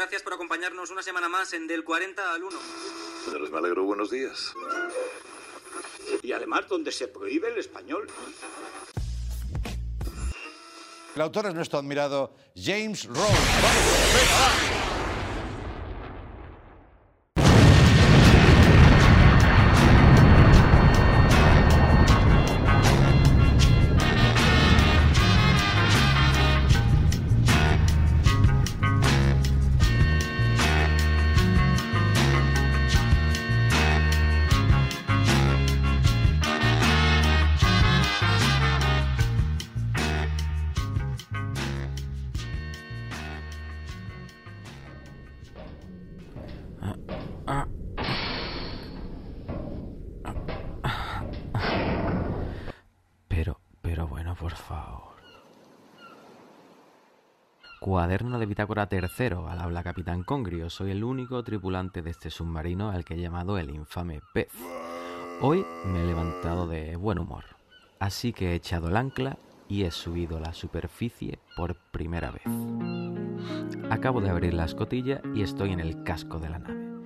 Gracias 0.00 0.22
por 0.22 0.32
acompañarnos 0.32 0.90
una 0.90 1.02
semana 1.02 1.28
más 1.28 1.52
en 1.52 1.66
Del 1.66 1.84
40 1.84 2.32
al 2.32 2.42
1. 2.42 2.58
Señores, 3.26 3.50
me 3.50 3.58
alegro. 3.58 3.84
Buenos 3.84 4.10
días. 4.10 4.54
Y 6.22 6.32
además 6.32 6.66
donde 6.68 6.90
se 6.90 7.06
prohíbe 7.06 7.48
el 7.48 7.58
español. 7.58 8.06
El 11.14 11.20
autor 11.20 11.48
es 11.48 11.54
nuestro 11.54 11.80
admirado 11.80 12.34
James 12.56 13.04
Rose. 13.04 13.20
¡Vamos! 13.20 14.14
¡Venga, 14.14 14.34
va! 14.40 14.79
Bitácora 58.50 58.88
tercero, 58.88 59.48
al 59.48 59.60
habla 59.60 59.84
Capitán 59.84 60.24
Congrio. 60.24 60.70
Soy 60.70 60.90
el 60.90 61.04
único 61.04 61.44
tripulante 61.44 62.02
de 62.02 62.10
este 62.10 62.30
submarino 62.30 62.90
al 62.90 63.04
que 63.04 63.14
he 63.14 63.20
llamado 63.20 63.58
el 63.58 63.70
infame 63.70 64.20
pez. 64.34 64.48
Hoy 65.40 65.64
me 65.86 66.02
he 66.02 66.06
levantado 66.06 66.66
de 66.66 66.96
buen 66.96 67.20
humor, 67.20 67.44
así 68.00 68.32
que 68.32 68.50
he 68.50 68.54
echado 68.56 68.88
el 68.88 68.96
ancla 68.96 69.38
y 69.68 69.84
he 69.84 69.92
subido 69.92 70.40
la 70.40 70.52
superficie 70.52 71.38
por 71.56 71.76
primera 71.92 72.32
vez. 72.32 72.42
Acabo 73.88 74.20
de 74.20 74.30
abrir 74.30 74.52
la 74.52 74.64
escotilla 74.64 75.22
y 75.32 75.42
estoy 75.42 75.70
en 75.70 75.78
el 75.78 76.02
casco 76.02 76.40
de 76.40 76.50
la 76.50 76.58
nave. 76.58 77.04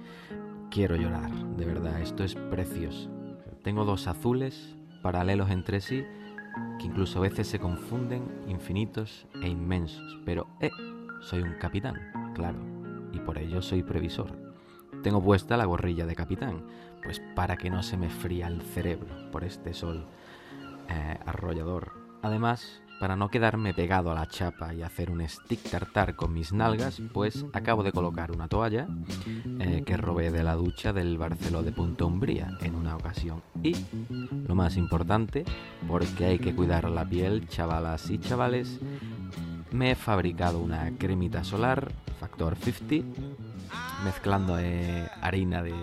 Quiero 0.70 0.96
llorar, 0.96 1.30
de 1.30 1.66
verdad, 1.66 2.00
esto 2.00 2.24
es 2.24 2.36
precioso. 2.36 3.10
Tengo 3.62 3.84
dos 3.84 4.06
azules 4.06 4.76
paralelos 5.02 5.50
entre 5.50 5.82
sí 5.82 6.06
que 6.78 6.86
incluso 6.86 7.18
a 7.18 7.22
veces 7.22 7.48
se 7.48 7.58
confunden, 7.58 8.22
infinitos 8.48 9.26
e 9.42 9.48
inmensos. 9.48 10.18
Pero, 10.24 10.46
eh, 10.60 10.70
soy 11.25 11.42
un 11.42 11.55
capitán, 11.55 12.33
claro, 12.34 12.58
y 13.12 13.19
por 13.19 13.39
ello 13.39 13.62
soy 13.62 13.83
previsor. 13.83 14.30
Tengo 15.03 15.22
puesta 15.22 15.56
la 15.56 15.64
gorrilla 15.64 16.06
de 16.06 16.14
capitán, 16.14 16.64
pues 17.03 17.20
para 17.34 17.56
que 17.56 17.70
no 17.70 17.83
se 17.83 17.97
me 17.97 18.11
fría 18.11 18.47
el 18.47 18.62
cerebro 18.62 19.30
por 19.30 19.45
este 19.45 19.75
sol 19.75 20.06
eh, 20.89 21.19
arrollador. 21.27 21.92
Además, 22.22 22.83
para 23.00 23.17
no 23.17 23.28
quedarme 23.28 23.75
pegado 23.75 24.11
a 24.11 24.14
la 24.14 24.27
chapa 24.27 24.72
y 24.72 24.83
hacer 24.83 25.11
un 25.11 25.27
stick 25.28 25.62
tartar 25.69 26.14
con 26.14 26.33
mis 26.33 26.52
nalgas, 26.52 27.02
pues 27.12 27.45
acabo 27.52 27.83
de 27.83 27.92
colocar 27.92 28.30
una 28.30 28.48
toalla 28.48 28.86
eh, 29.61 29.83
que 29.84 29.97
robé 29.97 30.30
de 30.30 30.45
la 30.45 30.55
ducha 30.55 30.92
del 30.92 31.19
Barceló 31.19 31.62
de 31.62 31.72
Punta 31.72 32.05
Umbría 32.05 32.56
en 32.61 32.75
una 32.75 32.97
ocasión. 32.97 33.42
Y, 33.62 33.77
lo 34.47 34.55
más 34.55 34.77
importante, 34.77 35.45
porque 35.89 36.25
hay 36.25 36.39
que 36.39 36.55
cuidar 36.55 36.89
la 36.89 37.05
piel, 37.05 37.48
chavalas 37.48 38.11
y 38.11 38.19
chavales, 38.19 38.80
me 39.75 39.91
he 39.91 39.94
fabricado 39.97 40.61
una 40.61 40.92
cremita 40.97 41.42
solar, 41.42 41.91
factor 42.20 42.56
50, 42.56 43.20
mezclando 44.05 44.57
eh, 44.58 45.08
harina 45.20 45.64
de 45.64 45.74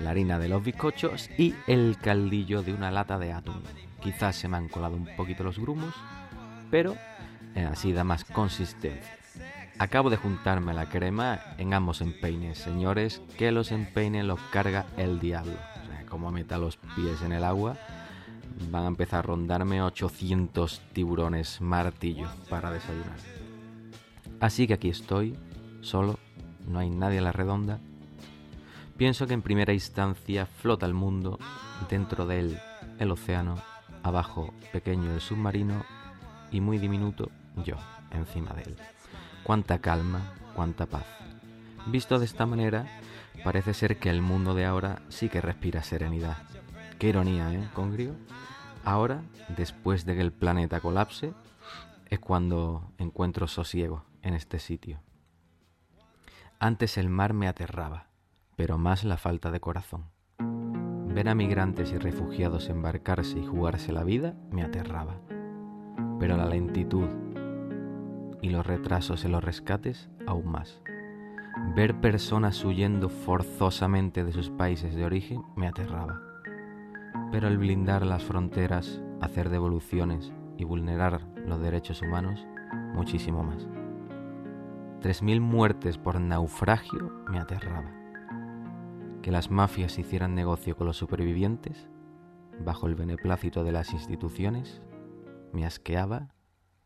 la 0.00 0.10
harina 0.10 0.38
de 0.38 0.48
los 0.48 0.62
bizcochos 0.62 1.28
y 1.36 1.52
el 1.66 1.98
caldillo 2.00 2.62
de 2.62 2.72
una 2.72 2.92
lata 2.92 3.18
de 3.18 3.32
atún. 3.32 3.60
Quizás 4.00 4.36
se 4.36 4.46
me 4.46 4.56
han 4.56 4.68
colado 4.68 4.94
un 4.94 5.08
poquito 5.16 5.42
los 5.42 5.58
grumos, 5.58 5.92
pero 6.70 6.94
eh, 7.56 7.64
así 7.64 7.92
da 7.92 8.04
más 8.04 8.24
consistencia. 8.24 9.18
Acabo 9.80 10.10
de 10.10 10.16
juntarme 10.16 10.72
la 10.72 10.88
crema 10.88 11.40
en 11.58 11.74
ambos 11.74 12.00
empeines, 12.00 12.58
señores, 12.58 13.20
que 13.36 13.50
los 13.50 13.72
empeines 13.72 14.24
los 14.24 14.40
carga 14.52 14.86
el 14.96 15.18
diablo. 15.18 15.54
O 15.82 15.86
sea, 15.86 16.06
como 16.08 16.30
meta 16.30 16.56
los 16.58 16.76
pies 16.76 17.20
en 17.22 17.32
el 17.32 17.42
agua, 17.42 17.76
van 18.70 18.84
a 18.84 18.88
empezar 18.88 19.20
a 19.20 19.22
rondarme 19.22 19.82
800 19.82 20.82
tiburones 20.92 21.60
martillo 21.60 22.28
para 22.48 22.70
desayunar. 22.70 23.16
Así 24.40 24.66
que 24.66 24.74
aquí 24.74 24.88
estoy, 24.88 25.36
solo, 25.80 26.18
no 26.66 26.78
hay 26.78 26.90
nadie 26.90 27.18
a 27.18 27.22
la 27.22 27.32
redonda. 27.32 27.80
Pienso 28.96 29.26
que 29.26 29.34
en 29.34 29.42
primera 29.42 29.72
instancia 29.72 30.46
flota 30.46 30.86
el 30.86 30.94
mundo, 30.94 31.38
dentro 31.88 32.26
de 32.26 32.40
él 32.40 32.58
el 32.98 33.10
océano, 33.10 33.56
abajo 34.02 34.52
pequeño 34.72 35.12
el 35.12 35.20
submarino 35.20 35.84
y 36.50 36.60
muy 36.60 36.78
diminuto 36.78 37.30
yo 37.64 37.76
encima 38.10 38.52
de 38.54 38.62
él. 38.62 38.76
Cuánta 39.44 39.78
calma, 39.78 40.32
cuánta 40.54 40.86
paz. 40.86 41.04
Visto 41.86 42.18
de 42.18 42.24
esta 42.24 42.44
manera, 42.44 42.86
parece 43.44 43.72
ser 43.72 43.98
que 43.98 44.10
el 44.10 44.20
mundo 44.20 44.54
de 44.54 44.64
ahora 44.64 45.00
sí 45.08 45.28
que 45.28 45.40
respira 45.40 45.82
serenidad. 45.82 46.36
Qué 46.98 47.08
ironía, 47.08 47.52
¿eh, 47.52 47.68
Congrio? 47.74 48.14
Ahora, 48.84 49.22
después 49.56 50.04
de 50.04 50.14
que 50.14 50.20
el 50.20 50.32
planeta 50.32 50.80
colapse, 50.80 51.32
es 52.10 52.18
cuando 52.18 52.92
encuentro 52.98 53.46
sosiego 53.46 54.04
en 54.22 54.34
este 54.34 54.58
sitio. 54.58 55.00
Antes 56.58 56.98
el 56.98 57.08
mar 57.08 57.34
me 57.34 57.48
aterraba, 57.48 58.08
pero 58.56 58.78
más 58.78 59.04
la 59.04 59.16
falta 59.16 59.50
de 59.50 59.60
corazón. 59.60 60.06
Ver 60.38 61.28
a 61.28 61.34
migrantes 61.34 61.92
y 61.92 61.98
refugiados 61.98 62.68
embarcarse 62.68 63.38
y 63.38 63.46
jugarse 63.46 63.92
la 63.92 64.04
vida 64.04 64.34
me 64.50 64.62
aterraba 64.62 65.20
pero 66.18 66.36
la 66.36 66.46
lentitud 66.46 67.08
y 68.40 68.50
los 68.50 68.66
retrasos 68.66 69.24
en 69.24 69.32
los 69.32 69.42
rescates 69.42 70.08
aún 70.26 70.48
más. 70.48 70.80
Ver 71.74 72.00
personas 72.00 72.64
huyendo 72.64 73.08
forzosamente 73.08 74.24
de 74.24 74.32
sus 74.32 74.50
países 74.50 74.94
de 74.94 75.04
origen 75.04 75.42
me 75.56 75.66
aterraba, 75.66 76.20
pero 77.30 77.48
el 77.48 77.58
blindar 77.58 78.06
las 78.06 78.24
fronteras, 78.24 79.02
hacer 79.20 79.50
devoluciones 79.50 80.32
y 80.56 80.64
vulnerar 80.64 81.26
los 81.46 81.60
derechos 81.60 82.02
humanos, 82.02 82.46
muchísimo 82.94 83.42
más. 83.42 83.66
Tres 85.00 85.22
mil 85.22 85.40
muertes 85.40 85.98
por 85.98 86.20
naufragio 86.20 87.12
me 87.28 87.38
aterraba. 87.38 87.92
Que 89.22 89.30
las 89.30 89.50
mafias 89.50 89.98
hicieran 89.98 90.34
negocio 90.34 90.76
con 90.76 90.86
los 90.86 90.96
supervivientes, 90.96 91.88
bajo 92.64 92.86
el 92.86 92.94
beneplácito 92.94 93.62
de 93.62 93.72
las 93.72 93.92
instituciones, 93.92 94.80
me 95.52 95.66
asqueaba 95.66 96.28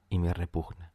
y 0.08 0.18
me 0.18 0.34
repugna. 0.34 0.92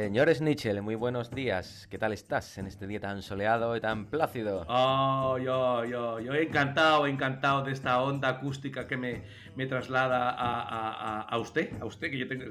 Señores 0.00 0.42
Nichel, 0.42 0.82
muy 0.82 0.94
buenos 0.94 1.30
días. 1.30 1.86
¿Qué 1.90 1.96
tal 1.96 2.12
estás 2.12 2.58
en 2.58 2.66
este 2.66 2.86
día 2.86 3.00
tan 3.00 3.22
soleado 3.22 3.74
y 3.74 3.80
tan 3.80 4.04
plácido? 4.04 4.66
Oh, 4.68 5.38
yo, 5.42 5.86
yo, 5.86 6.20
yo 6.20 6.34
encantado, 6.34 7.06
encantado 7.06 7.62
de 7.64 7.72
esta 7.72 8.02
onda 8.02 8.28
acústica 8.28 8.86
que 8.86 8.98
me, 8.98 9.22
me 9.54 9.64
traslada 9.64 10.28
a, 10.32 10.60
a- 10.60 11.22
a- 11.22 11.38
usted, 11.38 11.70
a 11.80 11.86
usted, 11.86 12.10
que 12.10 12.18
yo 12.18 12.28
tengo... 12.28 12.44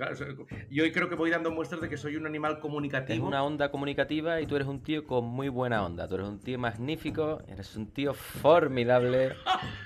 Yo 0.72 0.92
creo 0.92 1.08
que 1.08 1.14
voy 1.14 1.30
dando 1.30 1.52
muestras 1.52 1.82
de 1.82 1.88
que 1.88 1.98
soy 1.98 2.16
un 2.16 2.26
animal 2.26 2.54
Es 2.54 2.58
comunicativo. 2.58 3.28
una 3.28 3.44
onda 3.44 3.70
comunicativa 3.70 4.42
y 4.42 4.48
tú 4.48 4.56
eres 4.56 4.68
un 4.68 4.82
tío 4.82 5.06
con 5.06 5.26
muy 5.26 5.48
buena 5.50 5.86
onda. 5.86 6.08
Tú 6.08 6.16
eres 6.16 6.28
un 6.28 6.40
tío 6.40 6.58
magnífico, 6.58 7.44
eres 7.48 7.76
un 7.76 7.92
tío 7.92 8.16
formidable. 8.16 9.34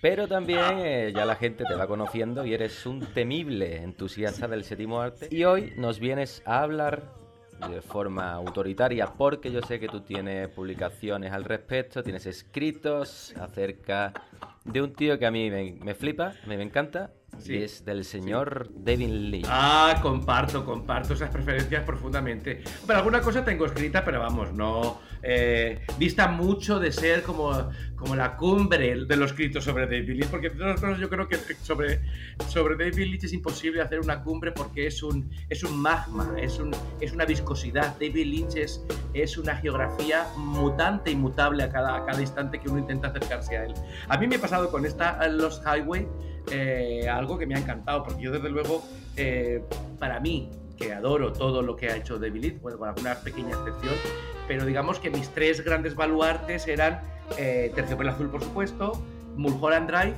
Pero 0.00 0.28
también 0.28 0.78
eh, 0.78 1.12
ya 1.14 1.24
la 1.24 1.34
gente 1.34 1.64
te 1.64 1.74
va 1.74 1.86
conociendo 1.86 2.44
y 2.44 2.54
eres 2.54 2.86
un 2.86 3.00
temible 3.00 3.82
entusiasta 3.82 4.46
del 4.46 4.64
séptimo 4.64 5.00
arte. 5.00 5.28
Y 5.30 5.44
hoy 5.44 5.72
nos 5.76 5.98
vienes 5.98 6.42
a 6.44 6.62
hablar 6.62 7.02
de 7.68 7.82
forma 7.82 8.32
autoritaria 8.32 9.06
porque 9.06 9.50
yo 9.50 9.60
sé 9.62 9.80
que 9.80 9.88
tú 9.88 10.02
tienes 10.02 10.48
publicaciones 10.48 11.32
al 11.32 11.44
respecto, 11.44 12.02
tienes 12.04 12.26
escritos 12.26 13.34
acerca 13.36 14.12
de 14.72 14.82
un 14.82 14.92
tío 14.94 15.18
que 15.18 15.26
a 15.26 15.30
mí 15.30 15.50
me, 15.50 15.76
me 15.82 15.94
flipa, 15.94 16.34
a 16.42 16.46
mí 16.46 16.56
me 16.56 16.62
encanta 16.62 17.10
Sí, 17.38 17.54
y 17.54 17.62
es 17.62 17.84
del 17.84 18.04
señor 18.04 18.68
David 18.74 19.08
Lynch. 19.08 19.46
Ah, 19.48 20.00
comparto, 20.02 20.64
comparto 20.64 21.14
esas 21.14 21.30
preferencias 21.30 21.84
profundamente. 21.84 22.62
Pero 22.86 22.98
alguna 22.98 23.20
cosa 23.20 23.44
tengo 23.44 23.66
escrita, 23.66 24.04
pero 24.04 24.18
vamos, 24.20 24.52
no. 24.52 25.00
Eh, 25.22 25.84
dista 25.98 26.28
mucho 26.28 26.80
de 26.80 26.90
ser 26.90 27.22
como, 27.22 27.70
como 27.96 28.16
la 28.16 28.36
cumbre 28.36 29.04
de 29.04 29.16
los 29.16 29.32
escritos 29.32 29.64
sobre 29.64 29.86
David 29.86 30.10
Lynch, 30.10 30.30
porque 30.30 30.48
entre 30.48 30.64
otras 30.64 30.80
cosas 30.80 30.98
yo 30.98 31.08
creo 31.08 31.28
que 31.28 31.36
sobre, 31.62 32.00
sobre 32.48 32.76
David 32.76 33.06
Lynch 33.06 33.24
es 33.24 33.32
imposible 33.32 33.82
hacer 33.82 34.00
una 34.00 34.22
cumbre 34.22 34.52
porque 34.52 34.86
es 34.86 35.02
un, 35.02 35.30
es 35.48 35.62
un 35.62 35.80
magma, 35.80 36.34
es, 36.40 36.58
un, 36.58 36.72
es 37.00 37.12
una 37.12 37.24
viscosidad. 37.24 37.96
David 38.00 38.26
Lynch 38.26 38.56
es, 38.56 38.84
es 39.14 39.38
una 39.38 39.56
geografía 39.56 40.26
mutante 40.36 41.10
y 41.12 41.16
mutable 41.16 41.62
a 41.62 41.70
cada, 41.70 41.96
a 41.96 42.04
cada 42.04 42.20
instante 42.20 42.60
que 42.60 42.68
uno 42.68 42.78
intenta 42.80 43.08
acercarse 43.08 43.56
a 43.56 43.64
él. 43.64 43.74
A 44.08 44.18
mí 44.18 44.26
me 44.26 44.36
ha 44.36 44.40
pasado 44.58 44.70
con 44.70 44.84
esta 44.86 45.26
Los 45.28 45.62
Highway 45.64 46.08
eh, 46.50 47.08
algo 47.08 47.38
que 47.38 47.46
me 47.46 47.54
ha 47.54 47.58
encantado, 47.58 48.02
porque 48.04 48.22
yo 48.22 48.32
desde 48.32 48.48
luego, 48.48 48.82
eh, 49.16 49.62
para 49.98 50.18
mí, 50.18 50.50
que 50.76 50.92
adoro 50.94 51.32
todo 51.32 51.62
lo 51.62 51.76
que 51.76 51.90
ha 51.90 51.96
hecho 51.96 52.18
David 52.18 52.40
Lynch, 52.42 52.60
bueno, 52.62 52.78
con 52.78 52.88
alguna 52.88 53.14
pequeña 53.16 53.50
excepción, 53.50 53.94
pero 54.48 54.64
digamos 54.64 54.98
que 54.98 55.10
mis 55.10 55.28
tres 55.28 55.62
grandes 55.64 55.94
baluartes 55.94 56.66
eran 56.66 57.00
eh, 57.36 57.70
Terciopelo 57.74 58.10
Azul, 58.10 58.30
por 58.30 58.42
supuesto, 58.42 58.92
Mulholland 59.36 59.90
Drive 59.90 60.14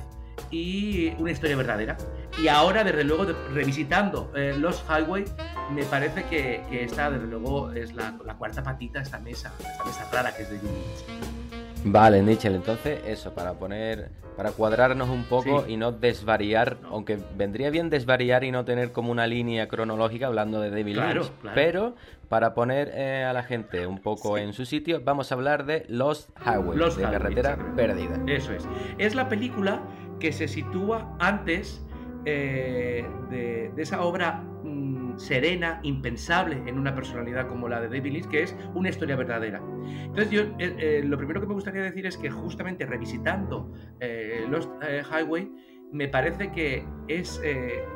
y 0.49 1.09
Una 1.19 1.31
historia 1.31 1.55
verdadera. 1.57 1.97
Y 2.41 2.47
ahora, 2.47 2.83
desde 2.85 3.03
luego, 3.03 3.25
de- 3.25 3.33
revisitando 3.53 4.31
eh, 4.35 4.55
Los 4.57 4.83
Highway, 4.89 5.25
me 5.71 5.83
parece 5.83 6.23
que, 6.23 6.63
que 6.69 6.85
esta, 6.85 7.11
desde 7.11 7.27
luego, 7.27 7.71
es 7.73 7.93
la, 7.93 8.17
la 8.25 8.35
cuarta 8.35 8.63
patita 8.63 8.99
de 8.99 9.03
esta 9.03 9.19
mesa, 9.19 9.51
esta 9.59 9.83
mesa 9.83 10.09
rara 10.11 10.33
que 10.35 10.43
es 10.43 10.49
David 10.49 10.61
Lynch. 10.63 11.60
Vale, 11.83 12.21
Nichel, 12.21 12.55
entonces 12.55 12.99
eso, 13.07 13.33
para 13.33 13.53
poner, 13.53 14.09
para 14.37 14.51
cuadrarnos 14.51 15.09
un 15.09 15.23
poco 15.23 15.63
Sí. 15.65 15.73
y 15.73 15.77
no 15.77 15.91
desvariar, 15.91 16.77
No. 16.83 16.89
aunque 16.89 17.17
vendría 17.35 17.69
bien 17.71 17.89
desvariar 17.89 18.43
y 18.43 18.51
no 18.51 18.65
tener 18.65 18.91
como 18.91 19.11
una 19.11 19.25
línea 19.25 19.67
cronológica 19.67 20.27
hablando 20.27 20.61
de 20.61 20.69
David 20.69 20.93
Claro, 20.95 21.21
Lynch, 21.23 21.31
claro. 21.41 21.55
pero 21.55 21.95
para 22.29 22.53
poner 22.53 22.91
eh, 22.93 23.23
a 23.25 23.33
la 23.33 23.43
gente 23.43 23.87
un 23.87 23.97
poco 23.99 24.37
en 24.37 24.53
su 24.53 24.65
sitio, 24.65 25.01
vamos 25.03 25.31
a 25.31 25.35
hablar 25.35 25.65
de 25.65 25.85
Lost 25.89 26.29
Highway, 26.45 26.77
Lost 26.77 26.97
de 26.97 27.03
Highway, 27.03 27.17
Carretera. 27.19 27.57
Perdida. 27.75 28.19
Eso 28.27 28.53
es. 28.53 28.67
Es 28.99 29.15
la 29.15 29.27
película 29.27 29.81
que 30.19 30.31
se 30.31 30.47
sitúa 30.47 31.15
antes 31.19 31.83
eh, 32.25 33.05
de, 33.31 33.71
de 33.75 33.81
esa 33.81 34.03
obra 34.03 34.43
mm, 34.63 35.00
serena, 35.19 35.79
impensable 35.83 36.61
en 36.65 36.77
una 36.77 36.93
personalidad 36.95 37.47
como 37.47 37.67
la 37.67 37.81
de 37.81 37.87
David 37.87 38.13
Lynch, 38.13 38.27
que 38.27 38.43
es 38.43 38.55
una 38.73 38.89
historia 38.89 39.15
verdadera. 39.15 39.61
Entonces, 39.85 40.31
eh, 40.33 40.49
eh, 40.59 41.01
lo 41.03 41.17
primero 41.17 41.41
que 41.41 41.47
me 41.47 41.53
gustaría 41.53 41.81
decir 41.81 42.05
es 42.05 42.17
que 42.17 42.29
justamente 42.29 42.85
revisitando 42.85 43.71
eh, 43.99 44.45
Lost 44.49 44.69
eh, 44.83 45.01
Highway, 45.09 45.51
me 45.91 46.07
parece 46.07 46.51
que 46.51 46.85
es 47.09 47.41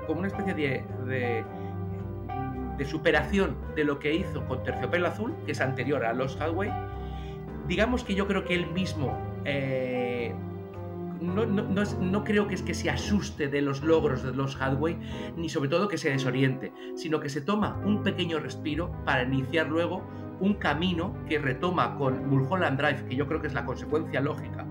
como 0.06 0.20
una 0.20 0.28
especie 0.28 0.54
de, 0.54 0.84
de, 1.06 1.46
de 2.78 2.86
superación 2.86 3.56
de 3.74 3.86
lo 3.86 4.00
que 4.00 4.14
hizo 4.14 4.46
con 4.48 4.64
Terciopelo 4.64 5.08
Azul, 5.08 5.34
que 5.46 5.54
es 5.54 5.62
anterior 5.62 6.04
a 6.04 6.12
Lost 6.14 6.38
Highway. 6.42 6.70
Digamos 7.70 8.04
que 8.04 8.14
yo 8.14 8.28
creo 8.28 8.44
que 8.44 8.54
él 8.54 8.68
mismo 8.72 9.18
no, 11.22 11.46
no- 11.46 11.84
no 12.02 12.24
creo 12.24 12.48
que 12.48 12.56
es 12.56 12.62
que 12.62 12.74
se 12.74 12.90
asuste 12.90 13.48
de 13.48 13.62
los 13.62 13.82
logros 13.84 14.24
de 14.24 14.34
los 14.34 14.60
Hadway, 14.62 14.98
ni 15.38 15.50
sobre 15.50 15.70
todo 15.70 15.88
que 15.88 15.98
se 15.98 16.10
desoriente, 16.10 16.74
sino 16.96 17.20
que 17.20 17.30
se 17.30 17.42
toma 17.42 17.80
un 17.86 18.04
pequeño 18.04 18.40
respiro 18.40 18.92
para 19.06 19.24
iniciar 19.24 19.68
luego 19.68 20.04
un 20.40 20.56
camino 20.56 21.16
que 21.28 21.40
retoma 21.40 21.96
con 21.98 22.28
Mulholland 22.30 22.78
Drive, 22.80 23.06
que 23.08 23.16
yo 23.16 23.28
creo 23.28 23.42
que 23.42 23.48
es 23.48 23.54
la 23.54 23.66
consecuencia 23.66 24.20
lógica 24.20 24.66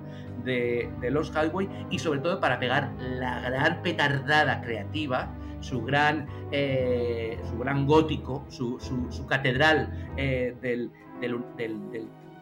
de, 0.45 0.91
los 1.11 1.35
Hadway, 1.35 1.69
y 1.91 1.99
sobre 1.99 2.21
todo 2.21 2.39
para 2.39 2.59
pegar 2.59 2.93
la 2.99 3.41
gran 3.49 3.81
petardada 3.83 4.61
creativa, 4.61 5.31
su 5.61 5.81
gran, 5.83 6.27
eh, 6.53 7.39
su 7.49 7.57
gran 7.59 7.87
gótico, 7.87 8.45
su, 8.49 8.79
su- 8.79 9.27
catedral 9.27 10.11
eh, 10.19 10.55
del, 10.61 10.91
del- 11.23 11.41
del- 11.57 11.91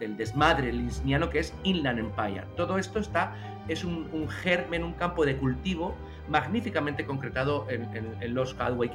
del- 0.00 0.16
desmadre 0.16 0.72
lynchniano 0.72 1.31
que 1.31 1.38
es 1.38 1.54
Inland 1.62 2.00
Empire. 2.00 2.44
Todo 2.56 2.76
esto 2.76 2.99
está 2.99 3.34
es 3.69 3.85
un, 3.85 4.09
un 4.12 4.29
germen, 4.29 4.82
un 4.85 4.93
campo 4.94 5.25
de 5.25 5.37
cultivo 5.37 5.97
magníficamente 6.29 7.05
concretado 7.05 7.67
en, 7.69 7.82
en- 7.97 8.17
en 8.20 8.35
los 8.35 8.55
Hadway, 8.59 8.91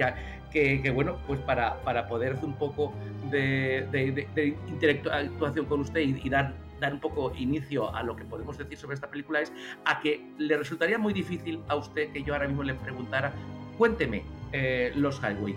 que, 0.51 0.81
que- 0.81 0.91
bueno, 0.91 1.17
pues 1.27 1.39
para, 1.41 1.81
para 1.83 2.07
poder 2.07 2.33
hacer 2.33 2.45
un 2.45 2.53
poco 2.57 2.93
de, 3.31 3.87
de- 3.91 4.11
de- 4.11 4.55
de 4.79 5.65
con 5.67 5.81
usted 5.81 6.01
y, 6.01 6.19
y 6.23 6.29
dar, 6.29 6.55
dar 6.79 6.93
un 6.93 6.99
poco 6.99 7.33
inicio 7.35 7.93
a 7.95 8.03
lo 8.03 8.15
que 8.15 8.23
podemos 8.23 8.57
decir 8.57 8.77
sobre 8.77 8.95
esta 8.95 9.09
película 9.09 9.41
es 9.41 9.51
a 9.85 9.99
que 9.99 10.21
le 10.37 10.57
resultaría 10.57 10.97
muy 10.97 11.13
difícil 11.13 11.61
a 11.67 11.75
usted 11.75 12.11
que 12.11 12.23
yo 12.23 12.33
ahora 12.33 12.47
mismo 12.47 12.63
le 12.63 12.73
preguntara, 12.75 13.33
cuénteme 13.77 14.23
eh, 14.51 14.91
los 14.95 15.19
Highway. 15.21 15.55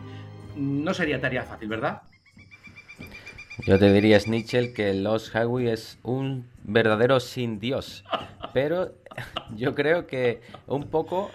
No 0.57 0.93
sería 0.95 1.21
tarea 1.21 1.45
fácil, 1.45 1.69
¿verdad? 1.69 2.03
Yo 3.67 3.79
te 3.79 3.93
diría, 3.93 4.19
Snitchell, 4.19 4.73
que 4.73 4.95
Lost 4.95 5.35
Highway 5.35 5.69
es 5.69 5.99
un 6.03 6.47
verdadero 6.65 7.21
sin 7.21 7.59
Dios. 7.59 8.05
Pero 8.55 8.93
yo 9.55 9.75
creo 9.75 10.07
que 10.07 10.41
un 10.67 10.85
poco, 10.85 11.31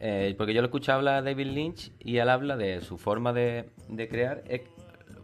eh, 0.00 0.34
porque 0.36 0.52
yo 0.52 0.62
lo 0.62 0.66
escucho 0.66 0.92
hablar 0.92 1.16
a 1.16 1.22
David 1.22 1.46
Lynch 1.46 1.92
y 2.00 2.18
él 2.18 2.28
habla 2.28 2.56
de 2.56 2.80
su 2.80 2.98
forma 2.98 3.32
de, 3.32 3.66
de 3.88 4.08
crear, 4.08 4.42
es 4.48 4.62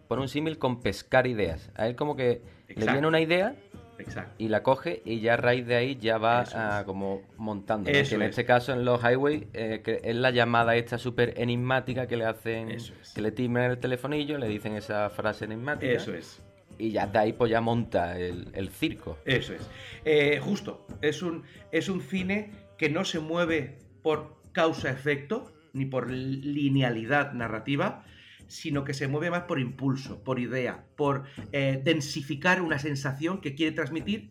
por 0.06 0.20
un 0.20 0.28
símil 0.28 0.58
con 0.58 0.80
pescar 0.80 1.26
ideas. 1.26 1.70
A 1.74 1.88
él 1.88 1.96
como 1.96 2.16
que 2.16 2.42
le 2.68 2.86
viene 2.92 3.06
una 3.06 3.20
idea 3.20 3.56
Exacto. 3.98 4.34
y 4.38 4.48
la 4.48 4.62
coge 4.62 5.02
y 5.04 5.20
ya 5.20 5.34
a 5.34 5.36
raíz 5.36 5.66
de 5.66 5.74
ahí 5.76 5.96
ya 5.96 6.18
va 6.18 6.44
ah, 6.54 6.82
como 6.86 7.22
montando. 7.36 7.90
¿no? 7.90 7.96
Eso 7.96 8.10
Que 8.10 8.14
en 8.16 8.22
es. 8.22 8.30
este 8.30 8.44
caso 8.44 8.72
en 8.72 8.84
los 8.84 9.00
highway 9.02 9.48
eh, 9.52 9.80
que 9.84 10.00
es 10.04 10.16
la 10.16 10.30
llamada 10.30 10.76
esta 10.76 10.98
súper 10.98 11.34
enigmática 11.40 12.06
que 12.06 12.16
le 12.16 12.24
hacen, 12.24 12.70
es. 12.70 12.92
que 13.14 13.22
le 13.22 13.32
timbran 13.32 13.70
el 13.70 13.78
telefonillo, 13.78 14.38
le 14.38 14.48
dicen 14.48 14.74
esa 14.74 15.08
frase 15.10 15.44
enigmática 15.46 15.92
Eso 15.92 16.12
es. 16.14 16.42
y 16.78 16.90
ya 16.90 17.06
de 17.06 17.18
ahí 17.18 17.32
pues 17.32 17.50
ya 17.50 17.60
monta 17.60 18.18
el, 18.18 18.48
el 18.52 18.68
circo. 18.70 19.18
Eso 19.24 19.54
es. 19.54 19.68
Eh, 20.04 20.38
justo, 20.42 20.86
es 21.00 21.22
un, 21.22 21.44
es 21.72 21.88
un 21.88 22.00
cine 22.02 22.50
que 22.78 22.90
no 22.90 23.04
se 23.04 23.18
mueve 23.20 23.78
por 24.02 24.36
causa-efecto, 24.52 25.52
ni 25.72 25.84
por 25.86 26.10
linealidad 26.10 27.32
narrativa, 27.32 28.04
sino 28.48 28.84
que 28.84 28.94
se 28.94 29.08
mueve 29.08 29.30
más 29.30 29.42
por 29.42 29.60
impulso, 29.60 30.22
por 30.22 30.38
idea, 30.38 30.84
por 30.96 31.24
eh, 31.52 31.80
densificar 31.82 32.62
una 32.62 32.78
sensación 32.78 33.40
que 33.40 33.54
quiere 33.54 33.72
transmitir, 33.72 34.30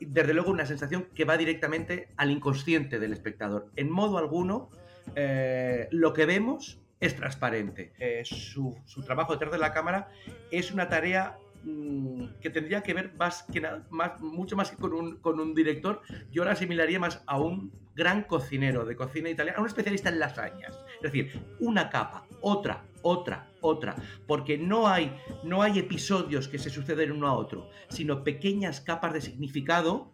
desde 0.00 0.34
luego 0.34 0.50
una 0.50 0.66
sensación 0.66 1.08
que 1.14 1.24
va 1.24 1.36
directamente 1.36 2.08
al 2.16 2.30
inconsciente 2.30 2.98
del 2.98 3.12
espectador. 3.12 3.70
En 3.76 3.90
modo 3.90 4.18
alguno, 4.18 4.70
eh, 5.14 5.88
lo 5.90 6.12
que 6.12 6.26
vemos 6.26 6.80
es 7.00 7.16
transparente. 7.16 7.92
Eh, 7.98 8.22
su, 8.24 8.76
trabajo 9.04 9.32
detrás 9.32 9.52
de 9.52 9.58
la 9.58 9.72
cámara 9.72 10.08
es 10.50 10.72
una 10.72 10.88
tarea 10.88 11.36
mm, 11.64 12.26
que 12.40 12.50
tendría 12.50 12.82
que 12.82 12.94
ver 12.94 13.12
más 13.14 13.42
que 13.44 13.60
nada, 13.60 13.84
mucho 14.20 14.56
más 14.56 14.70
que 14.70 14.76
con 14.76 14.92
un, 14.92 15.16
con 15.16 15.40
un 15.40 15.54
director. 15.54 16.00
Yo 16.30 16.44
la 16.44 16.52
asimilaría 16.52 16.98
más 16.98 17.22
a 17.26 17.40
un 17.40 17.72
gran 17.94 18.22
cocinero 18.22 18.84
de 18.84 18.96
cocina 18.96 19.28
italiana, 19.28 19.58
a 19.58 19.60
un 19.60 19.66
especialista 19.66 20.08
en 20.08 20.18
lasañas. 20.18 20.78
Es 20.96 21.02
decir, 21.02 21.40
una 21.60 21.90
capa, 21.90 22.24
otra, 22.40 22.84
otra, 23.02 23.50
otra. 23.60 23.96
Porque 24.26 24.58
no 24.58 24.88
hay, 24.88 25.16
no 25.44 25.62
hay 25.62 25.78
episodios 25.78 26.48
que 26.48 26.58
se 26.58 26.70
suceden 26.70 27.12
uno 27.12 27.28
a 27.28 27.34
otro, 27.34 27.68
sino 27.88 28.24
pequeñas 28.24 28.80
capas 28.80 29.12
de 29.12 29.20
significado. 29.20 30.12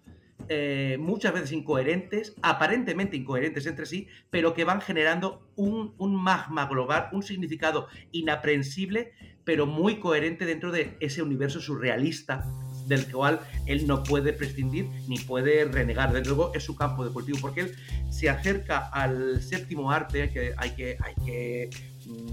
eh, 0.49 0.97
muchas 0.99 1.35
veces 1.35 1.52
incoherentes, 1.52 2.35
aparentemente 2.42 3.16
incoherentes 3.16 3.66
entre 3.66 3.87
sí, 3.87 4.09
pero 4.30 4.54
que 4.54 4.64
van 4.64 4.80
generando 4.80 5.42
un, 5.57 5.95
un 5.99 6.14
magma 6.14 6.66
global, 6.66 7.09
un 7.12 7.23
significado 7.23 7.88
inaprensible, 8.12 9.12
pero 9.45 9.66
muy 9.66 9.99
coherente 9.99 10.47
dentro 10.47 10.71
de 10.71 10.97
ese 11.00 11.23
universo 11.23 11.61
surrealista 11.61 12.45
del 12.87 13.11
cual 13.11 13.40
él 13.66 13.87
no 13.87 14.02
puede 14.02 14.33
prescindir 14.33 14.87
ni 15.09 15.18
puede 15.18 15.64
renegar. 15.66 16.12
Desde 16.12 16.26
luego 16.28 16.52
es 16.54 16.64
su 16.64 16.75
campo 16.75 17.04
de 17.04 17.12
cultivo, 17.12 17.38
porque 17.40 17.61
él 17.62 17.75
se 18.11 18.30
acerca 18.30 18.88
al 18.88 19.42
séptimo 19.42 19.90
arte, 19.90 20.30
que 20.30 20.54
hay 20.57 20.71
que, 20.71 20.97
hay 21.00 21.14
que 21.26 21.71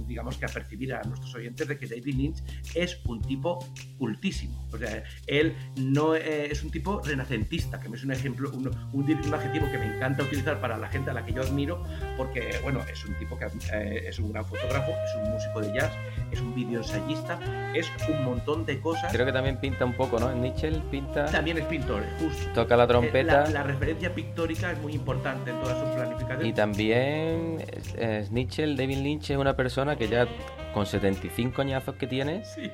digamos 0.08 0.38
que 0.38 0.46
apercibir 0.46 0.94
a 0.94 1.02
nuestros 1.04 1.34
oyentes 1.36 1.68
de 1.68 1.78
que 1.78 1.88
David 1.88 2.16
Lynch 2.16 2.38
es 2.74 3.00
un 3.06 3.22
tipo 3.22 3.60
cultísimo. 3.98 4.68
O 4.72 4.78
sea, 4.78 5.04
él 5.28 5.56
no 5.78 6.16
eh, 6.16 6.52
es 6.52 6.64
un 6.64 6.72
tipo 6.72 7.02
renacentista, 7.02 7.80
que 7.80 7.90
me 7.90 7.98
es 7.98 8.04
un 8.04 8.12
ejemplo, 8.12 8.52
un, 8.52 8.68
un, 8.94 9.04
un 9.04 9.34
adjetivo 9.34 9.70
que 9.72 9.78
me 9.78 9.96
encanta 9.96 10.24
utilizar 10.24 10.60
para 10.60 10.78
la 10.78 10.88
gente 10.88 11.12
a 11.12 11.14
la 11.14 11.26
que 11.26 11.34
yo 11.34 11.42
admiro, 11.42 11.84
porque, 12.18 12.60
bueno, 12.64 12.82
es 12.92 13.06
un 13.06 13.16
tipo 13.16 13.38
que 13.38 13.46
eh, 13.46 14.06
es 14.08 14.20
un 14.20 14.32
gran 14.32 14.46
fotógrafo, 14.46 14.92
es 14.92 15.16
un 15.24 15.32
músico 15.32 15.62
de 15.62 15.74
jazz, 15.74 15.92
es 16.32 16.40
un 16.42 16.56
videoensayista, 16.56 17.40
es 17.74 17.90
un 18.10 18.24
montón 18.24 18.66
de 18.66 18.80
cosas. 18.80 19.12
Creo 19.12 19.26
que 19.26 19.34
también 19.34 19.58
pinta 19.58 19.86
un 19.86 19.94
poco, 19.94 20.20
¿no? 20.20 20.34
Nichel 20.34 20.82
pinta. 20.92 21.26
También 21.26 21.58
es 21.58 21.66
pintor, 21.66 22.04
justo. 22.20 22.50
Toca 22.54 22.76
la 22.76 22.88
trompeta. 22.88 23.44
La, 23.44 23.50
la, 23.50 23.64
referencia 23.64 24.14
pictórica 24.14 24.72
es 24.72 24.80
muy 24.80 24.94
importante 24.94 25.52
en 25.52 25.60
toda 25.60 25.80
su 25.80 25.96
planificación. 25.96 26.46
Y 26.46 26.54
también 26.54 27.64
eh, 27.98 28.28
Nichel, 28.32 28.78
David 28.78 28.98
Lynch 28.98 29.32
es 29.32 29.38
una 29.38 29.56
persona 29.56 29.65
que 29.98 30.08
ya 30.08 30.28
con 30.74 30.86
75 30.86 31.62
añazos 31.62 31.96
que 31.96 32.06
tiene, 32.06 32.46
sí. 32.46 32.72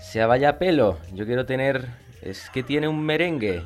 se 0.00 0.24
vaya 0.26 0.58
pelo. 0.58 0.98
Yo 1.14 1.24
quiero 1.24 1.46
tener. 1.46 1.86
Es 2.20 2.50
que 2.50 2.62
tiene 2.62 2.86
un 2.86 3.02
merengue. 3.02 3.62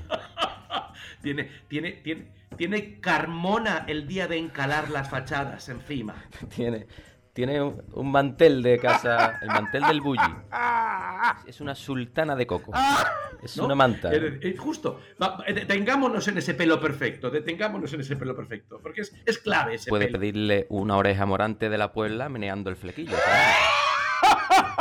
tiene, 1.22 1.50
tiene, 1.68 1.92
tiene, 1.92 2.26
tiene 2.56 3.00
Carmona 3.00 3.84
el 3.88 4.06
día 4.06 4.28
de 4.28 4.38
encalar 4.38 4.90
las 4.90 5.10
fachadas 5.10 5.68
encima. 5.68 6.14
Tiene, 6.54 6.86
tiene 7.32 7.62
un, 7.62 7.82
un 7.94 8.10
mantel 8.10 8.62
de 8.62 8.78
casa, 8.78 9.38
el 9.40 9.48
mantel 9.48 9.82
del 9.84 10.00
bully. 10.00 10.20
Es 11.46 11.60
una 11.60 11.74
sultana 11.74 12.36
de 12.36 12.46
coco. 12.46 12.72
Es 13.42 13.56
¿no? 13.56 13.64
una 13.64 13.74
manta. 13.74 14.12
Eh, 14.12 14.38
eh, 14.40 14.56
justo. 14.56 15.00
Va, 15.20 15.42
eh, 15.46 15.52
detengámonos 15.52 16.28
en 16.28 16.38
ese 16.38 16.54
pelo 16.54 16.80
perfecto. 16.80 17.28
Detengámonos 17.28 17.92
en 17.92 18.00
ese 18.00 18.14
pelo 18.14 18.36
perfecto. 18.36 18.78
Porque 18.80 19.00
es, 19.00 19.12
es 19.26 19.38
clave 19.38 19.74
ese 19.74 19.90
Puede 19.90 20.06
pelo. 20.06 20.18
pedirle 20.20 20.66
una 20.68 20.96
oreja 20.96 21.26
morante 21.26 21.68
de 21.68 21.76
la 21.78 21.92
Puebla 21.92 22.28
meneando 22.28 22.70
el 22.70 22.76
flequillo. 22.76 23.16
¿sabes? 23.16 23.56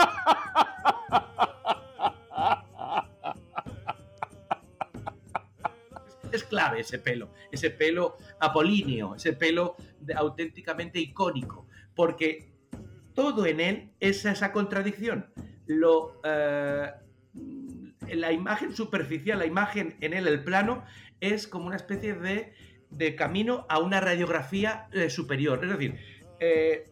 Es 6.31 6.43
clave 6.45 6.79
ese 6.79 6.99
pelo. 6.99 7.29
Ese 7.51 7.71
pelo 7.71 8.17
apolíneo. 8.39 9.15
Ese 9.15 9.33
pelo 9.33 9.75
de- 9.99 10.13
auténticamente 10.13 10.99
icónico. 10.99 11.67
Porque 11.95 12.51
todo 13.13 13.45
en 13.45 13.59
él 13.59 13.91
es 13.99 14.25
esa 14.25 14.51
contradicción. 14.51 15.27
Eh, 16.23 16.91
la 18.13 18.31
imagen 18.31 18.75
superficial, 18.75 19.39
la 19.39 19.45
imagen 19.45 19.95
en 20.01 20.13
él, 20.13 20.27
el 20.27 20.43
plano, 20.43 20.83
es 21.19 21.47
como 21.47 21.67
una 21.67 21.75
especie 21.75 22.13
de, 22.13 22.53
de 22.89 23.15
camino 23.15 23.65
a 23.69 23.79
una 23.79 24.01
radiografía 24.01 24.87
eh, 24.91 25.09
superior. 25.09 25.63
Es 25.63 25.71
decir, 25.71 25.95
eh, 26.39 26.90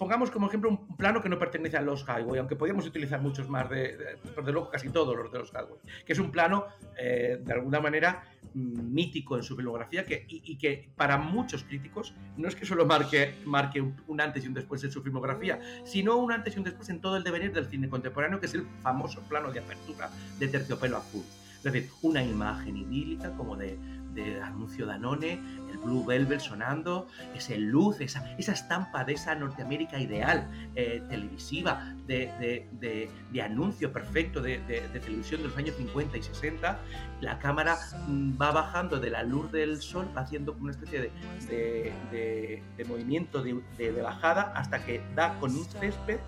pongamos 0.00 0.30
como 0.30 0.48
ejemplo 0.48 0.70
un 0.70 0.96
plano 0.96 1.20
que 1.20 1.28
no 1.28 1.38
pertenece 1.38 1.76
a 1.76 1.82
los 1.82 2.04
Highway, 2.08 2.38
aunque 2.38 2.56
podríamos 2.56 2.86
utilizar 2.86 3.20
muchos 3.20 3.50
más, 3.50 3.68
de, 3.68 3.96
de- 3.98 4.16
por 4.34 4.44
de 4.46 4.50
luego 4.52 4.70
casi 4.70 4.88
todos 4.88 5.14
los 5.14 5.30
de 5.30 5.38
los 5.38 5.50
Highway, 5.52 5.78
que 6.06 6.14
es 6.14 6.18
un 6.18 6.32
plano 6.32 6.64
eh, 6.98 7.38
de 7.44 7.52
alguna 7.52 7.80
manera 7.80 8.24
mm, 8.54 8.92
mítico 8.94 9.36
en 9.36 9.42
su 9.42 9.54
filmografía 9.56 10.06
que, 10.06 10.24
y, 10.26 10.56
que 10.56 10.88
para 10.96 11.18
muchos 11.18 11.64
críticos 11.64 12.14
no 12.38 12.48
es 12.48 12.56
que 12.56 12.64
solo 12.64 12.86
marque, 12.86 13.34
marque 13.44 13.80
un 13.82 14.20
antes 14.20 14.42
y 14.44 14.48
un 14.48 14.54
después 14.54 14.82
en 14.84 14.90
su 14.90 15.02
filmografía, 15.02 15.60
sino 15.84 16.16
un 16.16 16.32
antes 16.32 16.56
y 16.56 16.58
un 16.58 16.64
después 16.64 16.88
en 16.88 17.00
todo 17.02 17.18
el 17.18 17.22
devenir 17.22 17.52
del 17.52 17.66
cine 17.66 17.90
contemporáneo, 17.90 18.40
que 18.40 18.46
es 18.46 18.54
el 18.54 18.64
famoso 18.82 19.20
plano 19.28 19.52
de 19.52 19.60
apertura 19.60 20.10
de 20.38 20.48
terciopelo 20.48 20.96
azul. 20.96 21.24
Es 21.58 21.64
decir, 21.64 21.90
una 22.00 22.22
imagen 22.24 22.74
idílica 22.78 23.32
como 23.36 23.54
de, 23.54 23.76
de 24.20 24.42
anuncio 24.42 24.86
Danone, 24.86 25.40
el 25.70 25.78
Blue 25.78 26.04
Velvet 26.04 26.40
sonando, 26.40 27.06
ese 27.34 27.56
luz, 27.58 28.00
esa, 28.00 28.24
esa 28.36 28.52
estampa 28.52 29.04
de 29.04 29.14
esa 29.14 29.34
Norteamérica 29.34 29.98
ideal, 29.98 30.50
eh, 30.74 31.02
televisiva, 31.08 31.94
de, 32.06 32.26
de- 32.40 32.68
de- 32.72 33.10
de 33.32 33.42
anuncio 33.42 33.92
perfecto 33.92 34.40
de, 34.42 34.58
televisión 34.92 35.42
de 35.42 35.48
los 35.48 35.56
años 35.56 35.76
50 35.76 36.16
y 36.18 36.22
60. 36.22 36.78
La 37.20 37.38
cámara 37.38 37.76
mm, 38.08 38.32
va 38.40 38.50
bajando 38.50 38.98
de 38.98 39.10
la 39.10 39.22
luz 39.22 39.50
del 39.52 39.80
sol, 39.80 40.08
va 40.16 40.22
haciendo 40.22 40.52
una 40.60 40.72
especie 40.72 41.12
de, 41.50 42.62
movimiento 42.88 43.42
de 43.42 44.02
bajada 44.02 44.52
hasta 44.56 44.84
que 44.84 45.00
da 45.14 45.38
con 45.38 45.54
un 45.54 45.64
césped 45.64 46.18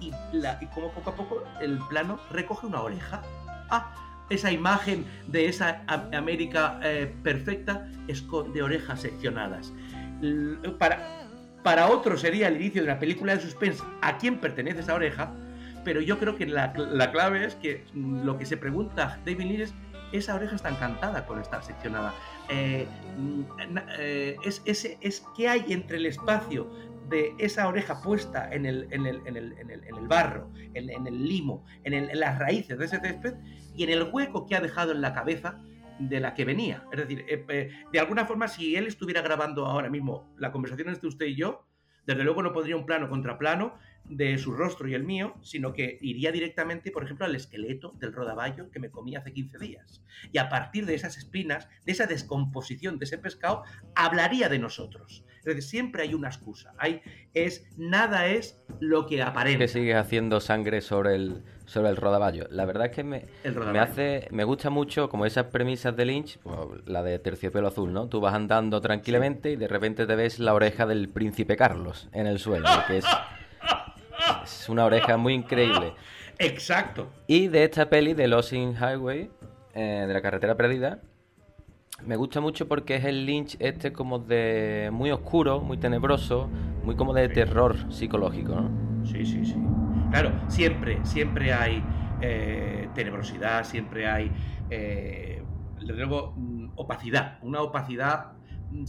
y, 0.00 0.12
la- 0.32 0.58
y 0.60 0.66
como 0.66 0.90
poco 0.92 1.10
a 1.10 1.14
poco 1.16 1.44
el 1.60 1.78
plano 1.88 2.18
recoge 2.30 2.66
una 2.66 2.80
oreja. 2.82 3.22
Ah, 3.70 3.94
esa 4.34 4.50
imagen 4.50 5.04
de 5.26 5.46
esa 5.46 5.82
América 5.86 6.80
eh, 6.82 7.12
perfecta 7.22 7.88
esconde 8.08 8.62
orejas 8.62 9.00
seccionadas. 9.00 9.72
Para, 10.78 11.28
para 11.62 11.88
otros 11.88 12.20
sería 12.20 12.48
el 12.48 12.56
inicio 12.56 12.82
de 12.82 12.90
una 12.90 12.98
película 12.98 13.34
de 13.34 13.40
suspense 13.40 13.82
a 14.00 14.18
quién 14.18 14.38
pertenece 14.38 14.80
esa 14.80 14.94
oreja, 14.94 15.32
pero 15.84 16.00
yo 16.00 16.18
creo 16.18 16.36
que 16.36 16.46
la, 16.46 16.72
la 16.76 17.10
clave 17.10 17.44
es 17.44 17.54
que 17.56 17.84
mm, 17.92 18.24
lo 18.24 18.38
que 18.38 18.46
se 18.46 18.56
pregunta 18.56 19.18
David 19.24 19.44
Lynch 19.44 19.60
es, 19.60 19.74
esa 20.12 20.34
oreja 20.34 20.56
está 20.56 20.68
encantada 20.68 21.26
con 21.26 21.40
estar 21.40 21.62
seccionada. 21.64 22.14
Eh, 22.48 22.86
mm, 23.16 23.42
eh, 23.98 24.36
es, 24.44 24.62
ese, 24.64 24.98
es 25.00 25.24
qué 25.36 25.48
hay 25.48 25.64
entre 25.72 25.96
el 25.96 26.06
espacio 26.06 26.68
de 27.12 27.34
esa 27.38 27.68
oreja 27.68 28.00
puesta 28.00 28.48
en 28.50 28.64
el, 28.64 28.88
en 28.90 29.06
el, 29.06 29.20
en 29.26 29.36
el, 29.36 30.08
barro, 30.08 30.50
en, 30.74 31.06
el 31.06 31.28
limo, 31.28 31.64
en 31.84 32.18
las 32.18 32.38
raíces 32.38 32.78
de 32.78 32.86
ese 32.86 32.98
césped 33.00 33.34
y 33.76 33.84
en 33.84 33.90
el 33.90 34.08
hueco 34.10 34.46
que 34.46 34.56
ha 34.56 34.60
dejado 34.60 34.92
en 34.92 35.02
la 35.02 35.12
cabeza 35.12 35.60
de 35.98 36.20
la 36.20 36.32
que 36.32 36.46
venía. 36.46 36.84
Es 36.90 36.98
decir, 36.98 37.24
eh, 37.28 37.44
eh, 37.48 37.70
de 37.92 38.00
alguna 38.00 38.24
forma, 38.24 38.48
si 38.48 38.76
él 38.76 38.86
estuviera 38.86 39.20
grabando 39.20 39.66
ahora 39.66 39.90
mismo 39.90 40.34
la 40.38 40.50
conversación 40.52 40.88
entre 40.88 41.06
usted 41.06 41.26
y 41.26 41.36
yo, 41.36 41.66
desde 42.06 42.24
luego 42.24 42.42
no 42.42 42.52
pondría 42.52 42.76
un 42.76 42.86
plano 42.86 43.08
contra 43.08 43.38
plano 43.38 43.74
de 44.04 44.36
su 44.38 44.52
rostro 44.52 44.88
y 44.88 44.94
el 44.94 45.04
mío, 45.04 45.34
sino 45.42 45.72
que 45.72 45.98
iría 46.00 46.32
directamente, 46.32 46.90
por 46.90 47.04
ejemplo, 47.04 47.24
al 47.24 47.34
esqueleto 47.34 47.92
del 47.98 48.12
rodaballo 48.12 48.70
que 48.70 48.80
me 48.80 48.90
comí 48.90 49.16
hace 49.16 49.32
15 49.32 49.58
días. 49.58 50.04
Y 50.32 50.38
a 50.38 50.48
partir 50.48 50.86
de 50.86 50.94
esas 50.94 51.16
espinas, 51.16 51.68
de 51.84 51.92
esa 51.92 52.06
descomposición 52.06 52.98
de 52.98 53.04
ese 53.04 53.18
pescado, 53.18 53.64
hablaría 53.94 54.48
de 54.48 54.58
nosotros. 54.58 55.24
Es 55.38 55.46
decir, 55.46 55.62
siempre 55.62 56.02
hay 56.02 56.14
una 56.14 56.28
excusa. 56.28 56.72
Hay, 56.78 57.00
es, 57.34 57.66
nada 57.76 58.26
es 58.26 58.60
lo 58.78 59.06
que 59.06 59.22
aparenta. 59.22 59.58
Que 59.58 59.68
sigues 59.68 59.96
haciendo 59.96 60.40
sangre 60.40 60.80
sobre 60.80 61.16
el, 61.16 61.42
sobre 61.64 61.90
el 61.90 61.96
rodaballo. 61.96 62.46
La 62.50 62.64
verdad 62.64 62.86
es 62.86 62.92
que 62.92 63.02
me, 63.02 63.26
me 63.72 63.80
hace, 63.80 64.28
me 64.30 64.44
gusta 64.44 64.70
mucho 64.70 65.08
como 65.08 65.26
esas 65.26 65.46
premisas 65.46 65.96
de 65.96 66.04
Lynch, 66.04 66.38
pues, 66.38 66.56
la 66.86 67.02
de 67.02 67.18
terciopelo 67.18 67.68
azul, 67.68 67.92
¿no? 67.92 68.08
Tú 68.08 68.20
vas 68.20 68.34
andando 68.34 68.80
tranquilamente 68.80 69.50
y 69.50 69.56
de 69.56 69.66
repente 69.66 70.06
te 70.06 70.14
ves 70.14 70.38
la 70.38 70.54
oreja 70.54 70.86
del 70.86 71.08
príncipe 71.08 71.56
Carlos 71.56 72.08
en 72.12 72.28
el 72.28 72.38
suelo, 72.38 72.68
que 72.86 72.98
es, 72.98 73.04
es 74.44 74.68
una 74.68 74.84
oreja 74.84 75.16
muy 75.16 75.34
increíble. 75.34 75.94
Exacto. 76.38 77.08
Y 77.26 77.48
de 77.48 77.64
esta 77.64 77.88
peli 77.88 78.14
de 78.14 78.28
Lost 78.28 78.52
in 78.52 78.74
Highway, 78.74 79.30
eh, 79.74 80.04
de 80.06 80.12
la 80.12 80.20
carretera 80.22 80.56
perdida, 80.56 81.00
me 82.04 82.16
gusta 82.16 82.40
mucho 82.40 82.66
porque 82.66 82.96
es 82.96 83.04
el 83.04 83.26
Lynch 83.26 83.56
este 83.60 83.92
como 83.92 84.18
de 84.18 84.90
muy 84.92 85.10
oscuro, 85.12 85.60
muy 85.60 85.78
tenebroso, 85.78 86.48
muy 86.84 86.96
como 86.96 87.12
de 87.14 87.28
Sí. 87.28 87.34
terror 87.34 87.92
psicológico, 87.92 88.54
¿no? 88.56 89.06
Sí, 89.06 89.24
sí, 89.24 89.44
sí. 89.44 89.56
Claro, 90.10 90.32
siempre, 90.48 90.98
siempre 91.04 91.52
hay 91.52 91.82
eh, 92.24 92.88
tenebrosidad, 92.94 93.64
siempre 93.64 94.08
hay, 94.08 94.30
eh, 94.70 95.42
luego, 95.80 96.34
mm, 96.36 96.70
opacidad. 96.76 97.38
Una 97.42 97.62
opacidad 97.62 98.32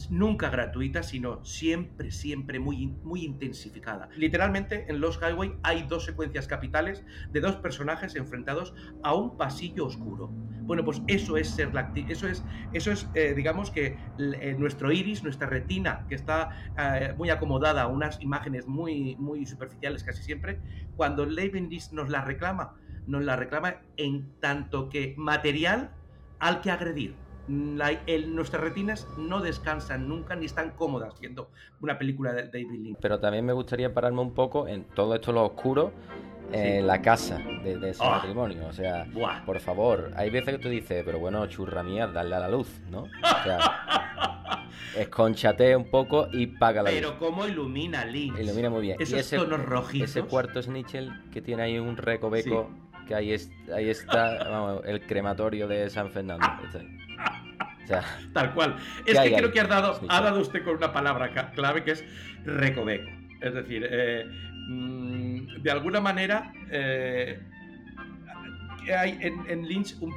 nunca 0.09 0.49
gratuita, 0.49 1.03
sino 1.03 1.43
siempre, 1.43 2.11
siempre 2.11 2.59
muy, 2.59 2.87
muy 3.03 3.23
intensificada. 3.23 4.09
Literalmente, 4.15 4.85
en 4.87 4.99
Los 4.99 5.19
Highway 5.21 5.55
hay 5.63 5.83
dos 5.83 6.05
secuencias 6.05 6.47
capitales 6.47 7.03
de 7.31 7.41
dos 7.41 7.55
personajes 7.57 8.15
enfrentados 8.15 8.73
a 9.03 9.13
un 9.13 9.37
pasillo 9.37 9.85
oscuro. 9.85 10.29
Bueno, 10.63 10.85
pues 10.85 11.01
eso 11.07 11.35
es 11.37 11.49
ser 11.49 11.73
la 11.73 11.91
eso 12.07 12.27
es, 12.27 12.43
eso 12.71 12.91
es 12.91 13.09
eh, 13.13 13.33
digamos 13.35 13.69
que 13.69 13.97
eh, 14.17 14.55
nuestro 14.57 14.91
iris, 14.91 15.21
nuestra 15.23 15.47
retina, 15.47 16.05
que 16.07 16.15
está 16.15 16.49
eh, 16.77 17.13
muy 17.17 17.29
acomodada 17.29 17.83
a 17.83 17.87
unas 17.87 18.21
imágenes 18.21 18.67
muy, 18.67 19.15
muy 19.17 19.45
superficiales 19.45 20.03
casi 20.03 20.23
siempre, 20.23 20.59
cuando 20.95 21.25
Leibniz 21.25 21.91
nos 21.91 22.09
la 22.09 22.21
reclama, 22.21 22.75
nos 23.07 23.23
la 23.23 23.35
reclama 23.35 23.81
en 23.97 24.31
tanto 24.39 24.89
que 24.89 25.13
material 25.17 25.91
al 26.39 26.61
que 26.61 26.71
agredir. 26.71 27.22
La- 27.47 27.91
el- 28.07 28.33
nuestras 28.35 28.63
retinas 28.63 29.07
no 29.17 29.41
descansan 29.41 30.07
nunca 30.07 30.35
ni 30.35 30.45
están 30.45 30.71
cómodas 30.71 31.19
viendo 31.19 31.49
una 31.81 31.97
película 31.97 32.31
de 32.33 32.43
David 32.43 32.71
Lynch. 32.83 32.97
Pero 33.01 33.19
también 33.19 33.45
me 33.45 33.51
gustaría 33.53 33.93
pararme 33.93 34.21
un 34.21 34.33
poco 34.33 34.67
en 34.67 34.85
todo 34.85 35.13
esto 35.15 35.31
lo 35.33 35.43
oscuro, 35.45 35.91
en 36.53 36.81
Sí. 36.81 36.85
la 36.87 37.01
casa 37.01 37.37
de, 37.37 37.77
de 37.79 37.89
ese 37.89 38.03
Ah. 38.03 38.11
matrimonio. 38.11 38.65
O 38.67 38.73
sea, 38.73 39.05
Buah. 39.11 39.43
por 39.45 39.59
favor, 39.59 40.11
hay 40.15 40.29
veces 40.29 40.55
que 40.55 40.59
tú 40.61 40.69
dices, 40.69 41.03
pero 41.05 41.19
bueno, 41.19 41.45
churra 41.47 41.83
mía, 41.83 42.07
dale 42.07 42.33
a 42.35 42.39
la 42.39 42.47
luz, 42.47 42.79
¿no? 42.89 43.03
O 43.03 43.43
sea, 43.43 43.59
esconchate 44.97 45.75
un 45.75 45.89
poco 45.89 46.27
y 46.31 46.47
paga 46.47 46.83
la 46.83 46.89
Pero 46.91 47.09
luz. 47.09 47.17
cómo 47.19 47.45
ilumina 47.47 48.05
Lynch. 48.05 48.39
Ilumina 48.39 48.69
muy 48.69 48.81
bien. 48.81 48.97
Esos 49.01 49.15
y 49.15 49.19
ese, 49.19 49.37
tonos 49.37 49.65
rojizos. 49.65 50.09
ese 50.09 50.21
cuarto 50.23 50.61
Snitchel 50.61 51.11
que 51.31 51.41
tiene 51.41 51.63
ahí 51.63 51.79
un 51.79 51.97
recoveco, 51.97 52.69
que 53.07 53.15
ahí, 53.15 53.33
es, 53.33 53.51
ahí 53.75 53.89
está 53.89 54.43
vamos, 54.49 54.81
el 54.85 55.01
crematorio 55.05 55.67
de 55.67 55.89
San 55.89 56.09
Fernando. 56.11 56.45
Está 56.65 56.79
ahí. 56.79 56.97
O 57.83 57.87
sea, 57.87 58.03
Tal 58.33 58.53
cual. 58.53 58.75
¿Qué 59.05 59.11
Es 59.11 59.19
que 59.19 59.23
ahí? 59.23 59.35
creo 59.35 59.51
que 59.51 59.59
has 59.59 59.69
dado, 59.69 59.99
ha 60.07 60.21
dado 60.21 60.39
usted 60.41 60.63
con 60.63 60.77
una 60.77 60.93
palabra 60.93 61.51
clave 61.53 61.83
que 61.83 61.91
es 61.91 62.05
recoveco. 62.45 63.09
Es 63.41 63.53
decir, 63.53 63.85
eh, 63.89 64.25
mm, 64.67 65.61
de 65.61 65.71
alguna 65.71 65.99
manera 65.99 66.51
eh, 66.71 67.39
hay 68.91 69.17
en, 69.21 69.67
Lynch 69.67 69.95
un, 70.01 70.13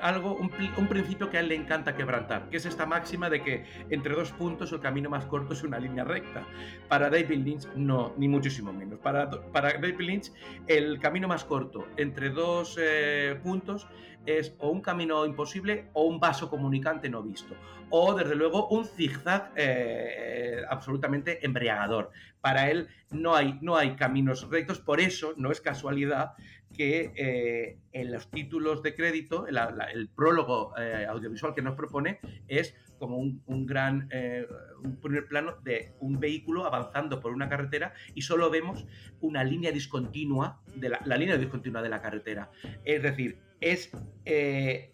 algo, 0.00 0.34
un, 0.34 0.88
principio 0.88 1.30
que 1.30 1.38
a 1.38 1.40
él 1.40 1.48
le 1.48 1.54
encanta 1.54 1.94
quebrantar, 1.94 2.48
que 2.50 2.56
es 2.56 2.66
esta 2.66 2.86
máxima 2.86 3.30
de 3.30 3.42
que 3.42 3.64
entre 3.90 4.14
dos 4.14 4.32
puntos 4.32 4.72
el 4.72 4.80
camino 4.80 5.08
más 5.08 5.26
corto 5.26 5.54
es 5.54 5.62
una 5.62 5.78
línea 5.78 6.04
recta. 6.04 6.44
Para 6.88 7.08
David 7.08 7.38
Lynch, 7.44 7.68
no, 7.74 8.14
ni 8.16 8.28
muchísimo 8.28 8.72
menos. 8.72 8.98
Para, 8.98 9.26
David 9.26 10.00
Lynch, 10.00 10.32
el 10.66 10.98
camino 10.98 11.28
más 11.28 11.44
corto 11.44 11.88
entre 11.96 12.30
dos 12.30 12.78
eh, 12.80 13.38
puntos 13.42 13.86
es 14.26 14.54
o 14.58 14.68
un 14.68 14.80
camino 14.80 15.24
imposible 15.24 15.88
o 15.92 16.04
un 16.04 16.20
vaso 16.20 16.50
comunicante 16.50 17.08
no 17.08 17.22
visto. 17.22 17.54
O, 17.90 18.14
desde 18.14 18.36
luego, 18.36 18.68
un 18.68 18.84
zigzag 18.84 19.52
eh, 19.56 20.62
absolutamente 20.68 21.44
embriagador. 21.44 22.10
Para 22.40 22.70
él 22.70 22.88
no 23.10 23.34
hay, 23.34 23.58
no 23.60 23.76
hay 23.76 23.96
caminos 23.96 24.48
rectos, 24.48 24.78
por 24.78 25.00
eso 25.00 25.34
no 25.36 25.50
es 25.50 25.60
casualidad 25.60 26.34
que 26.76 27.12
eh, 27.16 27.78
en 27.92 28.12
los 28.12 28.30
títulos 28.30 28.82
de 28.82 28.94
crédito, 28.94 29.46
el, 29.46 30.08
prólogo 30.08 30.72
eh, 30.78 31.06
audiovisual 31.08 31.54
que 31.54 31.62
nos 31.62 31.74
propone 31.74 32.20
es 32.48 32.74
como 32.98 33.16
un, 33.16 33.66
gran 33.66 34.08
eh, 34.10 34.46
un 34.84 34.96
primer 35.00 35.26
plano 35.26 35.56
de 35.62 35.94
un 36.00 36.20
vehículo 36.20 36.66
avanzando 36.66 37.20
por 37.20 37.32
una 37.32 37.48
carretera 37.48 37.94
y 38.14 38.22
solo 38.22 38.50
vemos 38.50 38.86
una 39.20 39.42
línea 39.42 39.72
discontinua 39.72 40.60
de 40.74 40.90
la, 40.90 41.16
línea 41.16 41.36
discontinua 41.38 41.82
de 41.82 41.88
la 41.88 42.02
carretera. 42.02 42.50
Es 42.84 43.02
decir, 43.02 43.38
es 43.60 43.90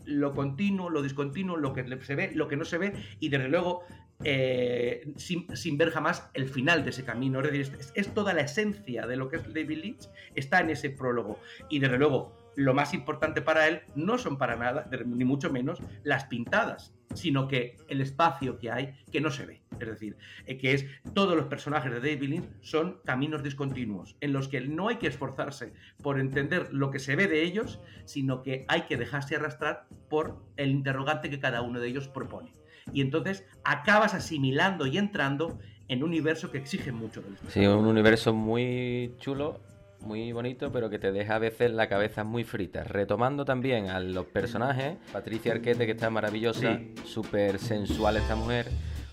lo 0.05 0.35
continuo, 0.35 0.91
lo 0.91 1.03
discontinuo, 1.03 1.57
lo 1.57 1.73
que 1.73 1.85
se 2.03 2.15
ve, 2.15 2.31
lo 2.35 2.49
que 2.49 2.57
no 2.57 2.65
se 2.65 2.79
ve 2.79 2.93
y 3.21 3.29
desde 3.29 3.49
luego 3.49 3.85
eh, 4.25 5.13
sin, 5.17 5.77
ver 5.79 5.91
jamás 5.91 6.29
el 6.35 6.49
final 6.49 6.85
de 6.85 6.91
ese 6.91 7.05
camino. 7.05 7.41
Es, 7.41 7.93
es, 7.95 8.15
toda 8.15 8.33
la 8.33 8.43
esencia 8.43 9.07
de 9.07 9.17
lo 9.17 9.29
que 9.29 9.37
es 9.37 9.53
David 9.53 9.79
Lynch, 9.79 10.09
está 10.35 10.61
en 10.61 10.71
ese 10.71 10.91
prólogo. 10.91 11.39
Y 11.69 11.79
desde 11.79 11.99
luego, 11.99 12.37
lo 12.57 12.75
más 12.75 12.95
importante 12.95 13.43
para 13.43 13.69
él 13.69 13.83
no 13.95 14.19
son 14.19 14.39
para 14.39 14.57
nada, 14.57 14.89
ni 15.05 15.25
mucho 15.25 15.53
menos, 15.53 15.81
las 16.03 16.25
pintadas, 16.25 16.95
sino 17.15 17.49
que 17.49 17.77
el 17.89 18.01
espacio 18.01 18.59
que 18.59 18.71
hay 18.71 18.95
que 19.13 19.21
no 19.21 19.31
se 19.31 19.47
ve. 19.47 19.63
Es 19.79 19.87
decir, 19.87 20.17
eh, 20.47 20.57
que 20.57 20.73
es 20.73 20.87
todos 21.15 21.37
los 21.37 21.47
personajes 21.47 21.93
de 21.93 22.01
David 22.01 22.29
Lynch 22.29 22.49
son 22.63 23.01
caminos 23.05 23.43
discontinuos, 23.43 24.17
en 24.21 24.33
los 24.33 24.49
que 24.49 24.63
no 24.63 24.89
hay 24.89 24.97
que 24.97 25.07
esforzarse 25.07 25.75
por 26.03 26.19
entender 26.19 26.73
lo 26.73 26.91
que 26.91 26.99
se 26.99 27.15
ve 27.15 27.29
de 27.29 27.43
ellos, 27.43 27.79
sino 28.07 28.43
que 28.43 28.65
hay 28.69 28.83
que 28.83 28.97
dejarse 28.97 29.37
arrastrar 29.37 29.87
por 30.09 30.43
el 30.57 30.71
interrogante 30.71 31.29
que 31.29 31.39
cada 31.39 31.61
uno 31.61 31.79
de 31.79 31.89
ellos 31.89 32.09
propone. 32.09 32.55
Y 32.93 33.01
entonces 33.01 33.45
acabas 33.65 34.15
asimilando 34.15 34.87
y 34.87 34.99
entrando 34.99 35.59
en 35.89 36.03
un 36.03 36.11
universo 36.11 36.51
que 36.51 36.59
exige 36.59 36.93
mucho 36.93 37.23
del 37.23 37.37
Sí, 37.49 37.67
un 37.67 37.87
universo 37.87 38.33
muy 38.33 39.15
chulo 39.19 39.61
muy 40.01 40.33
bonito, 40.33 40.71
pero 40.73 40.89
que 40.89 40.99
te 40.99 41.13
deja 41.13 41.37
a 41.37 41.39
veces 41.39 41.73
la 41.73 41.89
cabeza 41.89 42.25
muy 42.25 42.45
frita. 42.45 42.85
Retomando 42.85 43.45
también 43.45 43.89
a 43.89 44.01
los 44.01 44.27
personajes, 44.27 44.97
Patricia 45.13 45.53
Arquette, 45.53 45.79
que 45.79 45.91
está 45.91 46.11
maravillosa, 46.11 46.81
súper 47.05 47.59
sí. 47.59 47.67
sensual 47.67 48.17
esta 48.17 48.37
mujer, 48.37 48.69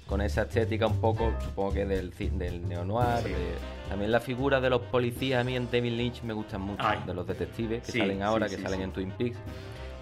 con 0.08 0.22
esa 0.22 0.44
estética 0.44 0.88
un 0.88 1.00
poco, 1.00 1.34
supongo 1.42 1.74
que 1.74 1.86
del, 1.86 2.12
del 2.38 2.68
neo-noir. 2.68 3.24
Sí. 3.24 3.30
De, 3.30 3.56
también 3.90 4.12
la 4.12 4.20
figura 4.20 4.62
de 4.62 4.70
los 4.70 4.82
policías 4.84 5.42
a 5.42 5.44
mí 5.44 5.56
en 5.56 5.70
David 5.70 5.94
Lynch 5.94 6.24
me 6.24 6.34
gustan 6.34 6.62
mucho, 6.62 6.84
Ay. 6.86 7.00
de 7.06 7.14
los 7.14 7.28
detectives 7.28 7.84
que 7.84 7.92
sí, 7.92 8.00
salen 8.00 8.22
ahora, 8.22 8.48
que 8.48 8.58
salen 8.58 8.82
en 8.82 8.92
Twin 8.92 9.12
Peaks. 9.12 9.38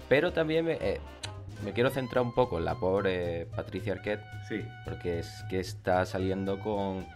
Pero 0.08 0.32
también 0.32 0.66
me, 0.66 0.72
eh, 0.74 1.00
me 1.64 1.72
quiero 1.72 1.90
centrar 1.90 2.24
un 2.24 2.32
poco 2.32 2.58
en 2.58 2.64
la 2.64 2.74
pobre 2.74 3.46
Patricia 3.54 3.92
Arquette, 3.92 4.22
porque 4.84 5.20
es 5.20 5.44
que 5.48 5.60
está 5.60 6.04
saliendo 6.06 6.58
con 6.58 7.06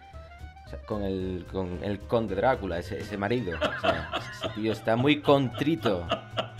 con 0.85 1.03
el, 1.03 1.45
con 1.51 1.83
el 1.83 1.99
conde 1.99 2.35
Drácula, 2.35 2.79
ese, 2.79 2.99
ese 2.99 3.17
marido. 3.17 3.57
O 3.57 3.81
sea, 3.81 4.11
ese 4.33 4.49
tío 4.55 4.73
está 4.73 4.95
muy 4.95 5.21
contrito. 5.21 6.05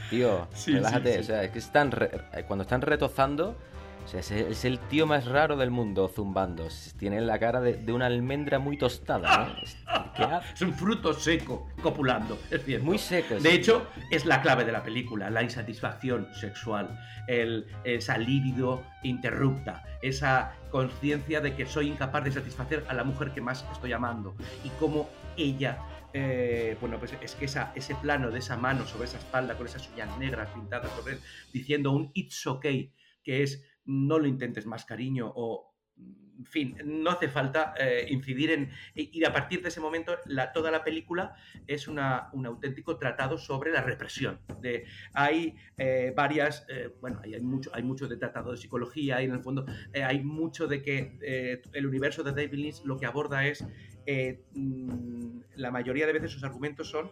Tío, 0.10 0.48
sí, 0.54 0.74
relájate. 0.74 1.10
Sí, 1.10 1.14
sí. 1.16 1.20
O 1.20 1.24
sea, 1.24 1.44
es 1.44 1.52
que 1.52 1.60
están 1.60 1.92
re, 1.92 2.10
cuando 2.48 2.64
están 2.64 2.82
retozando, 2.82 3.58
o 4.08 4.10
sea, 4.10 4.22
es, 4.22 4.32
es, 4.32 4.64
el 4.64 4.80
tío 4.80 5.06
más 5.06 5.26
raro 5.26 5.58
del 5.58 5.70
mundo 5.70 6.08
zumbando. 6.08 6.70
Tiene 6.98 7.20
la 7.20 7.40
cara 7.40 7.60
de, 7.60 7.74
de 7.74 7.92
una 7.92 8.06
almendra 8.06 8.58
muy 8.58 8.78
tostada. 8.78 9.50
¿no? 9.50 9.62
Es, 9.62 9.78
es, 10.56 10.62
un 10.62 10.74
fruto 10.74 11.14
seco 11.14 11.68
copulando. 11.82 12.40
Es 12.50 12.64
cierto. 12.64 12.86
Muy 12.86 13.00
seco. 13.00 13.36
De 13.36 13.54
hecho, 13.54 13.86
es 14.10 14.26
la 14.26 14.42
clave 14.42 14.64
de 14.64 14.72
la 14.72 14.82
película, 14.82 15.30
la 15.30 15.44
insatisfacción 15.44 16.34
sexual, 16.34 16.98
el, 17.28 17.68
esa 17.84 18.18
libido 18.18 18.82
interrupta, 19.04 19.84
esa 20.02 20.54
conciencia 20.72 21.42
de 21.42 21.54
que 21.54 21.66
soy 21.66 21.90
incapaz 21.90 22.24
de 22.24 22.32
satisfacer 22.32 22.86
a 22.88 22.94
la 22.94 23.04
mujer 23.04 23.32
que 23.32 23.42
más 23.42 23.66
estoy 23.74 23.92
amando 23.92 24.38
y 24.64 24.70
cómo 24.80 25.10
ella 25.36 25.80
eh, 26.14 26.78
bueno, 26.80 26.98
pues 26.98 27.14
es 27.20 27.36
que 27.36 27.46
esa, 27.46 27.74
ese 27.76 27.94
plano 27.96 28.32
de 28.32 28.40
esa 28.40 28.56
mano 28.56 28.88
sobre 28.88 29.06
esa 29.06 29.18
espalda 29.18 29.58
con 29.58 29.68
esas 29.68 29.88
uñas 29.90 30.18
negras 30.18 30.48
pintadas 30.54 30.90
sobre 30.94 31.16
él, 31.16 31.20
diciendo 31.52 31.92
un 31.92 32.10
it's 32.14 32.48
okay, 32.48 32.94
que 33.22 33.44
es 33.44 33.62
no 33.88 34.20
lo 34.20 34.28
intentes 34.28 34.66
más 34.66 34.86
cariño 34.86 35.32
o 35.36 35.74
en 36.38 36.46
fin, 36.46 36.78
no 36.86 37.10
hace 37.10 37.28
falta 37.30 37.74
eh, 37.80 38.06
incidir 38.10 38.52
en... 38.52 38.70
Y 38.94 39.24
a 39.24 39.34
partir 39.34 39.62
de 39.62 39.70
ese 39.70 39.80
momento, 39.80 40.16
la, 40.26 40.52
toda 40.52 40.70
la 40.70 40.84
película 40.84 41.36
es 41.66 41.88
una, 41.88 42.30
un 42.34 42.46
auténtico 42.46 42.98
tratado 42.98 43.38
sobre 43.38 43.72
la 43.72 43.82
represión. 43.82 44.40
De, 44.62 44.86
hay 45.14 45.56
eh, 45.78 46.14
varias... 46.16 46.66
Eh, 46.70 46.94
bueno, 47.02 47.20
hay, 47.24 47.34
hay, 47.34 47.42
mucho, 47.42 47.72
hay 47.74 47.84
mucho 47.84 48.08
de 48.08 48.18
tratado 48.18 48.52
de 48.52 48.58
psicología 48.58 49.22
y 49.22 49.26
en 49.26 49.32
el 49.32 49.42
fondo 49.42 49.66
hay 49.94 50.24
mucho 50.24 50.68
de 50.68 50.82
que 50.82 51.62
el 51.74 51.86
universo 51.88 52.24
de 52.24 52.32
David 52.32 52.54
Lynch 52.54 52.84
lo 52.84 52.98
que 52.98 53.06
aborda 53.06 53.46
es... 53.48 53.66
Mm, 54.54 55.40
la 55.56 55.72
mayoría 55.72 56.08
de 56.08 56.14
veces 56.14 56.32
sus 56.32 56.44
argumentos 56.44 56.90
son 56.90 57.12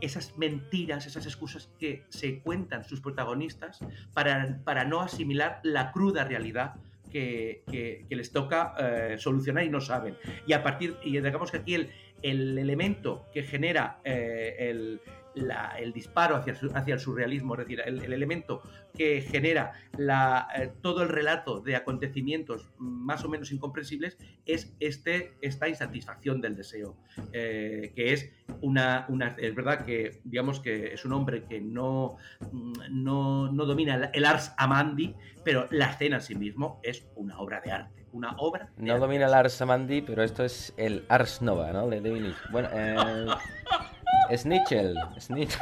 esas 0.00 0.36
mentiras, 0.36 1.06
esas 1.06 1.26
excusas 1.26 1.70
que 1.78 2.04
se 2.08 2.40
cuentan 2.40 2.84
sus 2.84 3.00
protagonistas 3.00 3.80
para, 4.12 4.60
para 4.64 4.84
no 4.84 5.00
asimilar 5.00 5.60
la 5.62 5.92
cruda 5.92 6.24
realidad 6.24 6.74
que, 7.10 7.62
que, 7.70 8.16
les 8.16 8.32
toca 8.32 8.74
eh, 8.78 9.16
solucionar 9.18 9.64
y 9.64 9.70
no 9.70 9.80
saben. 9.80 10.16
Y 10.46 10.52
a 10.52 10.62
partir, 10.62 10.96
y 11.04 11.12
digamos 11.12 11.50
que 11.52 11.58
aquí 11.58 11.74
el, 11.74 11.90
el 12.22 12.58
elemento 12.58 13.26
que 13.32 13.44
genera 13.44 14.00
eh, 14.04 14.56
el, 14.58 15.00
la, 15.34 15.74
el, 15.78 15.92
disparo 15.92 16.36
hacia, 16.36 16.54
hacia, 16.74 16.94
el 16.94 17.00
surrealismo, 17.00 17.54
es 17.54 17.60
decir, 17.60 17.82
el, 17.84 18.02
el 18.02 18.12
elemento 18.12 18.62
que 18.96 19.20
genera 19.20 19.72
la, 19.96 20.48
eh, 20.56 20.72
todo 20.80 21.02
el 21.02 21.08
relato 21.08 21.60
de 21.60 21.76
acontecimientos 21.76 22.70
más 22.78 23.24
o 23.24 23.28
menos 23.28 23.52
incomprensibles, 23.52 24.16
es 24.46 24.74
este, 24.80 25.34
esta 25.40 25.68
insatisfacción 25.68 26.40
del 26.40 26.56
deseo, 26.56 26.96
eh, 27.32 27.92
que 27.94 28.12
es 28.12 28.30
una, 28.60 29.06
una, 29.08 29.36
es 29.38 29.54
verdad 29.54 29.84
que 29.84 30.20
digamos 30.24 30.60
que 30.60 30.94
es 30.94 31.04
un 31.04 31.12
hombre 31.12 31.44
que 31.44 31.60
no, 31.60 32.16
no, 32.90 33.50
no 33.50 33.64
domina 33.66 33.94
el, 33.96 34.10
el 34.12 34.24
ars 34.24 34.52
amandi, 34.56 35.14
pero 35.44 35.66
la 35.70 35.90
escena 35.90 36.16
en 36.16 36.22
sí 36.22 36.34
mismo 36.34 36.80
es 36.82 37.06
una 37.16 37.38
obra 37.38 37.60
de 37.60 37.72
arte 37.72 38.04
una 38.14 38.34
obra. 38.38 38.70
No 38.76 38.92
arte. 38.92 39.06
domina 39.06 39.26
el 39.26 39.34
Ars 39.34 39.60
Amandi, 39.60 40.00
pero 40.00 40.22
esto 40.22 40.44
es 40.44 40.72
el 40.76 41.04
Ars 41.08 41.42
Nova, 41.42 41.72
¿no? 41.72 41.88
De 41.88 42.00
David 42.00 42.32
Bueno, 42.50 42.68
eh, 42.72 42.96
Snitchell. 44.34 44.96
Snitch. 45.18 45.58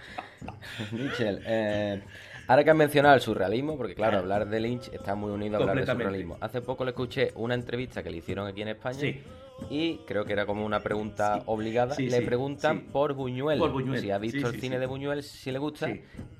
Snitchell. 0.88 1.42
Eh, 1.46 2.02
ahora 2.46 2.64
que 2.64 2.70
han 2.70 2.76
mencionado 2.76 3.14
el 3.14 3.20
surrealismo, 3.20 3.76
porque 3.76 3.94
claro, 3.94 4.18
hablar 4.18 4.48
de 4.48 4.60
Lynch 4.60 4.88
está 4.92 5.14
muy 5.14 5.30
unido 5.30 5.56
a 5.56 5.60
hablar 5.60 5.80
de 5.80 5.86
surrealismo. 5.86 6.36
Hace 6.40 6.60
poco 6.60 6.84
le 6.84 6.90
escuché 6.90 7.32
una 7.36 7.54
entrevista 7.54 8.02
que 8.02 8.10
le 8.10 8.18
hicieron 8.18 8.46
aquí 8.46 8.62
en 8.62 8.68
España. 8.68 8.98
Sí. 8.98 9.22
Y 9.70 9.98
creo 10.06 10.24
que 10.24 10.32
era 10.32 10.46
como 10.46 10.64
una 10.64 10.80
pregunta 10.80 11.36
sí. 11.36 11.42
obligada. 11.46 11.94
Sí, 11.94 12.08
le 12.08 12.22
preguntan 12.22 12.86
por 12.92 13.14
Buñuel, 13.14 13.58
por 13.58 13.72
Buñuel. 13.72 14.00
Si 14.00 14.10
ha 14.10 14.18
visto 14.18 14.48
el 14.48 14.60
cine 14.60 14.78
de 14.78 14.86
Buñuel, 14.86 15.22
si 15.22 15.52
le 15.52 15.58
gusta. 15.58 15.88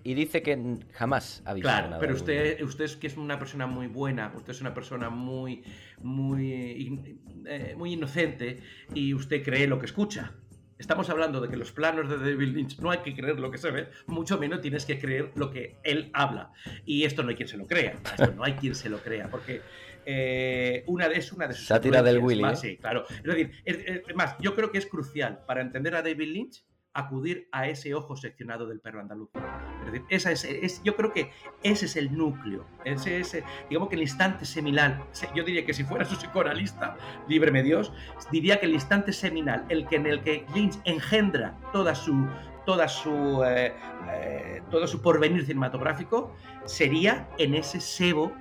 Y 0.02 0.14
dice 0.14 0.42
que 0.42 0.78
jamás 0.92 1.42
ha 1.44 1.54
visto 1.54 1.68
claro, 1.68 1.88
nada. 1.88 2.00
Pero 2.00 2.14
usted, 2.14 2.60
usted 2.62 2.84
es 2.84 2.96
que 2.96 3.06
es 3.06 3.16
una 3.16 3.38
persona 3.38 3.66
muy 3.66 3.86
buena, 3.86 4.32
usted 4.36 4.50
es 4.50 4.60
una 4.60 4.74
persona 4.74 5.10
muy, 5.10 5.62
muy, 6.00 7.00
eh, 7.46 7.74
muy 7.76 7.92
inocente 7.92 8.60
y 8.94 9.14
usted 9.14 9.44
cree 9.44 9.66
lo 9.66 9.78
que 9.78 9.86
escucha. 9.86 10.32
Estamos 10.82 11.08
hablando 11.10 11.40
de 11.40 11.48
que 11.48 11.56
los 11.56 11.70
planos 11.70 12.08
de 12.10 12.16
David 12.18 12.56
Lynch 12.56 12.80
no 12.80 12.90
hay 12.90 12.98
que 12.98 13.14
creer 13.14 13.38
lo 13.38 13.52
que 13.52 13.58
se 13.58 13.70
ve, 13.70 13.86
mucho 14.08 14.36
menos 14.36 14.60
tienes 14.60 14.84
que 14.84 14.98
creer 14.98 15.30
lo 15.36 15.48
que 15.48 15.76
él 15.84 16.10
habla. 16.12 16.50
Y 16.84 17.04
esto 17.04 17.22
no 17.22 17.28
hay 17.28 17.36
quien 17.36 17.46
se 17.46 17.56
lo 17.56 17.68
crea, 17.68 17.94
esto 18.18 18.32
no 18.32 18.42
hay 18.42 18.54
quien 18.54 18.74
se 18.74 18.88
lo 18.88 18.98
crea, 18.98 19.30
porque 19.30 19.62
eh, 20.04 20.82
una 20.88 21.08
de, 21.08 21.18
es 21.18 21.32
una 21.32 21.46
de 21.46 21.54
sus... 21.54 21.68
Sátira 21.68 22.02
del 22.02 22.18
Willy. 22.18 22.42
Más, 22.42 22.64
¿eh? 22.64 22.70
Sí, 22.70 22.76
claro. 22.78 23.04
Es 23.08 23.22
decir, 23.22 23.52
es, 23.64 24.02
es 24.08 24.16
más, 24.16 24.34
yo 24.40 24.56
creo 24.56 24.72
que 24.72 24.78
es 24.78 24.86
crucial 24.86 25.44
para 25.46 25.60
entender 25.60 25.94
a 25.94 26.02
David 26.02 26.32
Lynch 26.32 26.64
acudir 26.94 27.48
a 27.52 27.68
ese 27.68 27.94
ojo 27.94 28.16
seccionado 28.16 28.66
del 28.66 28.80
perro 28.80 29.00
andaluz. 29.00 29.30
Esa 30.08 30.32
es, 30.32 30.82
yo 30.84 30.96
creo 30.96 31.12
que 31.12 31.30
ese 31.62 31.86
es 31.86 31.96
el 31.96 32.16
núcleo, 32.16 32.66
ese 32.84 33.20
es, 33.20 33.42
digamos 33.68 33.88
que 33.88 33.96
el 33.96 34.02
instante 34.02 34.44
seminal, 34.44 35.02
yo 35.34 35.44
diría 35.44 35.64
que 35.64 35.72
si 35.72 35.84
fuera 35.84 36.04
su 36.06 36.16
psicoanalista, 36.16 36.96
líbreme 37.28 37.62
Dios, 37.62 37.92
diría 38.30 38.60
que 38.60 38.66
el 38.66 38.74
instante 38.74 39.12
seminal, 39.12 39.64
el 39.68 39.86
que 39.86 39.96
en 39.96 40.06
el 40.06 40.22
que 40.22 40.46
Lynch 40.54 40.78
engendra 40.84 41.58
toda 41.72 41.94
su, 41.94 42.28
toda 42.66 42.88
su, 42.88 43.42
eh, 43.44 43.74
eh, 44.12 44.62
todo 44.70 44.86
su 44.86 45.00
porvenir 45.00 45.44
cinematográfico, 45.44 46.34
sería 46.64 47.28
en 47.38 47.54
ese 47.54 47.80
sebo 47.80 48.32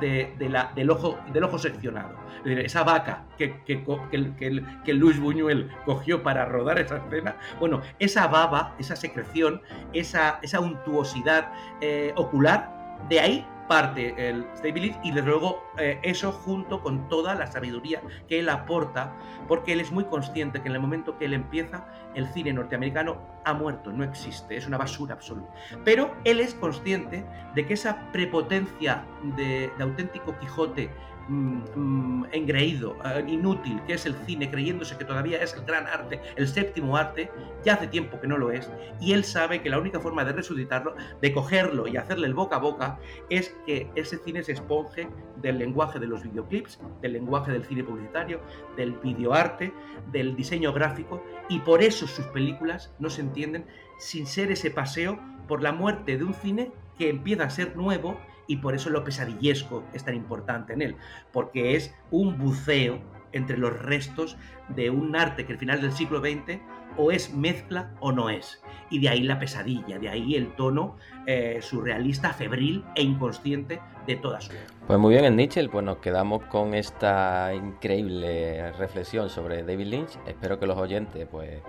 de, 0.00 0.34
de 0.38 0.48
la, 0.48 0.72
del, 0.74 0.90
ojo, 0.90 1.18
del 1.32 1.44
ojo 1.44 1.58
seccionado. 1.58 2.16
Es 2.38 2.44
decir, 2.44 2.58
esa 2.60 2.82
vaca 2.82 3.24
que, 3.38 3.62
que, 3.64 3.84
que, 4.10 4.64
que, 4.84 4.92
Luis 4.94 5.20
Buñuel 5.20 5.70
cogió 5.84 6.22
para 6.22 6.44
rodar 6.44 6.78
esa 6.78 6.96
escena, 6.96 7.36
bueno, 7.60 7.82
esa 7.98 8.26
baba, 8.26 8.74
esa 8.78 8.96
secreción, 8.96 9.62
esa, 9.92 10.40
esa 10.42 10.60
untuosidad 10.60 11.52
eh, 11.80 12.12
ocular, 12.16 12.98
de 13.08 13.20
ahí 13.20 13.46
parte 13.72 14.14
el 14.28 14.46
David 14.62 14.96
y 15.02 15.12
desde 15.12 15.30
luego 15.30 15.64
eh, 15.78 15.98
eso 16.02 16.30
junto 16.30 16.82
con 16.82 17.08
toda 17.08 17.34
la 17.34 17.46
sabiduría 17.46 18.02
que 18.28 18.38
él 18.38 18.50
aporta, 18.50 19.16
porque 19.48 19.72
él 19.72 19.80
es 19.80 19.90
muy 19.90 20.04
consciente 20.04 20.60
que 20.60 20.68
en 20.68 20.74
el 20.74 20.80
momento 20.80 21.16
que 21.16 21.24
él 21.24 21.32
empieza, 21.32 21.88
el 22.14 22.26
cine 22.26 22.52
norteamericano 22.52 23.16
ha 23.46 23.54
muerto, 23.54 23.90
no 23.90 24.04
existe, 24.04 24.58
es 24.58 24.66
una 24.66 24.76
basura 24.76 25.14
absoluta. 25.14 25.54
Pero 25.86 26.14
él 26.24 26.40
es 26.40 26.52
consciente 26.52 27.24
de 27.54 27.66
que 27.66 27.72
esa 27.72 28.12
prepotencia 28.12 29.06
de 29.36 29.72
auténtico 29.80 30.38
Quijote 30.38 30.90
Mm, 31.28 31.62
mm, 31.76 32.26
engreído, 32.32 32.96
eh, 33.04 33.24
inútil, 33.28 33.80
que 33.86 33.94
es 33.94 34.06
el 34.06 34.14
cine, 34.26 34.50
creyéndose 34.50 34.96
que 34.96 35.04
todavía 35.04 35.40
es 35.40 35.54
el 35.54 35.64
gran 35.64 35.86
arte, 35.86 36.20
el 36.34 36.48
séptimo 36.48 36.96
arte, 36.96 37.30
ya 37.64 37.74
hace 37.74 37.86
tiempo 37.86 38.20
que 38.20 38.26
no 38.26 38.38
lo 38.38 38.50
es, 38.50 38.68
y 39.00 39.12
él 39.12 39.22
sabe 39.22 39.62
que 39.62 39.70
la 39.70 39.78
única 39.78 40.00
forma 40.00 40.24
de 40.24 40.32
resucitarlo, 40.32 40.96
de 41.20 41.32
cogerlo 41.32 41.86
y 41.86 41.96
hacerle 41.96 42.26
el 42.26 42.34
boca 42.34 42.56
a 42.56 42.58
boca, 42.58 42.98
es 43.30 43.54
que 43.66 43.88
ese 43.94 44.18
cine 44.18 44.42
se 44.42 44.52
esponje 44.52 45.08
del 45.36 45.58
lenguaje 45.58 46.00
de 46.00 46.08
los 46.08 46.24
videoclips, 46.24 46.80
del 47.00 47.12
lenguaje 47.12 47.52
del 47.52 47.64
cine 47.64 47.84
publicitario, 47.84 48.40
del 48.76 48.92
videoarte, 48.94 49.72
del 50.10 50.34
diseño 50.34 50.72
gráfico, 50.72 51.22
y 51.48 51.60
por 51.60 51.82
eso 51.82 52.08
sus 52.08 52.26
películas 52.26 52.92
no 52.98 53.10
se 53.10 53.20
entienden 53.20 53.66
sin 53.98 54.26
ser 54.26 54.50
ese 54.50 54.72
paseo 54.72 55.20
por 55.46 55.62
la 55.62 55.72
muerte 55.72 56.16
de 56.16 56.24
un 56.24 56.34
cine 56.34 56.72
que 56.98 57.10
empieza 57.10 57.44
a 57.44 57.50
ser 57.50 57.76
nuevo 57.76 58.18
y 58.52 58.56
por 58.56 58.74
eso 58.74 58.90
lo 58.90 59.02
pesadillesco 59.02 59.82
es 59.94 60.04
tan 60.04 60.14
importante 60.14 60.74
en 60.74 60.82
él, 60.82 60.96
porque 61.32 61.74
es 61.74 61.94
un 62.10 62.36
buceo 62.36 63.00
entre 63.32 63.56
los 63.56 63.72
restos 63.80 64.36
de 64.68 64.90
un 64.90 65.16
arte 65.16 65.46
que 65.46 65.54
al 65.54 65.58
final 65.58 65.80
del 65.80 65.92
siglo 65.92 66.20
XX 66.20 66.60
o 66.98 67.10
es 67.10 67.32
mezcla 67.32 67.94
o 68.00 68.12
no 68.12 68.28
es. 68.28 68.62
Y 68.90 69.00
de 69.00 69.08
ahí 69.08 69.22
la 69.22 69.38
pesadilla, 69.38 69.98
de 69.98 70.10
ahí 70.10 70.34
el 70.34 70.54
tono 70.54 70.98
eh, 71.26 71.60
surrealista, 71.62 72.34
febril 72.34 72.84
e 72.94 73.02
inconsciente 73.02 73.80
de 74.06 74.16
toda 74.16 74.42
su 74.42 74.52
Pues 74.86 74.98
muy 74.98 75.14
bien, 75.14 75.24
en 75.24 75.36
Nietzsche, 75.36 75.66
pues 75.70 75.82
nos 75.82 75.96
quedamos 75.96 76.42
con 76.44 76.74
esta 76.74 77.54
increíble 77.54 78.70
reflexión 78.72 79.30
sobre 79.30 79.62
David 79.62 79.86
Lynch. 79.86 80.18
Espero 80.26 80.60
que 80.60 80.66
los 80.66 80.76
oyentes 80.76 81.26
pues 81.30 81.62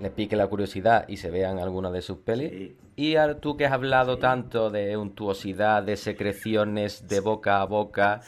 les 0.00 0.10
pique 0.10 0.34
la 0.34 0.48
curiosidad 0.48 1.04
y 1.06 1.18
se 1.18 1.30
vean 1.30 1.60
alguna 1.60 1.92
de 1.92 2.02
sus 2.02 2.16
pelis. 2.16 2.72
Y 2.96 3.16
ahora 3.16 3.38
tú 3.38 3.58
que 3.58 3.66
has 3.66 3.72
hablado 3.72 4.18
tanto 4.18 4.70
de 4.70 4.96
untuosidad, 4.96 5.82
de 5.82 5.96
secreciones 5.96 7.06
de 7.06 7.20
boca 7.20 7.60
a 7.60 7.66
boca, 7.66 8.22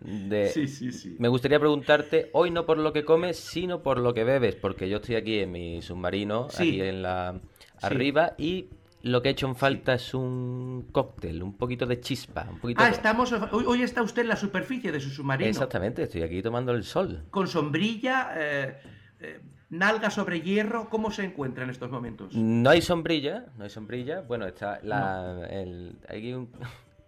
de... 0.00 0.48
Sí, 0.48 0.66
sí, 0.66 0.92
sí. 0.92 1.16
Me 1.18 1.28
gustaría 1.28 1.60
preguntarte, 1.60 2.30
hoy 2.32 2.50
no 2.50 2.64
por 2.64 2.78
lo 2.78 2.94
que 2.94 3.04
comes, 3.04 3.36
sino 3.38 3.82
por 3.82 3.98
lo 3.98 4.14
que 4.14 4.24
bebes, 4.24 4.56
porque 4.56 4.88
yo 4.88 4.96
estoy 4.96 5.16
aquí 5.16 5.40
en 5.40 5.52
mi 5.52 5.82
submarino, 5.82 6.48
aquí 6.54 6.80
en 6.80 7.02
la... 7.02 7.38
arriba, 7.82 8.32
y 8.38 8.70
lo 9.02 9.20
que 9.20 9.28
he 9.28 9.32
hecho 9.32 9.46
en 9.46 9.56
falta 9.56 9.92
es 9.92 10.14
un 10.14 10.88
cóctel, 10.90 11.42
un 11.42 11.58
poquito 11.58 11.84
de 11.84 12.00
chispa. 12.00 12.46
Un 12.50 12.58
poquito 12.58 12.82
ah, 12.82 12.88
estamos. 12.88 13.30
Hoy, 13.52 13.82
está 13.82 14.02
usted 14.02 14.22
en 14.22 14.28
la 14.28 14.36
superficie 14.36 14.90
de 14.90 15.00
su 15.00 15.10
submarino. 15.10 15.50
Exactamente, 15.50 16.04
estoy 16.04 16.22
aquí 16.22 16.40
tomando 16.40 16.72
el 16.72 16.84
sol. 16.84 17.24
Con 17.30 17.46
sombrilla. 17.46 18.32
Eh, 18.34 18.78
eh, 19.20 19.40
nalga 19.70 20.10
sobre 20.10 20.40
hierro, 20.40 20.88
¿cómo 20.88 21.10
se 21.10 21.24
encuentra 21.24 21.64
en 21.64 21.70
estos 21.70 21.90
momentos? 21.90 22.34
No 22.34 22.70
hay 22.70 22.82
sombrilla, 22.82 23.46
no 23.56 23.64
hay 23.64 23.70
sombrilla. 23.70 24.22
Bueno, 24.22 24.46
está 24.46 24.80
la, 24.82 25.46
el, 25.50 25.98
hay 26.08 26.32
un 26.32 26.50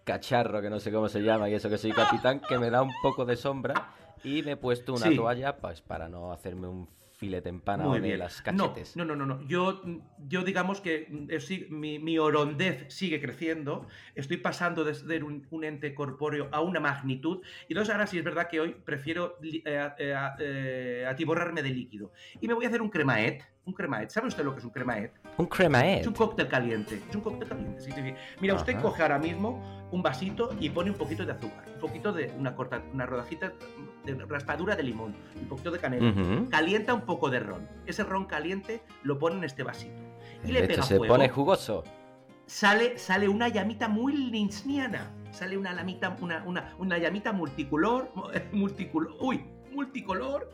cacharro 0.04 0.62
que 0.62 0.70
no 0.70 0.78
sé 0.78 0.92
cómo 0.92 1.08
se 1.08 1.20
llama 1.20 1.48
y 1.48 1.54
eso 1.54 1.68
que 1.68 1.78
soy 1.78 1.92
capitán 1.92 2.40
que 2.40 2.58
me 2.58 2.70
da 2.70 2.82
un 2.82 2.92
poco 3.02 3.24
de 3.24 3.36
sombra 3.36 3.90
y 4.22 4.42
me 4.42 4.52
he 4.52 4.56
puesto 4.56 4.94
una 4.94 5.14
toalla 5.14 5.56
pues 5.56 5.80
para 5.80 6.08
no 6.08 6.32
hacerme 6.32 6.68
un 6.68 6.88
filete 7.16 7.48
empanado 7.48 7.94
de 7.94 8.16
las 8.16 8.42
cachetes. 8.42 8.94
No, 8.96 9.04
no, 9.04 9.16
no, 9.16 9.24
no. 9.24 9.40
Yo, 9.46 9.82
yo 10.28 10.42
digamos 10.42 10.80
que 10.82 11.08
eh, 11.28 11.66
mi, 11.70 11.98
mi, 11.98 12.18
orondez 12.18 12.92
sigue 12.92 13.20
creciendo. 13.20 13.86
Estoy 14.14 14.36
pasando 14.36 14.84
de 14.84 14.94
ser 14.94 15.24
un, 15.24 15.64
ente 15.64 15.94
corpóreo 15.94 16.48
a 16.52 16.60
una 16.60 16.78
magnitud. 16.78 17.40
Y 17.68 17.72
entonces 17.72 17.92
ahora 17.94 18.06
sí 18.06 18.18
es 18.18 18.24
verdad 18.24 18.48
que 18.48 18.60
hoy 18.60 18.76
prefiero 18.84 19.38
eh, 19.42 19.90
eh, 19.98 21.06
atiborrarme 21.08 21.62
de 21.62 21.70
líquido. 21.70 22.12
Y 22.40 22.48
me 22.48 22.54
voy 22.54 22.66
a 22.66 22.68
hacer 22.68 22.82
un 22.82 22.90
cremaet. 22.90 23.42
Un 23.64 23.72
cremaet. 23.72 24.10
¿Sabe 24.10 24.28
usted 24.28 24.44
lo 24.44 24.52
que 24.52 24.58
es 24.58 24.64
un 24.64 24.70
cremaet? 24.70 25.12
Un 25.38 25.46
cremaet. 25.46 26.02
Es 26.02 26.06
un 26.06 26.14
cóctel 26.14 26.46
caliente. 26.48 27.02
Es 27.08 27.16
un 27.16 27.22
cóctel 27.22 27.48
caliente. 27.48 27.80
Sí, 27.80 27.90
sí, 27.92 28.02
sí. 28.02 28.14
Mira, 28.40 28.54
usted 28.54 28.80
coge 28.80 29.02
ahora 29.02 29.18
mismo 29.18 29.88
un 29.90 30.02
vasito 30.02 30.54
y 30.60 30.70
pone 30.70 30.90
un 30.90 30.96
poquito 30.96 31.24
de 31.24 31.32
azúcar, 31.32 31.64
un 31.74 31.80
poquito 31.80 32.12
de 32.12 32.30
una 32.38 32.54
corta, 32.54 32.82
una 32.92 33.06
rodajita 33.06 33.52
de 34.14 34.24
raspadura 34.24 34.76
de 34.76 34.82
limón, 34.82 35.14
un 35.40 35.48
poquito 35.48 35.70
de 35.70 35.78
canela. 35.78 36.14
Calienta 36.50 36.94
un 36.94 37.02
poco 37.02 37.30
de 37.30 37.40
ron. 37.40 37.68
Ese 37.86 38.04
ron 38.04 38.24
caliente 38.24 38.82
lo 39.02 39.18
pone 39.18 39.36
en 39.36 39.44
este 39.44 39.62
vasito. 39.62 40.00
Y 40.44 40.52
le 40.52 40.62
pega 40.66 40.82
se 40.82 40.98
pone 40.98 41.28
jugoso. 41.28 41.84
Sale, 42.46 42.96
sale 42.98 43.28
una 43.28 43.48
llamita 43.48 43.88
muy 43.88 44.12
lynchniana. 44.14 45.10
Sale 45.32 45.58
una, 45.58 45.72
lamita, 45.72 46.16
una, 46.20 46.42
una, 46.44 46.74
una 46.78 46.98
llamita 46.98 47.32
multicolor, 47.32 48.12
multicolor, 48.52 49.16
uy, 49.20 49.44
multicolor. 49.72 50.52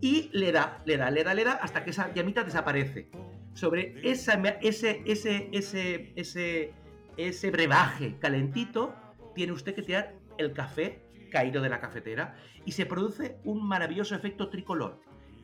Y 0.00 0.30
le 0.32 0.52
da, 0.52 0.82
le 0.84 0.96
da, 0.96 1.10
le 1.10 1.24
da, 1.24 1.34
le 1.34 1.44
da 1.44 1.52
hasta 1.54 1.84
que 1.84 1.90
esa 1.90 2.12
llamita 2.14 2.44
desaparece. 2.44 3.08
Sobre 3.54 3.94
esa, 4.02 4.34
ese, 4.62 5.02
ese, 5.04 5.48
ese, 5.52 6.12
ese, 6.16 6.72
ese 7.16 7.50
brebaje 7.50 8.16
calentito, 8.18 8.94
tiene 9.34 9.52
usted 9.52 9.74
que 9.74 9.82
tirar 9.82 10.14
el 10.38 10.52
café 10.52 11.01
caído 11.32 11.62
de 11.62 11.68
la 11.68 11.80
cafetera 11.80 12.36
y 12.64 12.72
se 12.72 12.86
produce 12.86 13.38
un 13.44 13.66
maravilloso 13.66 14.14
efecto 14.14 14.48
tricolor. 14.48 15.00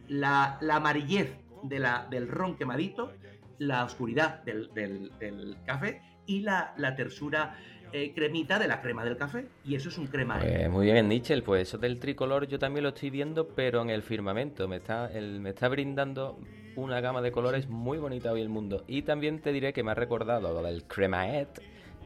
La, 0.07 0.59
amarillez 0.70 1.37
de 1.62 1.79
la, 1.79 2.07
del 2.09 2.29
ron 2.29 2.57
quemadito, 2.57 3.12
la 3.59 3.85
oscuridad 3.85 4.44
del, 4.44 5.57
café 5.66 6.03
y 6.27 6.40
la, 6.40 6.74
tersura 6.96 7.57
eh, 7.92 8.12
cremita 8.14 8.59
de 8.59 8.68
la 8.68 8.81
crema 8.81 9.05
del 9.05 9.16
café. 9.16 9.48
Y 9.64 9.74
eso 9.74 9.88
es 9.88 9.98
un 9.98 10.07
crema. 10.07 10.38
Pues 10.38 10.70
muy 10.70 10.87
bien, 10.87 11.09
Nichel. 11.09 11.42
Pues 11.42 11.68
eso 11.68 11.79
del 11.79 11.98
tricolor 11.98 12.46
yo 12.46 12.59
también 12.59 12.85
lo 12.85 12.90
estoy 12.90 13.11
viendo, 13.11 13.48
pero 13.48 13.83
en 13.83 13.90
el 13.90 14.03
firmamento. 14.03 14.68
Me 14.68 14.77
está, 14.77 15.11
me 15.11 15.51
está 15.51 15.68
brindando 15.68 16.38
una 16.77 17.01
gama 17.01 17.20
de 17.22 17.33
colores 17.33 17.68
muy 17.68 17.98
bonita 17.98 18.31
hoy 18.31 18.40
el 18.40 18.48
mundo. 18.48 18.85
Y 18.87 19.03
también 19.03 19.40
te 19.40 19.53
diré 19.53 19.72
que 19.72 19.83
me 19.83 19.90
ha 19.90 19.94
recordado 19.94 20.53
lo 20.53 20.62
del 20.62 20.85
cremaet 20.85 21.61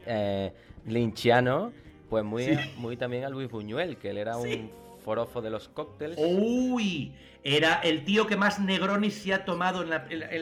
eh, 0.05 0.53
linchiano, 0.85 1.71
pues 2.13 2.23
muy, 2.23 2.59
muy 2.77 2.95
también 2.95 3.23
a 3.23 3.29
Luis 3.29 3.49
Buñuel, 3.49 3.97
que 3.97 4.11
él 4.11 4.19
era 4.19 4.37
un 4.37 4.69
forofo 5.03 5.41
de 5.41 5.49
los 5.49 5.67
cócteles. 5.67 6.15
Uy, 6.19 7.11
era 7.43 7.79
el 7.79 8.05
tío 8.05 8.27
que 8.27 8.37
más 8.37 8.59
Negronis 8.59 9.15
se 9.15 9.33
ha 9.33 9.45
tomado 9.45 9.81
en 9.81 9.89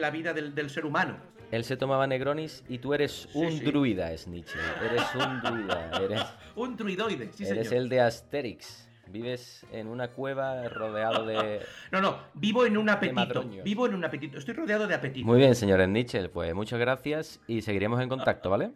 la, 0.00 0.10
vida 0.10 0.34
del, 0.34 0.68
ser 0.68 0.84
humano. 0.84 1.16
Él 1.50 1.64
se 1.64 1.78
tomaba 1.78 2.06
Negronis 2.06 2.62
y 2.68 2.76
tú 2.76 2.92
eres 2.92 3.26
un 3.32 3.58
druida, 3.60 4.14
Snitch. 4.14 4.50
Eres 4.84 5.02
un 5.14 5.40
druida. 5.40 5.90
Eres... 6.02 6.22
un 6.56 6.76
druidoide, 6.76 7.30
sí, 7.32 7.46
Eres 7.46 7.72
el 7.72 7.88
de 7.88 8.02
Asterix. 8.02 8.86
Vives 9.06 9.64
en 9.72 9.88
una 9.88 10.08
cueva 10.08 10.68
rodeado 10.68 11.24
de. 11.24 11.60
No, 11.90 12.02
no, 12.02 12.18
vivo 12.34 12.66
en 12.66 12.76
un 12.76 12.90
apetito. 12.90 13.44
Vivo 13.64 13.86
en 13.86 13.94
un 13.94 14.04
apetito. 14.04 14.36
Estoy 14.36 14.52
rodeado 14.52 14.86
de 14.86 14.94
apetito. 14.94 15.26
Muy 15.26 15.38
bien, 15.38 15.54
señor 15.54 15.88
Nietzsche. 15.88 16.28
Pues 16.28 16.54
muchas 16.54 16.78
gracias 16.78 17.40
y 17.46 17.62
seguiremos 17.62 17.98
en 18.02 18.10
contacto, 18.10 18.50
¿vale? 18.50 18.72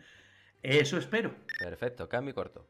Eso 0.62 0.98
espero. 0.98 1.34
Perfecto, 1.58 2.08
cambio 2.08 2.34
corto. 2.34 2.66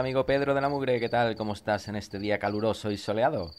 Amigo 0.00 0.24
Pedro 0.24 0.54
de 0.54 0.62
la 0.62 0.70
Mugre, 0.70 0.98
¿qué 0.98 1.10
tal? 1.10 1.36
¿Cómo 1.36 1.52
estás 1.52 1.86
en 1.88 1.94
este 1.94 2.18
día 2.18 2.38
caluroso 2.38 2.90
y 2.90 2.96
soleado? 2.96 3.50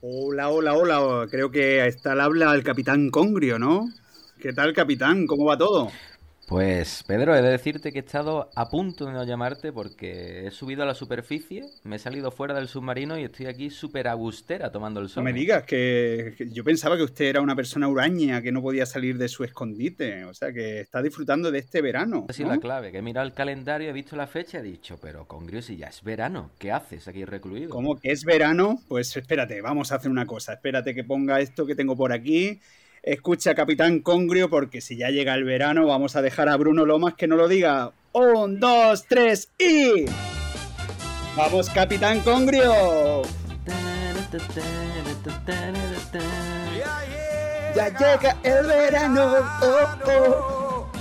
Hola, 0.00 0.48
hola, 0.48 0.72
hola. 0.72 1.26
Creo 1.30 1.50
que 1.50 1.86
está 1.86 2.12
al 2.12 2.22
habla 2.22 2.54
el 2.54 2.64
capitán 2.64 3.10
Congrio, 3.10 3.58
¿no? 3.58 3.90
¿Qué 4.40 4.54
tal, 4.54 4.72
capitán? 4.72 5.26
¿Cómo 5.26 5.44
va 5.44 5.58
todo? 5.58 5.90
Pues 6.46 7.04
Pedro, 7.06 7.34
he 7.34 7.40
de 7.40 7.48
decirte 7.48 7.92
que 7.92 8.00
he 8.00 8.02
estado 8.02 8.50
a 8.54 8.68
punto 8.68 9.06
de 9.06 9.12
no 9.12 9.24
llamarte 9.24 9.72
porque 9.72 10.46
he 10.46 10.50
subido 10.50 10.82
a 10.82 10.86
la 10.86 10.94
superficie, 10.94 11.64
me 11.84 11.96
he 11.96 11.98
salido 11.98 12.30
fuera 12.30 12.54
del 12.54 12.68
submarino 12.68 13.18
y 13.18 13.24
estoy 13.24 13.46
aquí 13.46 13.70
súper 13.70 14.08
agustera 14.08 14.70
tomando 14.70 15.00
el 15.00 15.08
sol. 15.08 15.22
No 15.22 15.30
me 15.30 15.38
digas 15.38 15.62
que, 15.64 16.34
que 16.36 16.50
yo 16.50 16.64
pensaba 16.64 16.96
que 16.96 17.04
usted 17.04 17.26
era 17.26 17.40
una 17.40 17.56
persona 17.56 17.88
huraña 17.88 18.42
que 18.42 18.52
no 18.52 18.60
podía 18.60 18.86
salir 18.86 19.16
de 19.18 19.28
su 19.28 19.44
escondite, 19.44 20.24
o 20.24 20.34
sea 20.34 20.52
que 20.52 20.80
está 20.80 21.00
disfrutando 21.00 21.50
de 21.50 21.60
este 21.60 21.80
verano. 21.80 22.26
Ha 22.28 22.32
sido 22.32 22.50
la 22.50 22.58
clave, 22.58 22.92
que 22.92 22.98
he 22.98 23.02
mirado 23.02 23.26
el 23.26 23.32
calendario, 23.32 23.88
he 23.88 23.92
visto 23.92 24.16
la 24.16 24.26
fecha 24.26 24.58
y 24.58 24.60
he 24.60 24.64
dicho, 24.64 24.98
pero 25.00 25.26
Congrio, 25.26 25.62
si 25.62 25.76
ya 25.76 25.86
es 25.86 26.02
verano, 26.02 26.50
¿qué 26.58 26.72
haces 26.72 27.08
aquí 27.08 27.24
recluido? 27.24 27.70
¿Cómo 27.70 27.96
que 27.96 28.10
es 28.10 28.24
verano? 28.24 28.80
Pues 28.88 29.16
espérate, 29.16 29.60
vamos 29.62 29.92
a 29.92 29.96
hacer 29.96 30.10
una 30.10 30.26
cosa. 30.26 30.54
Espérate 30.54 30.94
que 30.94 31.04
ponga 31.04 31.40
esto 31.40 31.66
que 31.66 31.74
tengo 31.74 31.96
por 31.96 32.12
aquí. 32.12 32.60
Escucha, 33.02 33.56
Capitán 33.56 33.98
Congrio, 33.98 34.48
porque 34.48 34.80
si 34.80 34.96
ya 34.96 35.10
llega 35.10 35.34
el 35.34 35.42
verano, 35.42 35.86
vamos 35.86 36.14
a 36.14 36.22
dejar 36.22 36.48
a 36.48 36.56
Bruno 36.56 36.86
Lomas 36.86 37.14
que 37.14 37.26
no 37.26 37.34
lo 37.34 37.48
diga. 37.48 37.90
Un, 38.12 38.60
dos, 38.60 39.06
tres 39.08 39.48
y. 39.58 40.04
¡Vamos, 41.36 41.68
Capitán 41.70 42.20
Congrio! 42.20 43.22
Ya 47.74 47.88
llega 47.88 48.36
el 48.44 48.66
verano. 48.66 49.34
Oh, 49.62 49.88
oh. 50.06 50.92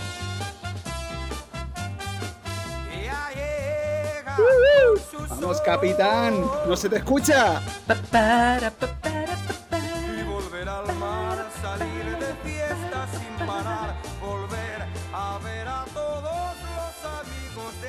Vamos, 5.30 5.62
Capitán. 5.62 6.34
No 6.68 6.76
se 6.76 6.90
te 6.90 6.96
escucha. 6.96 7.62
y 7.88 9.61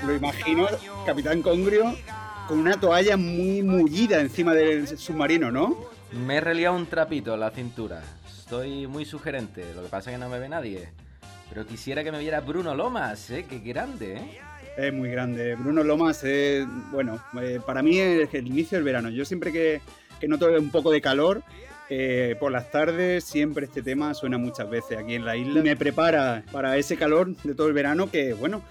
Lo 0.07 0.15
imagino. 0.15 0.67
Capitán 1.07 1.43
Congrio, 1.43 1.95
con 2.49 2.59
una 2.59 2.79
toalla 2.79 3.17
muy 3.17 3.62
mullida 3.62 4.21
encima 4.21 4.53
del 4.53 4.87
submarino, 4.99 5.51
¿no? 5.53 5.77
Me 6.12 6.37
he 6.37 6.41
reliado 6.41 6.75
un 6.75 6.87
trapito 6.87 7.35
en 7.35 7.41
la 7.41 7.51
cintura. 7.51 8.03
Estoy 8.27 8.87
muy 8.87 9.05
sugerente, 9.05 9.65
lo 9.75 9.83
que 9.83 9.88
pasa 9.88 10.11
es 10.11 10.17
que 10.17 10.21
no 10.21 10.29
me 10.29 10.38
ve 10.38 10.49
nadie. 10.49 10.88
Pero 11.49 11.67
quisiera 11.67 12.03
que 12.03 12.11
me 12.12 12.19
viera 12.19 12.41
Bruno 12.41 12.75
Lomas, 12.75 13.31
¿eh? 13.31 13.47
Qué 13.49 13.61
grande, 13.61 14.17
¿eh? 14.17 14.41
Es 14.77 14.93
muy 14.93 15.11
grande. 15.11 15.55
Bruno 15.55 15.85
Lomas 15.85 16.25
es, 16.25 16.67
bueno, 16.91 17.23
eh, 17.41 17.61
para 17.65 17.83
mí 17.83 17.99
es 17.99 18.33
el 18.35 18.47
inicio 18.47 18.79
del 18.79 18.85
verano. 18.85 19.11
Yo 19.11 19.25
siempre 19.25 19.53
que, 19.53 19.81
que 20.19 20.29
noto 20.29 20.49
un 20.49 20.71
poco 20.71 20.91
de 20.91 21.01
calor, 21.01 21.43
eh, 21.91 22.37
por 22.41 22.51
las 22.51 22.71
tardes, 22.71 23.23
siempre 23.25 23.67
este 23.67 23.83
tema 23.83 24.15
suena 24.15 24.38
muchas 24.38 24.69
veces 24.69 24.99
aquí 24.99 25.15
en 25.15 25.27
la 25.27 25.37
isla. 25.37 25.62
Me 25.62 25.77
prepara 25.77 26.43
para 26.51 26.77
ese 26.79 26.97
calor 26.97 27.37
de 27.37 27.55
todo 27.55 27.69
el 27.69 27.75
verano 27.75 28.11
que, 28.11 28.33
bueno, 28.33 28.62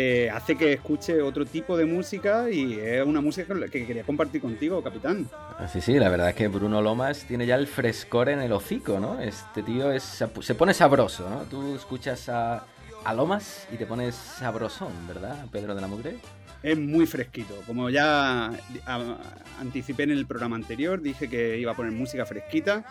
eh, 0.00 0.30
hace 0.30 0.54
que 0.56 0.74
escuche 0.74 1.20
otro 1.20 1.44
tipo 1.44 1.76
de 1.76 1.84
música 1.84 2.48
y 2.48 2.74
es 2.74 3.04
una 3.04 3.20
música 3.20 3.52
que 3.68 3.84
quería 3.84 4.04
compartir 4.04 4.40
contigo, 4.40 4.80
capitán. 4.80 5.28
Sí, 5.72 5.80
sí, 5.80 5.98
la 5.98 6.08
verdad 6.08 6.28
es 6.28 6.36
que 6.36 6.46
Bruno 6.46 6.80
Lomas 6.80 7.24
tiene 7.24 7.46
ya 7.46 7.56
el 7.56 7.66
frescor 7.66 8.28
en 8.28 8.38
el 8.38 8.52
hocico, 8.52 9.00
¿no? 9.00 9.18
Este 9.18 9.64
tío 9.64 9.90
es, 9.90 10.04
se 10.04 10.54
pone 10.54 10.72
sabroso, 10.72 11.28
¿no? 11.28 11.42
Tú 11.50 11.74
escuchas 11.74 12.28
a, 12.28 12.64
a 13.04 13.12
Lomas 13.12 13.66
y 13.72 13.76
te 13.76 13.86
pones 13.86 14.14
sabrosón, 14.14 14.92
¿verdad, 15.08 15.46
Pedro 15.50 15.74
de 15.74 15.80
la 15.80 15.88
Mugre? 15.88 16.18
Es 16.62 16.78
muy 16.78 17.04
fresquito. 17.04 17.54
Como 17.66 17.90
ya 17.90 18.52
anticipé 19.58 20.04
en 20.04 20.12
el 20.12 20.26
programa 20.26 20.54
anterior, 20.54 21.02
dije 21.02 21.28
que 21.28 21.58
iba 21.58 21.72
a 21.72 21.74
poner 21.74 21.90
música 21.90 22.24
fresquita. 22.24 22.84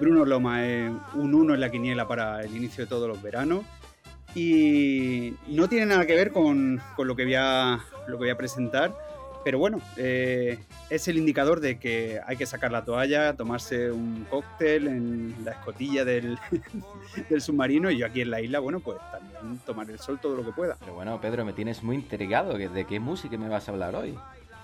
Bruno 0.00 0.24
Loma 0.24 0.66
es 0.66 0.90
un 1.14 1.36
uno 1.36 1.54
en 1.54 1.60
la 1.60 1.70
quiniela 1.70 2.08
para 2.08 2.42
el 2.42 2.56
inicio 2.56 2.82
de 2.82 2.88
todos 2.88 3.06
los 3.06 3.22
veranos. 3.22 3.64
Y 4.38 5.34
no 5.48 5.68
tiene 5.68 5.86
nada 5.86 6.06
que 6.06 6.14
ver 6.14 6.30
con, 6.30 6.80
con 6.94 7.08
lo, 7.08 7.16
que 7.16 7.24
voy 7.24 7.34
a, 7.34 7.80
lo 8.06 8.18
que 8.18 8.24
voy 8.24 8.30
a 8.30 8.36
presentar. 8.36 8.94
Pero 9.44 9.58
bueno, 9.58 9.80
eh, 9.96 10.58
es 10.90 11.08
el 11.08 11.16
indicador 11.16 11.58
de 11.58 11.78
que 11.78 12.20
hay 12.24 12.36
que 12.36 12.46
sacar 12.46 12.70
la 12.70 12.84
toalla, 12.84 13.34
tomarse 13.34 13.90
un 13.90 14.26
cóctel 14.30 14.86
en 14.86 15.34
la 15.44 15.52
escotilla 15.52 16.04
del, 16.04 16.38
del 17.30 17.40
submarino 17.40 17.90
y 17.90 17.98
yo 17.98 18.06
aquí 18.06 18.20
en 18.20 18.30
la 18.30 18.40
isla, 18.40 18.60
bueno, 18.60 18.78
pues 18.78 18.98
también 19.10 19.58
tomar 19.66 19.90
el 19.90 19.98
sol 19.98 20.20
todo 20.22 20.36
lo 20.36 20.44
que 20.44 20.52
pueda. 20.52 20.76
Pero 20.78 20.94
bueno, 20.94 21.20
Pedro, 21.20 21.44
me 21.44 21.52
tienes 21.52 21.82
muy 21.82 21.96
intrigado. 21.96 22.56
¿De 22.56 22.84
qué 22.84 23.00
música 23.00 23.36
me 23.36 23.48
vas 23.48 23.68
a 23.68 23.72
hablar 23.72 23.96
hoy? 23.96 24.14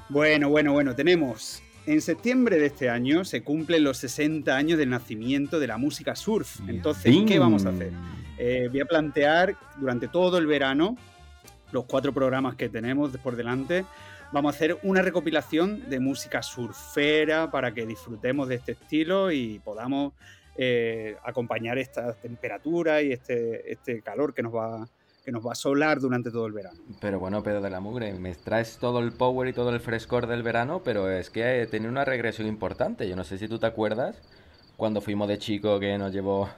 Bueno, 0.09 0.51
bueno, 0.51 0.73
bueno, 0.73 0.95
tenemos. 0.95 1.63
En 1.87 2.01
septiembre 2.01 2.59
de 2.59 2.67
este 2.67 2.91
año 2.91 3.25
se 3.25 3.43
cumplen 3.43 3.83
los 3.83 3.99
60 3.99 4.57
años 4.57 4.79
del 4.79 4.91
nacimiento 4.91 5.59
de 5.59 5.67
la 5.67 5.79
música 5.79 6.15
surf. 6.15 6.61
Entonces, 6.69 7.13
¿qué 7.27 7.39
vamos 7.41 7.67
a 7.67 7.71
hacer? 7.71 7.93
Eh, 8.39 8.69
voy 8.71 8.81
a 8.81 8.85
plantear 8.85 9.57
durante 9.77 10.09
todo 10.09 10.39
el 10.39 10.47
verano, 10.47 10.97
los 11.73 11.85
cuatro 11.85 12.13
programas 12.13 12.57
que 12.57 12.69
tenemos 12.69 13.17
por 13.19 13.37
delante, 13.37 13.85
vamos 14.33 14.55
a 14.55 14.57
hacer 14.57 14.79
una 14.83 15.03
recopilación 15.03 15.89
de 15.89 16.01
música 16.01 16.43
surfera 16.43 17.51
para 17.51 17.73
que 17.73 17.87
disfrutemos 17.87 18.49
de 18.49 18.57
este 18.57 18.73
estilo 18.73 19.31
y 19.31 19.61
podamos 19.61 20.13
eh, 20.57 21.17
acompañar 21.25 21.79
esta 21.79 22.15
temperatura 22.15 23.03
y 23.03 23.13
este, 23.13 23.73
este 23.73 24.03
calor 24.03 24.35
que 24.35 24.43
nos 24.43 24.55
va 24.55 24.89
que 25.25 25.33
nos 25.33 25.45
va 25.45 25.53
a 25.53 25.55
solar 25.55 26.01
durante 26.01 26.31
todo 26.31 26.47
el 26.47 26.53
verano. 26.53 26.79
Pero 27.01 27.19
bueno, 27.19 27.43
Pedro 27.43 27.63
de 27.63 27.71
la 27.71 27.81
Mugre, 27.81 28.13
me 28.13 28.35
traes 28.35 28.77
todo 28.77 28.99
el 28.99 29.13
power 29.13 29.49
y 29.49 29.55
todo 29.55 29.71
el 29.71 29.81
frescor 29.81 30.27
del 30.27 30.43
verano, 30.43 30.83
pero 30.85 31.11
es 31.11 31.31
que 31.31 31.63
he 31.63 31.67
tenido 31.67 31.91
una 31.91 32.05
regresión 32.05 32.47
importante. 32.47 33.09
Yo 33.09 33.17
no 33.17 33.25
sé 33.25 33.39
si 33.39 33.49
tú 33.49 33.59
te 33.59 33.67
acuerdas 33.67 34.21
cuando 34.77 35.01
fuimos 35.01 35.29
de 35.29 35.39
chico 35.39 35.81
que 35.81 35.97
nos 35.97 36.13
llevó 36.13 36.51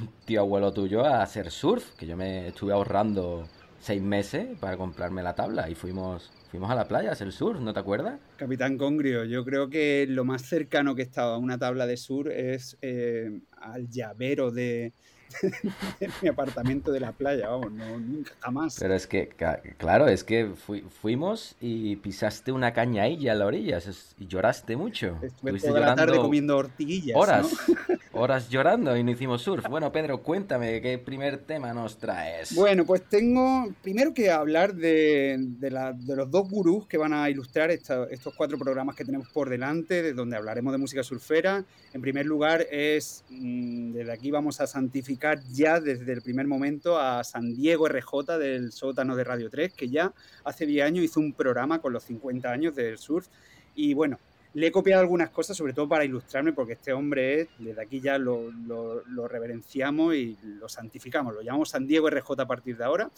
un 0.00 0.08
tío 0.24 0.40
abuelo 0.40 0.72
tuyo 0.72 1.04
a 1.04 1.22
hacer 1.22 1.50
surf, 1.50 1.92
que 1.96 2.06
yo 2.06 2.16
me 2.16 2.48
estuve 2.48 2.72
ahorrando 2.72 3.48
seis 3.80 4.00
meses 4.00 4.56
para 4.60 4.76
comprarme 4.76 5.22
la 5.22 5.34
tabla 5.34 5.68
y 5.68 5.74
fuimos, 5.74 6.30
fuimos 6.50 6.70
a 6.70 6.74
la 6.74 6.86
playa 6.86 7.10
a 7.10 7.12
hacer 7.12 7.32
surf, 7.32 7.60
¿no 7.60 7.72
te 7.72 7.80
acuerdas? 7.80 8.20
Capitán 8.36 8.78
Congrio, 8.78 9.24
yo 9.24 9.44
creo 9.44 9.68
que 9.68 10.06
lo 10.08 10.24
más 10.24 10.42
cercano 10.42 10.94
que 10.94 11.02
he 11.02 11.04
estado 11.04 11.34
a 11.34 11.38
una 11.38 11.58
tabla 11.58 11.86
de 11.86 11.96
sur 11.96 12.30
es 12.30 12.78
eh, 12.80 13.40
al 13.60 13.88
llavero 13.88 14.52
de, 14.52 14.92
de 16.00 16.10
mi 16.20 16.28
apartamento 16.28 16.92
de 16.92 17.00
la 17.00 17.12
playa, 17.12 17.48
vamos, 17.48 17.72
no, 17.72 17.98
nunca 17.98 18.32
jamás. 18.40 18.76
Pero 18.78 18.94
es 18.94 19.06
que, 19.06 19.28
claro, 19.78 20.08
es 20.08 20.24
que 20.24 20.50
fui- 20.54 20.82
fuimos 21.00 21.56
y 21.60 21.96
pisaste 21.96 22.52
una 22.52 22.72
cañailla 22.72 23.32
a 23.32 23.34
la 23.34 23.46
orilla 23.46 23.78
es- 23.78 24.14
y 24.18 24.26
lloraste 24.26 24.76
mucho. 24.76 25.18
Estuve 25.22 25.58
toda 25.60 25.80
la 25.80 25.94
tarde 25.94 26.16
comiendo 26.18 26.56
ortiguillas. 26.56 27.16
horas, 27.16 27.52
¿no? 27.68 28.20
horas 28.20 28.48
llorando 28.50 28.96
y 28.96 29.02
no 29.04 29.10
hicimos 29.10 29.42
surf. 29.42 29.66
Bueno, 29.68 29.90
Pedro, 29.92 30.22
cuéntame 30.22 30.80
qué 30.80 30.98
primer 30.98 31.38
tema 31.38 31.72
nos 31.72 31.98
traes. 31.98 32.54
Bueno, 32.54 32.84
pues 32.84 33.02
tengo 33.08 33.72
primero 33.82 34.12
que 34.14 34.30
hablar 34.30 34.74
de, 34.74 35.36
de 35.38 35.70
la- 35.70 35.92
de 35.92 36.16
los 36.16 36.30
dos 36.30 36.48
gurús 36.48 36.86
que 36.86 36.98
van 36.98 37.12
a 37.12 37.28
ilustrar 37.30 37.70
esta- 37.70 38.06
estos 38.10 38.34
cuatro 38.34 38.58
programas 38.58 38.96
que 38.96 39.04
tenemos 39.04 39.28
por 39.28 39.48
delante, 39.48 40.02
de 40.02 40.12
donde 40.12 40.36
hablaremos 40.36 40.72
de 40.72 40.78
música 40.78 41.02
surfera. 41.02 41.64
En 41.92 42.00
primer 42.00 42.26
lugar, 42.26 42.66
es 42.70 43.24
mm, 43.30 43.92
desde 43.92 44.12
aquí 44.12 44.30
vamos 44.30 44.60
a 44.60 44.66
santificar 44.66 45.21
ya 45.52 45.80
desde 45.80 46.12
el 46.12 46.22
primer 46.22 46.46
momento 46.46 46.98
a 46.98 47.22
San 47.24 47.54
Diego 47.54 47.88
RJ 47.88 48.38
del 48.38 48.72
sótano 48.72 49.16
de 49.16 49.24
Radio 49.24 49.50
3, 49.50 49.72
que 49.74 49.88
ya 49.88 50.12
hace 50.44 50.66
10 50.66 50.86
años 50.86 51.04
hizo 51.04 51.20
un 51.20 51.32
programa 51.32 51.80
con 51.80 51.92
los 51.92 52.04
50 52.04 52.50
años 52.50 52.74
del 52.74 52.98
surf. 52.98 53.28
Y 53.74 53.94
bueno, 53.94 54.18
le 54.54 54.66
he 54.66 54.72
copiado 54.72 55.00
algunas 55.00 55.30
cosas, 55.30 55.56
sobre 55.56 55.72
todo 55.72 55.88
para 55.88 56.04
ilustrarme, 56.04 56.52
porque 56.52 56.74
este 56.74 56.92
hombre 56.92 57.40
es, 57.40 57.48
desde 57.58 57.80
aquí 57.82 58.00
ya 58.00 58.18
lo, 58.18 58.50
lo- 58.50 59.28
reverenciamos 59.28 60.14
y 60.14 60.36
lo 60.42 60.68
santificamos, 60.68 61.34
lo 61.34 61.40
llamamos 61.42 61.70
San 61.70 61.86
Diego 61.86 62.10
RJ 62.10 62.42
a 62.42 62.46
partir 62.46 62.76
de 62.76 62.84
ahora. 62.84 63.10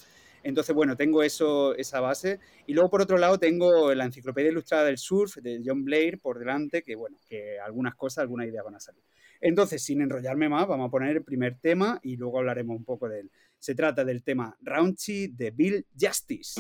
Entonces, 0.45 0.75
bueno, 0.75 0.95
tengo 0.95 1.23
eso, 1.23 1.75
esa 1.75 2.01
base. 2.01 2.39
Y 2.67 2.75
luego, 2.75 2.91
por 2.91 3.01
otro 3.01 3.17
lado, 3.17 3.39
tengo 3.39 3.95
la 3.95 4.05
Enciclopedia 4.05 4.51
Ilustrada 4.51 4.85
del 4.85 4.99
Surf 4.99 5.37
de 5.37 5.63
John 5.65 5.85
Blair 5.85 6.19
por 6.21 6.39
delante, 6.39 6.83
que 6.83 6.95
bueno, 6.95 7.17
que 7.29 7.59
algunas 7.59 7.95
cosas, 7.95 8.19
algunas 8.19 8.47
ideas 8.47 8.63
van 8.65 8.75
a 8.75 8.81
salir. 8.81 9.03
Entonces, 9.45 9.83
sin 9.85 10.01
enrollarme 10.01 10.49
más, 10.49 10.67
vamos 10.67 10.89
a 10.89 10.91
poner 10.91 11.19
el 11.19 11.23
primer 11.23 11.59
tema 11.59 12.01
y 12.03 12.17
luego 12.17 12.39
hablaremos 12.39 12.79
un 12.79 12.85
poco 12.85 13.11
de 13.11 13.21
él. 13.21 13.31
Se 13.59 13.75
trata 13.75 14.03
del 14.03 14.23
tema 14.23 14.57
Raunchy 14.63 15.27
de 15.29 15.51
Bill 15.51 15.87
Justice. 16.01 16.59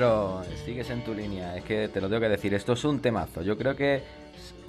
Pedro, 0.00 0.42
sigues 0.64 0.88
en 0.88 1.04
tu 1.04 1.12
línea. 1.12 1.54
Es 1.54 1.62
que 1.62 1.88
te 1.88 2.00
lo 2.00 2.08
tengo 2.08 2.22
que 2.22 2.30
decir, 2.30 2.54
esto 2.54 2.72
es 2.72 2.82
un 2.84 3.00
temazo. 3.00 3.42
Yo 3.42 3.58
creo 3.58 3.76
que 3.76 4.00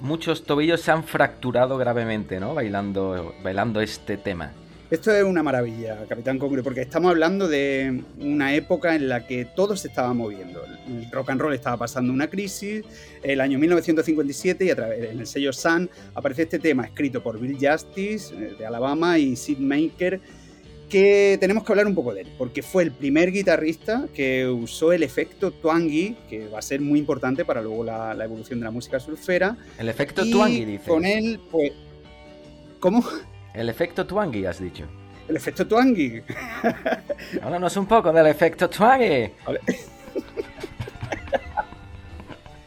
muchos 0.00 0.44
tobillos 0.44 0.82
se 0.82 0.90
han 0.90 1.04
fracturado 1.04 1.78
gravemente, 1.78 2.38
¿no? 2.38 2.52
Bailando, 2.52 3.34
bailando 3.42 3.80
este 3.80 4.18
tema. 4.18 4.52
Esto 4.90 5.10
es 5.10 5.24
una 5.24 5.42
maravilla, 5.42 6.04
Capitán 6.06 6.38
Congrio, 6.38 6.62
porque 6.62 6.82
estamos 6.82 7.10
hablando 7.12 7.48
de 7.48 8.02
una 8.18 8.54
época 8.54 8.94
en 8.94 9.08
la 9.08 9.26
que 9.26 9.46
todo 9.46 9.74
se 9.74 9.88
estaba 9.88 10.12
moviendo. 10.12 10.62
El 10.86 11.10
rock 11.10 11.30
and 11.30 11.40
roll 11.40 11.54
estaba 11.54 11.78
pasando 11.78 12.12
una 12.12 12.28
crisis. 12.28 12.84
El 13.22 13.40
año 13.40 13.58
1957 13.58 14.66
y 14.66 14.70
a 14.70 14.76
través 14.76 15.12
en 15.12 15.20
el 15.20 15.26
sello 15.26 15.54
Sun 15.54 15.88
aparece 16.14 16.42
este 16.42 16.58
tema 16.58 16.84
escrito 16.84 17.22
por 17.22 17.40
Bill 17.40 17.56
Justice 17.58 18.34
eh, 18.34 18.56
de 18.58 18.66
Alabama 18.66 19.18
y 19.18 19.34
Sid 19.34 19.60
Maker 19.60 20.20
que 20.92 21.38
tenemos 21.40 21.64
que 21.64 21.72
hablar 21.72 21.86
un 21.86 21.94
poco 21.94 22.12
de 22.12 22.20
él, 22.20 22.28
porque 22.36 22.62
fue 22.62 22.82
el 22.82 22.92
primer 22.92 23.32
guitarrista 23.32 24.08
que 24.14 24.46
usó 24.46 24.92
el 24.92 25.02
efecto 25.02 25.50
twangy, 25.50 26.14
que 26.28 26.48
va 26.48 26.58
a 26.58 26.62
ser 26.62 26.82
muy 26.82 26.98
importante 26.98 27.46
para 27.46 27.62
luego 27.62 27.82
la, 27.82 28.12
la 28.12 28.24
evolución 28.24 28.60
de 28.60 28.64
la 28.64 28.70
música 28.70 29.00
surfera. 29.00 29.56
El 29.78 29.88
efecto 29.88 30.22
y 30.22 30.30
twangy, 30.30 30.66
dices. 30.66 30.86
Con 30.86 31.06
él, 31.06 31.40
pues. 31.50 31.72
¿Cómo? 32.78 33.02
El 33.54 33.70
efecto 33.70 34.06
twangy, 34.06 34.44
has 34.44 34.60
dicho. 34.60 34.84
El 35.28 35.36
efecto 35.36 35.66
twangy. 35.66 36.20
Háblanos 37.42 37.74
un 37.78 37.86
poco 37.86 38.12
del 38.12 38.26
efecto 38.26 38.68
twangy. 38.68 39.30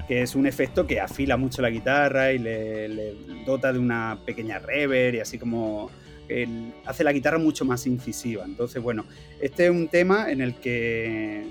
que 0.08 0.24
es 0.24 0.34
un 0.34 0.48
efecto 0.48 0.88
que 0.88 1.00
afila 1.00 1.38
mucho 1.38 1.62
la 1.62 1.70
guitarra 1.70 2.34
y 2.34 2.40
le, 2.40 2.88
le 2.90 3.14
dota 3.46 3.72
de 3.72 3.78
una 3.78 4.18
pequeña 4.26 4.58
reverb 4.58 5.14
y 5.14 5.20
así 5.20 5.38
como 5.38 5.92
hace 6.86 7.04
la 7.04 7.14
guitarra 7.14 7.38
mucho 7.38 7.66
más 7.66 7.86
incisiva. 7.88 8.46
Entonces, 8.46 8.82
bueno, 8.82 9.06
este 9.40 9.66
es 9.66 9.72
un 9.72 9.88
tema 9.88 10.32
en 10.32 10.42
el 10.42 10.56
que 10.56 11.46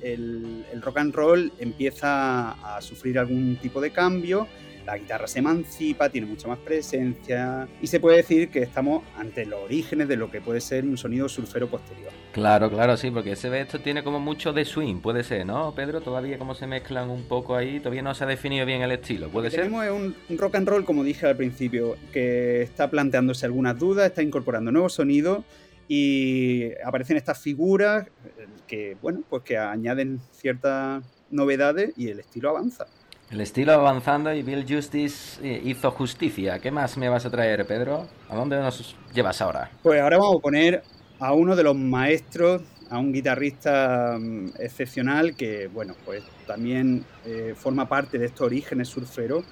el, 0.00 0.64
el 0.72 0.82
rock 0.82 0.98
and 0.98 1.14
roll 1.14 1.52
empieza 1.58 2.52
a 2.52 2.80
sufrir 2.82 3.18
algún 3.18 3.56
tipo 3.60 3.80
de 3.80 3.90
cambio, 3.90 4.48
la 4.84 4.98
guitarra 4.98 5.26
se 5.26 5.38
emancipa, 5.38 6.08
tiene 6.08 6.26
mucha 6.26 6.48
más 6.48 6.58
presencia 6.58 7.68
y 7.80 7.86
se 7.86 8.00
puede 8.00 8.18
decir 8.18 8.50
que 8.50 8.60
estamos 8.60 9.04
ante 9.16 9.46
los 9.46 9.60
orígenes 9.60 10.08
de 10.08 10.16
lo 10.16 10.30
que 10.30 10.40
puede 10.40 10.60
ser 10.60 10.84
un 10.84 10.96
sonido 10.96 11.28
surfero 11.28 11.68
posterior. 11.68 12.10
Claro, 12.32 12.70
claro, 12.70 12.96
sí, 12.96 13.10
porque 13.10 13.36
se 13.36 13.48
ve 13.48 13.60
esto 13.60 13.80
tiene 13.80 14.02
como 14.02 14.20
mucho 14.20 14.52
de 14.52 14.64
swing, 14.64 15.00
puede 15.00 15.22
ser, 15.22 15.46
¿no, 15.46 15.74
Pedro? 15.74 16.00
Todavía 16.00 16.38
como 16.38 16.54
se 16.54 16.66
mezclan 16.66 17.10
un 17.10 17.24
poco 17.24 17.54
ahí, 17.54 17.78
todavía 17.78 18.02
no 18.02 18.14
se 18.14 18.24
ha 18.24 18.26
definido 18.26 18.66
bien 18.66 18.82
el 18.82 18.92
estilo, 18.92 19.28
¿puede 19.28 19.50
ser? 19.50 19.64
Tenemos 19.64 19.88
un, 19.90 20.14
un 20.28 20.38
rock 20.38 20.56
and 20.56 20.68
roll, 20.68 20.84
como 20.84 21.04
dije 21.04 21.26
al 21.26 21.36
principio, 21.36 21.96
que 22.12 22.62
está 22.62 22.90
planteándose 22.90 23.46
algunas 23.46 23.78
dudas, 23.78 24.06
está 24.06 24.22
incorporando 24.22 24.72
nuevos 24.72 24.94
sonidos 24.94 25.44
y 25.88 26.70
aparecen 26.84 27.16
estas 27.16 27.38
figuras 27.38 28.06
eh, 28.06 28.46
que, 28.66 28.96
bueno, 29.02 29.22
pues 29.28 29.42
que 29.42 29.58
añaden 29.58 30.20
ciertas 30.30 31.04
novedades 31.30 31.92
y 31.96 32.08
el 32.08 32.20
estilo 32.20 32.50
avanza. 32.50 32.86
El 33.32 33.40
estilo 33.40 33.72
avanzando 33.72 34.32
y 34.32 34.42
Bill 34.44 34.64
Justice 34.68 35.40
eh, 35.42 35.60
hizo 35.64 35.90
justicia. 35.90 36.60
¿Qué 36.60 36.70
más 36.70 36.96
me 36.96 37.08
vas 37.08 37.26
a 37.26 37.30
traer, 37.30 37.66
Pedro? 37.66 38.06
¿A 38.28 38.36
dónde 38.36 38.56
nos 38.58 38.94
llevas 39.12 39.40
ahora? 39.40 39.70
Pues 39.82 40.00
ahora 40.00 40.18
vamos 40.18 40.36
a 40.36 40.40
poner 40.42 40.82
a 41.18 41.32
uno 41.32 41.56
de 41.56 41.62
los 41.62 41.74
maestros, 41.76 42.62
a 42.90 42.98
un 42.98 43.12
guitarrista 43.12 44.18
mm, 44.20 44.50
excepcional 44.58 45.34
que, 45.34 45.66
bueno, 45.68 45.96
pues 46.04 46.24
también 46.46 47.06
eh, 47.24 47.54
forma 47.56 47.88
parte 47.88 48.18
de 48.18 48.26
estos 48.26 48.46
orígenes 48.46 48.88
surferos 48.88 49.46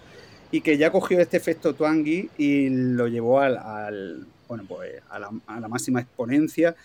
y 0.50 0.60
que 0.62 0.76
ya 0.76 0.90
cogió 0.92 1.20
este 1.20 1.38
efecto 1.38 1.74
twangy 1.74 2.30
y 2.36 2.68
lo 2.70 3.08
llevó 3.08 3.40
al, 3.40 3.56
al- 3.56 4.26
bueno, 4.48 4.64
pues 4.68 5.00
a 5.08 5.18
la, 5.18 5.30
a 5.46 5.60
la 5.60 5.68
máxima 5.68 6.00
exponencia. 6.00 6.76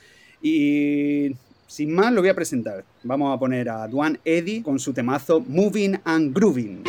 Y 0.42 1.36
sin 1.76 1.94
más, 1.94 2.14
lo 2.14 2.22
voy 2.22 2.30
a 2.30 2.34
presentar. 2.34 2.86
Vamos 3.04 3.36
a 3.36 3.38
poner 3.38 3.68
a 3.68 3.86
Duane 3.90 4.18
Eddy 4.24 4.62
con 4.62 4.80
su 4.80 4.94
temazo 4.94 5.42
Moving 5.42 5.98
and 6.06 6.34
Grooving. 6.34 6.84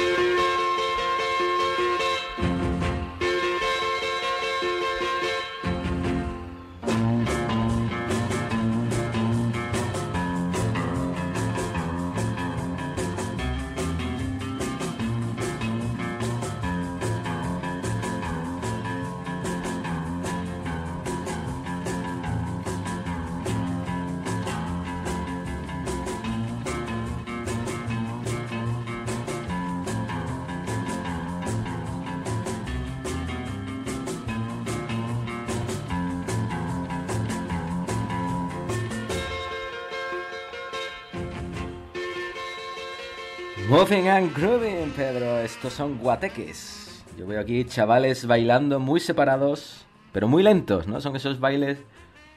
Moving 43.77 44.09
and 44.09 44.33
grooving, 44.35 44.91
Pedro. 44.97 45.39
Estos 45.41 45.75
son 45.75 45.99
guateques. 45.99 47.05
Yo 47.19 47.27
veo 47.27 47.39
aquí 47.41 47.63
chavales 47.65 48.27
bailando 48.27 48.81
muy 48.81 49.01
separados, 49.01 49.85
pero 50.13 50.29
muy 50.29 50.43
lentos, 50.43 50.87
¿no? 50.87 50.99
Son 51.03 51.15
esos 51.15 51.39
bailes 51.41 51.77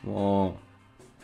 como 0.04 0.58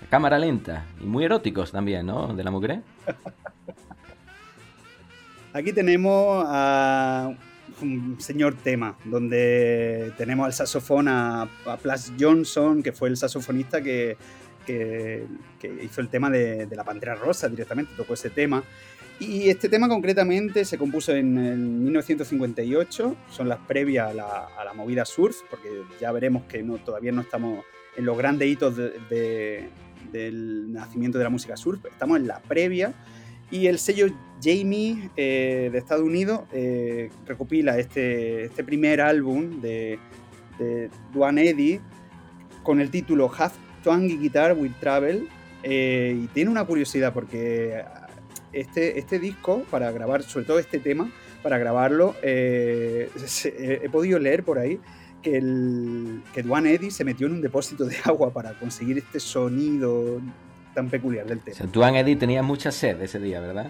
a 0.02 0.06
cámara 0.10 0.40
lenta 0.40 0.86
y 1.02 1.06
muy 1.06 1.26
eróticos 1.26 1.72
también, 1.74 2.06
¿no? 2.06 2.34
De 2.34 2.44
la 2.46 2.52
mugre. 2.52 2.80
Aquí 5.54 5.74
tenemos 5.74 6.46
a 6.48 7.34
un 7.82 8.16
señor 8.20 8.56
tema, 8.56 8.98
donde 9.04 10.14
tenemos 10.18 10.46
al 10.46 10.54
saxofón 10.54 11.10
a, 11.10 11.42
a 11.66 11.78
Plas 11.82 12.14
Johnson, 12.18 12.82
que 12.84 12.94
fue 12.94 13.10
el 13.10 13.18
saxofonista 13.18 13.82
que, 13.82 14.16
que- 14.66 15.26
que 15.60 15.84
hizo 15.84 16.00
el 16.02 16.10
tema 16.10 16.30
de, 16.30 16.66
de 16.68 16.76
la 16.76 16.84
Pantera 16.84 17.16
Rosa 17.16 17.48
directamente, 17.50 17.94
tocó 17.98 18.14
ese 18.16 18.30
tema. 18.30 18.64
Y 19.20 19.50
este 19.50 19.70
tema 19.70 19.88
concretamente 19.88 20.66
se 20.66 20.78
compuso 20.78 21.16
en, 21.16 21.38
el 21.38 21.58
1958, 21.58 23.16
son 23.30 23.48
las 23.50 23.60
previas 23.60 24.10
a 24.12 24.14
la, 24.14 24.74
movida 24.76 25.06
surf, 25.06 25.38
porque 25.50 25.70
ya 26.02 26.12
veremos 26.12 26.44
que 26.46 26.62
no, 26.64 26.78
todavía 26.78 27.12
no 27.14 27.22
estamos 27.22 27.64
en 27.96 28.06
los 28.06 28.18
grandes 28.18 28.50
hitos 28.50 28.76
de- 28.76 28.92
de- 29.10 29.70
del 30.12 30.72
nacimiento 30.74 31.18
de 31.18 31.24
la 31.24 31.30
música 31.30 31.56
surf, 31.56 31.84
estamos 31.86 32.18
en 32.18 32.28
la 32.28 32.40
previa. 32.42 32.94
Y 33.52 33.68
el 33.68 33.80
sello 33.80 34.08
Jamie 34.44 35.10
eh, 35.16 35.70
de 35.72 35.78
Estados 35.78 36.04
Unidos 36.04 36.42
eh, 36.52 37.10
recopila 37.26 37.78
este, 37.78 38.46
este 38.46 38.64
primer 38.64 39.00
álbum 39.02 39.62
de, 39.62 39.98
Duane 41.14 41.50
Eddy 41.50 41.80
con 42.64 42.80
el 42.82 42.90
título 42.90 43.32
Half 43.38 43.54
Twangy 43.84 44.18
Guitar 44.18 44.54
Will 44.58 44.74
Travel. 44.80 45.28
eh, 45.64 46.20
y 46.24 46.28
tiene 46.28 46.50
una 46.52 46.66
curiosidad 46.66 47.14
porque 47.14 47.84
este, 48.60 48.98
este 49.00 49.20
disco, 49.20 49.64
para 49.70 49.92
grabar, 49.92 50.24
sobre 50.24 50.46
todo 50.46 50.60
este 50.60 50.80
tema, 50.80 51.12
para 51.44 51.58
grabarlo, 51.58 52.16
eh, 52.22 53.10
se- 53.26 53.82
he 53.86 53.90
podido 53.90 54.20
leer 54.20 54.44
por 54.44 54.58
ahí 54.60 54.80
que, 55.22 55.38
el, 55.38 56.22
que 56.34 56.44
Duane 56.44 56.74
Eddy 56.74 56.92
se 56.92 57.04
metió 57.04 57.28
en 57.28 57.34
un 57.34 57.42
depósito 57.42 57.86
de 57.86 57.96
agua 58.06 58.32
para 58.32 58.54
conseguir 58.54 58.98
este 59.00 59.20
sonido 59.20 60.22
tan 60.74 60.90
peculiar 60.90 61.26
del 61.26 61.40
O 61.40 61.42
tema. 61.42 61.56
sea, 61.58 61.68
tú, 61.68 61.84
Eddie, 61.84 62.16
tenías 62.16 62.44
mucha 62.44 62.72
sed 62.72 63.02
ese 63.02 63.20
día, 63.20 63.40
¿verdad? 63.40 63.70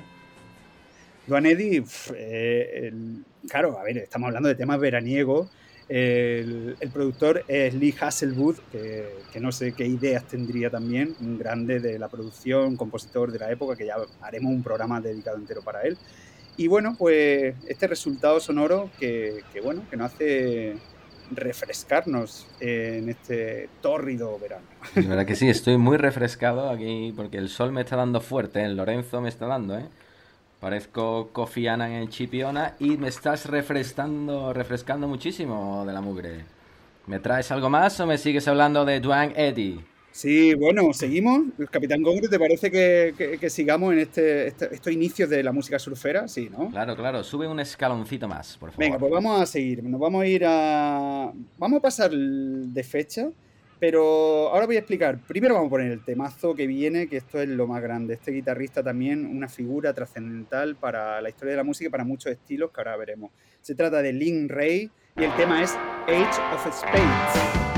Duane 1.27 1.51
Eddy, 1.51 1.83
eh, 2.15 2.91
claro, 3.49 3.79
a 3.79 3.83
ver, 3.83 3.97
estamos 3.97 4.27
hablando 4.27 4.49
de 4.49 4.55
temas 4.55 4.79
veraniegos. 4.79 5.49
El, 5.87 6.75
productor 6.91 7.43
es 7.47 7.73
Lee 7.73 7.93
Hasselwood, 7.99 8.57
que, 8.71 9.39
no 9.39 9.51
sé 9.51 9.73
qué 9.73 9.85
ideas 9.85 10.25
tendría 10.27 10.69
también, 10.69 11.15
un 11.19 11.37
grande 11.37 11.79
de 11.79 11.99
la 11.99 12.07
producción, 12.07 12.75
compositor 12.75 13.31
de 13.31 13.39
la 13.39 13.51
época, 13.51 13.75
que 13.75 13.85
ya 13.85 13.95
haremos 14.21 14.51
un 14.51 14.63
programa 14.63 14.99
dedicado 14.99 15.37
entero 15.37 15.61
para 15.61 15.83
él. 15.83 15.97
Y 16.57 16.67
bueno, 16.67 16.95
pues 16.97 17.55
este 17.67 17.87
resultado 17.87 18.39
sonoro 18.39 18.89
que, 18.99 19.43
bueno, 19.63 19.83
que 19.89 19.97
nos 19.97 20.13
hace 20.13 20.75
refrescarnos 21.31 22.47
en 22.59 23.09
este 23.09 23.69
tórrido 23.81 24.37
verano. 24.39 24.65
De 24.95 25.01
verdad 25.01 25.25
que 25.25 25.35
sí, 25.35 25.49
estoy 25.49 25.77
muy 25.77 25.97
refrescado 25.97 26.69
aquí 26.69 27.13
porque 27.15 27.37
el 27.37 27.49
sol 27.49 27.71
me 27.71 27.81
está 27.81 27.95
dando 27.95 28.21
fuerte, 28.21 28.61
¿eh? 28.61 28.65
el 28.65 28.77
Lorenzo 28.77 29.21
me 29.21 29.29
está 29.29 29.47
dando, 29.47 29.77
¿eh? 29.77 29.85
Parezco 30.59 31.29
Kofi 31.31 31.67
Annan 31.67 31.91
en 31.91 32.09
Chipiona 32.09 32.75
y 32.79 32.97
me 32.97 33.07
estás 33.09 33.45
refrescando, 33.45 34.53
refrescando 34.53 35.07
muchísimo 35.07 35.83
de 35.85 35.93
la 35.93 36.01
mugre. 36.01 36.45
¿Me 37.07 37.19
traes 37.19 37.51
algo 37.51 37.69
más 37.69 37.99
o 37.99 38.07
me 38.07 38.17
sigues 38.17 38.47
hablando 38.47 38.83
de 38.85 38.99
Duane 38.99 39.33
Eddy? 39.35 39.79
Sí, 40.11 40.53
bueno, 40.55 40.93
seguimos. 40.93 41.41
Capitán 41.69 42.01
Congre, 42.01 42.29
¿te 42.29 42.39
parece 42.39 42.71
que, 42.71 43.13
que- 43.17 43.37
que 43.37 43.49
sigamos 43.49 43.91
en 43.93 43.99
este, 43.99 44.47
este- 44.47 44.73
estos 44.73 44.93
inicios 44.93 45.29
de 45.29 45.43
la 45.43 45.51
música 45.51 45.77
surfera? 45.77 46.27
Sí, 46.29 46.49
¿no? 46.49 46.69
Claro, 46.69 46.95
claro, 46.95 47.21
sube 47.23 47.47
un 47.47 47.59
escaloncito 47.59 48.25
más, 48.27 48.55
por 48.57 48.71
favor. 48.71 48.79
Venga, 48.85 48.97
pues 48.97 49.11
vamos 49.11 49.41
a 49.41 49.45
seguir. 49.45 49.83
Nos 49.83 49.99
vamos 49.99 50.23
a 50.23 50.25
ir 50.25 50.43
a. 50.47 51.31
Vamos 51.57 51.79
a 51.79 51.81
pasar 51.81 52.11
de 52.11 52.83
fecha 52.83 53.27
Pero 53.79 54.49
ahora 54.49 54.65
voy 54.65 54.77
a 54.77 54.79
explicar. 54.79 55.19
Primero 55.27 55.55
vamos 55.55 55.67
a 55.67 55.71
poner 55.71 55.91
el 55.91 56.03
temazo 56.03 56.55
que 56.55 56.67
viene, 56.67 57.07
que 57.07 57.17
esto 57.17 57.41
es 57.41 57.49
lo 57.49 57.67
más 57.67 57.81
grande. 57.81 58.13
Este 58.13 58.31
guitarrista 58.31 58.81
también, 58.81 59.25
una 59.25 59.49
figura 59.49 59.93
trascendental 59.93 60.75
para 60.75 61.21
la 61.21 61.29
historia 61.29 61.51
de 61.51 61.57
la 61.57 61.63
música 61.63 61.87
y 61.87 61.91
para 61.91 62.03
muchos 62.03 62.31
estilos 62.31 62.71
que 62.71 62.79
ahora 62.79 62.95
veremos. 62.97 63.31
Se 63.61 63.75
trata 63.75 64.01
de 64.01 64.13
Lin 64.13 64.49
Ray 64.49 64.89
y 65.17 65.23
el 65.23 65.35
tema 65.35 65.61
es 65.61 65.73
Age 66.07 66.41
of 66.53 66.79
Spades. 66.79 67.74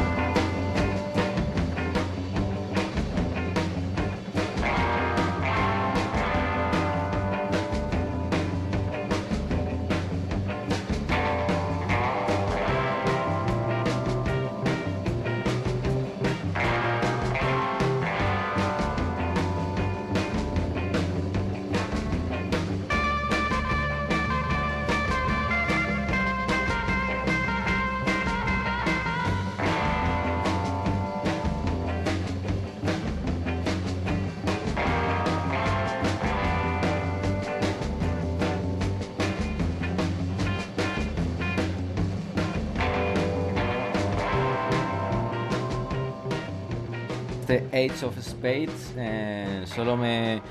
Of 48.04 48.20
Spades 48.22 48.94
eh, 48.98 49.64
solo 49.66 49.96
me, 49.96 50.42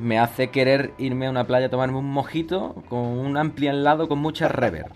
me 0.00 0.18
hace 0.18 0.50
querer 0.50 0.92
irme 0.98 1.26
a 1.26 1.30
una 1.30 1.46
playa 1.46 1.66
a 1.66 1.70
tomarme 1.70 1.98
un 1.98 2.10
mojito 2.10 2.82
con 2.88 3.00
un 3.00 3.36
ampli 3.36 3.68
al 3.68 3.84
lado 3.84 4.08
con 4.08 4.18
mucha 4.18 4.48
rever. 4.48 4.86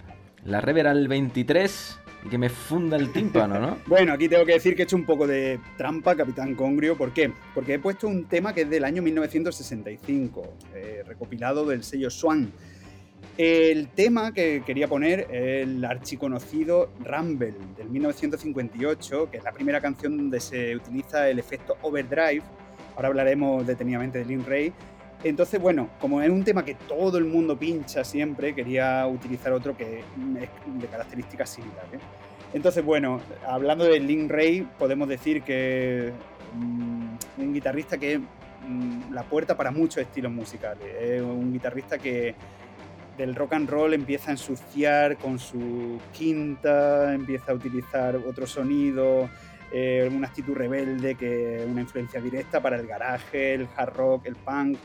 La 0.45 0.61
rever 0.61 0.87
al 0.87 1.09
23 1.09 1.99
y 2.25 2.29
que 2.29 2.39
me 2.39 2.49
funda 2.49 2.97
el 2.97 3.13
tímpano, 3.13 3.59
¿no? 3.59 3.79
Bueno, 3.87 4.13
aquí 4.13 4.29
tengo 4.29 4.45
que 4.45 4.53
decir 4.53 4.77
que 4.77 4.83
he 4.83 4.85
hecho 4.85 4.97
un 4.97 5.07
poco 5.07 5.27
de 5.27 5.59
trampa, 5.77 6.15
Capitán 6.15 6.55
Congrio. 6.55 6.97
¿Por 6.97 7.13
qué? 7.13 7.33
Porque 7.55 7.75
he 7.75 7.79
puesto 7.79 8.07
un 8.07 8.27
tema 8.27 8.53
que 8.53 8.63
es 8.63 8.71
del 8.71 8.85
año 8.85 9.03
1965, 9.03 10.55
eh, 10.75 11.03
recopilado 11.07 11.65
del 11.65 11.83
sello 11.83 12.11
Swan. 12.11 12.53
El 13.39 13.89
tema 13.89 14.33
que 14.33 14.63
quería 14.65 14.89
poner 14.89 15.21
es 15.31 15.63
el 15.63 15.85
archiconocido 15.85 16.91
Rumble 17.03 17.55
del 17.77 17.89
1958, 17.89 19.31
que 19.31 19.39
es 19.39 19.45
la 19.45 19.53
primera 19.53 19.81
canción 19.81 20.19
donde 20.19 20.39
se 20.39 20.77
utiliza 20.77 21.29
el 21.29 21.39
efecto 21.39 21.79
overdrive. 21.81 22.43
Ahora 22.95 23.09
hablaremos 23.09 23.67
detenidamente 23.67 24.19
de 24.19 24.27
Lin 24.27 24.45
Ray. 24.45 24.73
Entonces, 25.25 25.61
bueno, 25.61 25.89
como 25.99 26.21
es 26.21 26.29
un 26.29 26.45
tema 26.45 26.65
que 26.65 26.75
todo 26.75 27.17
el 27.17 27.25
mundo 27.25 27.59
pincha 27.59 28.05
siempre, 28.05 28.55
quería 28.55 29.07
utilizar 29.07 29.53
otro 29.53 29.75
que 29.77 30.01
es 30.01 30.05
de 30.81 30.87
características 30.89 31.49
similares. 31.49 32.01
Entonces, 32.53 32.85
bueno, 32.85 33.21
hablando 33.47 33.85
de 33.85 33.99
Lin 33.99 34.29
Ray, 34.29 34.69
podemos 34.79 35.09
decir 35.09 35.43
que 35.43 36.09
es 36.09 36.13
un 37.39 37.55
guitarrista 37.55 37.97
que 37.97 38.15
es 38.15 38.21
mm, 38.21 39.13
la 39.13 39.23
puerta 39.23 39.57
para 39.57 39.71
muchos 39.71 39.99
estilos 39.99 40.31
musicales. 40.31 40.85
Es 41.01 41.23
un 41.23 41.51
guitarrista 41.51 41.97
que 41.97 42.35
del 43.17 43.35
rock 43.35 43.55
and 43.55 43.69
roll 43.69 43.95
empieza 43.95 44.31
a 44.31 44.33
ensuciar 44.33 45.17
con 45.19 45.39
su 45.39 45.99
quinta, 46.13 47.15
empieza 47.15 47.53
a 47.53 47.55
utilizar 47.55 48.17
otro 48.17 48.47
sonido, 48.47 49.29
eh, 49.73 50.09
una 50.13 50.29
actitud 50.29 50.55
rebelde 50.55 51.15
que 51.15 51.65
una 51.69 51.81
influencia 51.81 52.21
directa 52.21 52.61
para 52.61 52.77
el 52.77 52.87
garaje, 52.87 53.55
el 53.55 53.69
hard 53.77 53.95
rock, 53.95 54.27
el 54.27 54.37
punk. 54.37 54.79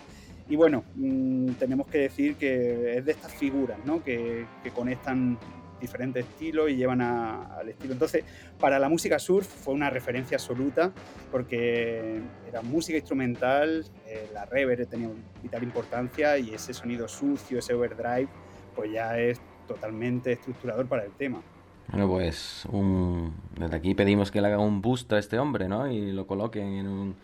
Y 0.50 0.56
bueno, 0.56 0.84
mmm, 0.96 1.52
tenemos 1.54 1.88
que 1.88 2.00
decir 2.00 2.36
que 2.36 2.98
es 2.98 3.06
de 3.06 3.12
estas 3.12 3.34
figuras 3.34 3.78
¿no? 3.86 4.04
que, 4.04 4.46
que 4.64 4.72
conectan 4.72 5.38
diferentes 5.80 6.26
estilos 6.26 6.70
y 6.70 6.76
llevan 6.76 7.02
a, 7.02 7.58
al 7.58 7.70
estilo. 7.70 7.94
Entonces, 7.94 8.24
para 8.60 8.80
la 8.80 8.90
música 8.90 9.20
surf 9.20 9.48
fue 9.48 9.74
una 9.74 9.90
referencia 9.90 10.38
absoluta 10.38 10.92
porque 11.32 12.22
era 12.48 12.62
música 12.62 12.98
instrumental, 12.98 13.86
eh, 14.06 14.30
la 14.34 14.46
reverb 14.46 14.88
tenía 14.88 15.10
vital 15.42 15.64
importancia 15.64 16.38
y 16.38 16.54
ese 16.54 16.74
sonido 16.74 17.08
sucio, 17.08 17.60
ese 17.60 17.74
overdrive, 17.74 18.28
pues 18.76 18.92
ya 18.92 19.18
es 19.20 19.40
totalmente 19.68 20.34
estructurador 20.34 20.88
para 20.88 21.04
el 21.04 21.12
tema. 21.12 21.42
Bueno, 21.90 22.08
pues 22.10 22.66
un... 22.72 23.34
desde 23.58 23.76
aquí 23.76 23.96
pedimos 23.96 24.30
que 24.32 24.42
le 24.42 24.48
haga 24.48 24.60
un 24.60 24.82
boost 24.82 25.12
a 25.14 25.20
este 25.20 25.40
hombre, 25.40 25.70
¿no? 25.70 25.90
Y 25.90 26.12
lo 26.12 26.28
coloquen 26.28 26.74
en, 26.74 26.88
un... 26.88 27.16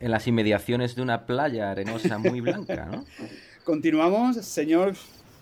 en 0.00 0.10
las 0.10 0.26
inmediaciones 0.26 0.96
de 0.96 1.02
una 1.02 1.24
playa 1.26 1.70
arenosa 1.70 2.18
muy 2.18 2.40
blanca, 2.40 2.86
¿no? 2.90 3.04
Continuamos, 3.64 4.36
señor 4.44 4.94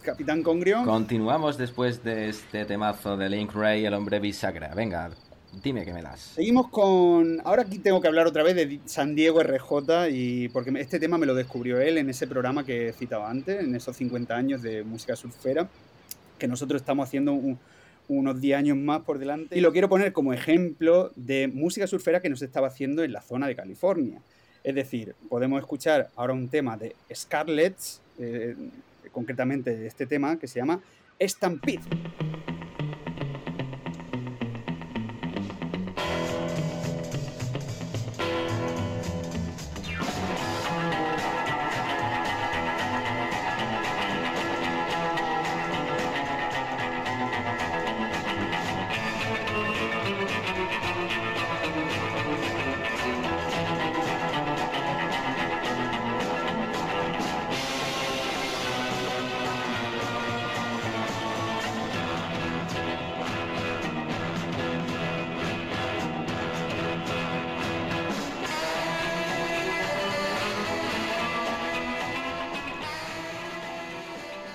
Capitán 0.03 0.43
Congrio. 0.43 0.85
Continuamos 0.85 1.59
después 1.59 2.03
de 2.03 2.31
este 2.31 2.65
temazo 2.65 3.17
de 3.17 3.29
Link 3.29 3.53
Ray, 3.55 3.85
el 3.85 3.95
hombre 3.95 4.19
bisagra. 4.19 4.75
Venga, 4.75 5.11
dime 5.63 5.85
qué 5.85 5.93
me 5.93 6.03
das. 6.03 6.21
Seguimos 6.21 6.69
con. 6.69 7.41
Ahora 7.45 7.63
aquí 7.63 7.79
tengo 7.79 8.01
que 8.01 8.09
hablar 8.09 8.27
otra 8.27 8.43
vez 8.43 8.55
de 8.55 8.81
San 8.87 9.15
Diego 9.15 9.43
RJ, 9.43 10.09
y 10.11 10.49
porque 10.49 10.73
este 10.81 10.99
tema 10.99 11.19
me 11.19 11.27
lo 11.27 11.35
descubrió 11.35 11.81
él 11.81 11.99
en 11.99 12.09
ese 12.09 12.27
programa 12.27 12.65
que 12.65 12.89
he 12.89 12.93
citado 12.93 13.27
antes, 13.27 13.61
en 13.61 13.75
esos 13.75 13.97
50 13.97 14.35
años 14.35 14.63
de 14.63 14.83
música 14.85 15.17
surfera, 15.17 15.69
que 16.39 16.49
nosotros 16.49 16.81
estamos 16.81 17.07
haciendo 17.07 17.33
un, 17.35 17.59
unos 18.09 18.41
10 18.41 18.59
años 18.59 18.77
más 18.79 19.03
por 19.03 19.19
delante. 19.19 19.57
Y 19.57 19.61
lo 19.61 19.73
quiero 19.73 19.89
poner 19.89 20.13
como 20.13 20.33
ejemplo 20.33 21.13
de 21.15 21.49
música 21.49 21.87
surfera 21.87 22.21
que 22.21 22.31
nos 22.31 22.41
estaba 22.43 22.69
haciendo 22.69 23.03
en 23.05 23.13
la 23.13 23.21
zona 23.21 23.47
de 23.47 23.55
California. 23.55 24.21
Es 24.65 24.75
decir, 24.75 25.15
podemos 25.29 25.61
escuchar 25.61 26.11
ahora 26.17 26.33
un 26.33 26.49
tema 26.49 26.77
de 26.77 26.95
Scarlett, 27.15 27.77
eh, 28.19 28.55
concretamente 29.13 29.77
de 29.77 29.87
este 29.87 30.07
tema, 30.07 30.39
que 30.39 30.47
se 30.47 30.59
llama 30.61 30.81
Stampede. 31.21 31.83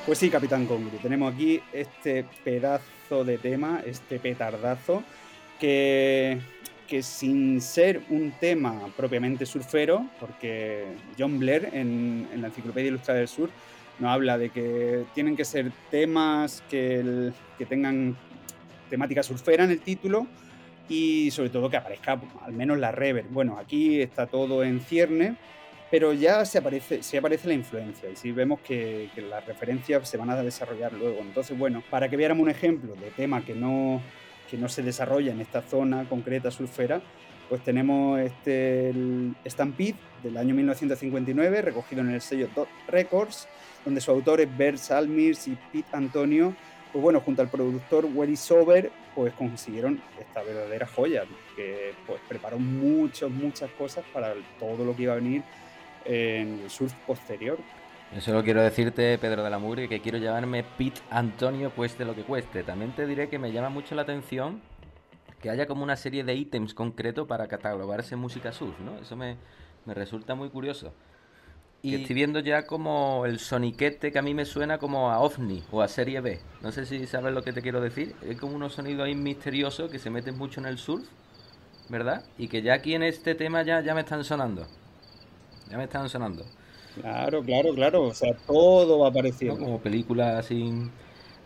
Pues 0.06 0.20
sí, 0.20 0.30
Capitán 0.30 0.68
Congru, 0.68 0.98
tenemos 1.00 1.34
aquí 1.34 1.60
este 1.74 2.26
pedazo 2.44 3.26
de 3.26 3.40
tema, 3.40 3.82
este 3.84 4.20
petardazo, 4.20 5.04
que, 5.60 6.38
que 6.88 7.02
sin 7.02 7.60
ser 7.60 8.04
un 8.10 8.32
tema 8.40 8.94
propiamente 8.96 9.48
surfero, 9.48 10.06
porque 10.20 10.86
John 11.18 11.40
Blair 11.40 11.72
en, 11.74 12.28
en 12.32 12.40
la 12.40 12.50
Enciclopedia 12.50 12.90
Ilustrada 12.90 13.18
del 13.18 13.28
Sur 13.28 13.50
nos 13.98 14.12
habla 14.12 14.38
de 14.38 14.52
que 14.52 15.06
tienen 15.16 15.36
que 15.36 15.44
ser 15.44 15.72
temas 15.90 16.62
que, 16.70 17.00
el, 17.00 17.34
que 17.58 17.66
tengan 17.66 18.16
temática 18.92 19.24
surfera 19.24 19.64
en 19.64 19.72
el 19.72 19.80
título 19.80 20.28
y 20.88 21.32
sobre 21.32 21.50
todo 21.50 21.68
que 21.68 21.78
aparezca 21.78 22.22
al 22.44 22.54
menos 22.54 22.78
la 22.78 22.92
reverb. 22.92 23.30
Bueno, 23.32 23.58
aquí 23.58 24.02
está 24.02 24.28
todo 24.28 24.64
en 24.64 24.82
cierne, 24.82 25.36
pero 25.92 26.14
ya 26.14 26.44
se 26.46 26.58
aparece, 26.58 27.04
se 27.04 27.18
aparece 27.18 27.48
la 27.48 27.54
influencia 27.54 28.10
y 28.10 28.16
sí 28.16 28.32
vemos 28.32 28.60
que, 28.62 29.10
que, 29.14 29.22
las 29.22 29.46
referencias 29.46 30.08
se 30.10 30.18
van 30.18 30.30
a 30.30 30.36
desarrollar 30.42 30.94
luego. 30.94 31.20
Entonces, 31.22 31.58
bueno, 31.58 31.84
para 31.90 32.10
que 32.10 32.18
viéramos 32.18 32.44
un 32.44 32.50
ejemplo 32.50 32.96
de 32.96 33.12
tema 33.12 33.46
que 33.46 33.54
no, 33.54 34.02
que 34.50 34.58
no 34.58 34.68
se 34.68 34.82
desarrolla 34.82 35.32
en 35.32 35.42
esta 35.42 35.62
zona 35.62 36.08
concreta 36.10 36.52
surfera, 36.52 37.02
pues 37.50 37.64
tenemos 37.64 38.20
este 38.20 38.90
el 38.90 39.36
Stampede 39.46 39.96
del 40.24 40.38
año 40.38 40.56
1959, 40.56 41.62
recogido 41.62 42.02
en 42.02 42.10
el 42.12 42.22
sello 42.22 42.50
Dot 42.56 42.70
Records, 42.88 43.48
donde 43.84 44.02
su 44.02 44.12
autor 44.12 44.42
es 44.42 44.58
Bert 44.58 44.78
Salmirs 44.78 45.48
y 45.48 45.58
Pete 45.72 45.90
Antonio, 45.92 46.56
pues 46.92 47.04
bueno, 47.04 47.20
junto 47.20 47.42
al 47.42 47.50
productor 47.50 48.06
Willy 48.06 48.36
Sober, 48.36 48.92
pues 49.14 49.34
consiguieron 49.34 50.02
esta 50.20 50.42
verdadera 50.42 50.88
joya, 50.88 51.26
que 51.56 51.94
pues 52.08 52.20
preparó 52.28 52.58
muchas, 52.58 53.30
muchas 53.30 53.70
cosas 53.72 54.04
para 54.12 54.34
todo 54.60 54.84
lo 54.84 54.96
que 54.96 55.04
iba 55.04 55.14
a 55.14 55.18
venir 55.18 55.44
en 56.06 56.62
el 56.64 56.70
surf 56.70 56.94
posterior. 57.06 57.58
Yo 58.14 58.22
solo 58.22 58.44
quiero 58.44 58.62
decirte, 58.62 59.18
Pedro 59.18 59.44
de 59.44 59.50
la 59.50 59.60
Murgue, 59.60 59.90
que 59.90 60.00
quiero 60.00 60.18
llamarme 60.18 60.64
Pete 60.64 61.02
Antonio 61.10 61.72
cueste 61.72 62.06
lo 62.06 62.16
que 62.16 62.24
cueste. 62.24 62.64
También 62.64 62.92
te 62.92 63.06
diré 63.06 63.30
que 63.30 63.40
me 63.40 63.52
llama 63.52 63.70
mucho 63.70 63.96
la 63.96 64.04
atención 64.04 64.62
que 65.42 65.50
haya 65.50 65.68
como 65.68 65.84
una 65.84 65.96
serie 65.96 66.24
de 66.24 66.34
ítems 66.34 66.74
concretos 66.74 67.28
para 67.28 67.48
catalogarse 67.48 68.16
música 68.16 68.52
surf, 68.52 68.80
¿no? 68.80 68.98
Eso 69.00 69.16
me, 69.16 69.38
me 69.86 69.94
resulta 69.94 70.34
muy 70.34 70.50
curioso. 70.50 70.94
Y 71.82 71.94
estoy 71.94 72.16
viendo 72.16 72.40
ya 72.40 72.66
como 72.66 73.28
el 73.28 73.38
soniquete 73.38 74.12
que 74.12 74.18
a 74.18 74.24
mí 74.24 74.34
me 74.34 74.46
suena 74.46 74.80
como 74.80 75.12
a 75.12 75.20
OVNI 75.20 75.66
o 75.72 75.84
a 75.84 75.88
Serie 75.88 76.20
B. 76.20 76.40
No 76.62 76.72
sé 76.72 76.88
si 76.88 77.06
sabes 77.06 77.32
lo 77.32 77.44
que 77.44 77.54
te 77.54 77.62
quiero 77.62 77.80
decir. 77.80 78.16
Es 78.24 78.40
como 78.40 78.56
unos 78.56 78.74
sonidos 78.74 79.06
ahí 79.06 79.14
misteriosos 79.14 79.92
que 79.92 80.00
se 80.00 80.10
meten 80.10 80.36
mucho 80.36 80.60
en 80.60 80.66
el 80.66 80.80
surf, 80.80 81.06
¿verdad? 81.90 82.26
Y 82.40 82.48
que 82.48 82.64
ya 82.64 82.74
aquí 82.74 82.96
en 82.96 83.04
este 83.04 83.36
tema 83.36 83.62
ya, 83.62 83.82
ya 83.82 83.94
me 83.94 84.02
están 84.02 84.24
sonando. 84.24 84.66
Ya 85.70 85.78
me 85.78 85.86
están 85.86 86.10
sonando. 86.10 86.46
Claro, 87.02 87.44
claro, 87.44 87.74
claro. 87.74 88.04
O 88.04 88.14
sea, 88.14 88.34
todo 88.48 89.00
va 89.00 89.06
¿no? 89.06 89.12
apareciendo. 89.12 89.60
Como 89.60 89.80
películas 89.80 90.46
así 90.46 90.90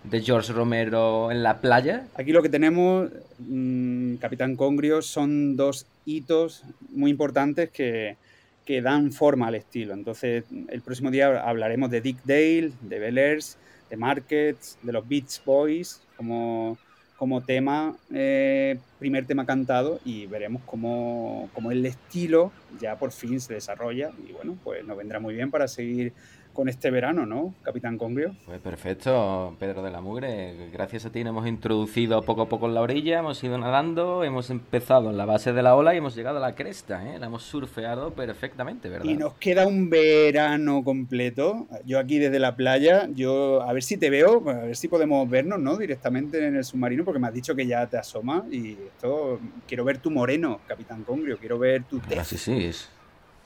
de 0.03 0.21
George 0.21 0.53
Romero 0.53 1.31
en 1.31 1.43
la 1.43 1.59
playa. 1.59 2.07
Aquí 2.15 2.31
lo 2.31 2.41
que 2.41 2.49
tenemos, 2.49 3.09
mm, 3.39 4.15
Capitán 4.15 4.55
Congrio, 4.55 5.01
son 5.01 5.55
dos 5.55 5.85
hitos 6.05 6.63
muy 6.89 7.11
importantes 7.11 7.69
que, 7.69 8.17
que 8.65 8.81
dan 8.81 9.11
forma 9.11 9.47
al 9.47 9.55
estilo. 9.55 9.93
Entonces, 9.93 10.43
el 10.69 10.81
próximo 10.81 11.11
día 11.11 11.41
hablaremos 11.41 11.89
de 11.89 12.01
Dick 12.01 12.19
Dale, 12.23 12.71
de 12.81 12.99
Bel 12.99 13.17
Airs, 13.17 13.57
de 13.89 13.97
Markets, 13.97 14.77
de 14.83 14.93
los 14.93 15.07
Beach 15.07 15.41
Boys, 15.43 16.01
como, 16.15 16.77
como 17.19 17.41
tema, 17.41 17.97
eh, 18.13 18.79
primer 18.97 19.25
tema 19.25 19.45
cantado, 19.45 19.99
y 20.05 20.25
veremos 20.25 20.61
cómo, 20.65 21.49
cómo 21.53 21.69
el 21.69 21.85
estilo 21.85 22.53
ya 22.79 22.95
por 22.95 23.11
fin 23.11 23.41
se 23.41 23.53
desarrolla. 23.53 24.11
Y 24.25 24.31
bueno, 24.31 24.57
pues 24.63 24.85
nos 24.85 24.97
vendrá 24.97 25.19
muy 25.19 25.35
bien 25.35 25.51
para 25.51 25.67
seguir 25.67 26.13
con 26.59 26.67
este 26.67 26.91
verano, 26.91 27.25
¿no, 27.25 27.53
Capitán 27.63 27.97
Congrio? 27.97 28.35
Pues 28.45 28.59
perfecto, 28.59 29.55
Pedro 29.57 29.81
de 29.81 29.91
la 29.91 30.01
Mugre. 30.01 30.69
Gracias 30.73 31.05
a 31.05 31.09
ti 31.09 31.23
nos 31.23 31.31
hemos 31.31 31.47
introducido 31.47 32.21
poco 32.21 32.41
a 32.41 32.49
poco 32.49 32.65
en 32.67 32.73
la 32.73 32.81
orilla, 32.81 33.19
hemos 33.19 33.41
ido 33.45 33.57
nadando, 33.57 34.25
hemos 34.25 34.49
empezado 34.49 35.09
en 35.09 35.15
la 35.15 35.23
base 35.23 35.53
de 35.53 35.63
la 35.63 35.73
ola 35.77 35.93
y 35.93 35.99
hemos 35.99 36.17
llegado 36.17 36.35
a 36.37 36.41
la 36.41 36.55
cresta, 36.55 37.15
¿eh? 37.15 37.17
La 37.17 37.27
hemos 37.27 37.43
surfeado 37.43 38.11
perfectamente, 38.11 38.89
¿verdad? 38.89 39.05
Y 39.05 39.15
nos 39.15 39.35
queda 39.35 39.65
un 39.67 39.89
verano 39.89 40.83
completo. 40.83 41.65
Yo 41.85 41.97
aquí 41.97 42.19
desde 42.19 42.39
la 42.39 42.57
playa, 42.57 43.07
yo 43.15 43.61
a 43.61 43.71
ver 43.71 43.83
si 43.83 43.95
te 43.95 44.09
veo, 44.09 44.43
a 44.49 44.65
ver 44.65 44.75
si 44.75 44.89
podemos 44.89 45.29
vernos, 45.29 45.59
¿no? 45.59 45.77
Directamente 45.77 46.45
en 46.45 46.57
el 46.57 46.65
submarino, 46.65 47.05
porque 47.05 47.19
me 47.21 47.27
has 47.27 47.33
dicho 47.33 47.55
que 47.55 47.65
ya 47.65 47.87
te 47.87 47.95
asoma 47.97 48.43
y 48.51 48.71
esto 48.73 49.39
quiero 49.65 49.85
ver 49.85 49.99
tu 49.99 50.11
moreno, 50.11 50.59
Capitán 50.67 51.03
Congrio, 51.05 51.37
quiero 51.37 51.57
ver 51.57 51.83
tu 51.85 51.99
tez. 51.99 52.27
sí, 52.27 52.37
sí, 52.37 52.65
es- 52.65 52.89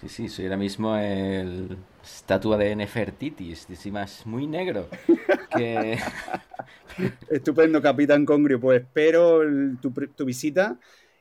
sí, 0.03 0.09
sí, 0.09 0.29
soy 0.29 0.45
ahora 0.45 0.57
mismo 0.57 0.95
el 0.97 1.85
estatua 2.03 2.57
de 2.57 2.75
Nefertitis, 2.75 3.69
encima 3.69 4.03
es 4.03 4.25
muy 4.25 4.47
negro. 4.47 4.89
Estupendo, 7.29 7.81
Capitán 7.81 8.25
Congrio. 8.25 8.59
Pues 8.59 8.81
espero 8.81 9.41
el- 9.43 9.79
tu, 9.81 9.91
tu 9.93 10.25
visita 10.25 10.79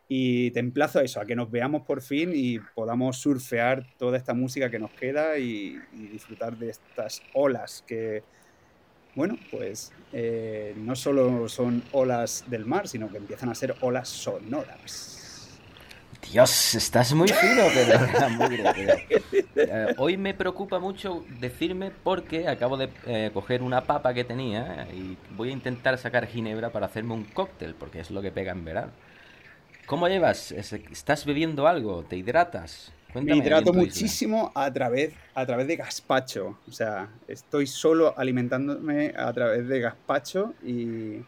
y 0.08 0.50
te 0.52 0.60
emplazo 0.60 0.98
a 0.98 1.02
eso, 1.02 1.20
a 1.20 1.26
que 1.26 1.36
nos 1.36 1.50
veamos 1.50 1.82
por 1.86 2.02
fin 2.02 2.32
y 2.34 2.58
podamos 2.60 3.18
surfear 3.18 3.86
toda 3.96 4.18
esta 4.18 4.34
música 4.34 4.70
que 4.70 4.78
nos 4.78 4.94
queda 4.94 5.38
y, 5.38 5.86
y 5.90 6.08
disfrutar 6.08 6.56
de 6.58 6.70
estas 6.70 7.26
olas 7.32 7.82
que, 7.86 8.26
bueno, 9.14 9.40
pues 9.50 9.96
eh, 10.12 10.74
no 10.76 10.96
solo 10.96 11.48
son 11.48 11.88
olas 11.92 12.44
del 12.46 12.66
mar, 12.66 12.88
sino 12.88 13.10
que 13.10 13.18
empiezan 13.18 13.50
a 13.50 13.54
ser 13.54 13.76
olas 13.80 14.10
sonoras. 14.10 15.21
Dios, 16.30 16.74
estás 16.74 17.12
muy 17.12 17.28
fino, 17.28 17.62
Mugre. 18.38 18.64
tío. 18.74 19.18
Eh, 19.56 19.94
hoy 19.98 20.16
me 20.16 20.32
preocupa 20.34 20.78
mucho 20.78 21.24
decirme 21.40 21.90
porque 21.90 22.48
acabo 22.48 22.76
de 22.76 22.88
eh, 23.06 23.30
coger 23.34 23.62
una 23.62 23.82
papa 23.84 24.14
que 24.14 24.24
tenía 24.24 24.86
y 24.94 25.16
voy 25.36 25.50
a 25.50 25.52
intentar 25.52 25.98
sacar 25.98 26.26
ginebra 26.26 26.70
para 26.70 26.86
hacerme 26.86 27.12
un 27.14 27.24
cóctel, 27.24 27.74
porque 27.74 28.00
es 28.00 28.10
lo 28.10 28.22
que 28.22 28.30
pega 28.32 28.52
en 28.52 28.64
verano. 28.64 28.92
¿Cómo 29.86 30.08
llevas? 30.08 30.52
Es- 30.52 30.72
¿Estás 30.72 31.26
bebiendo 31.26 31.66
algo? 31.66 32.02
¿Te 32.04 32.16
hidratas? 32.16 32.92
Me 33.08 33.12
Cuéntame 33.12 33.38
hidrato 33.38 33.72
muchísimo 33.74 34.52
a 34.54 34.72
través, 34.72 35.12
a 35.34 35.44
través 35.44 35.66
de 35.66 35.76
gazpacho. 35.76 36.56
O 36.66 36.72
sea, 36.72 37.08
estoy 37.28 37.66
solo 37.66 38.14
alimentándome 38.16 39.12
a 39.14 39.30
través 39.34 39.68
de 39.68 39.80
gazpacho 39.80 40.54
y, 40.64 41.18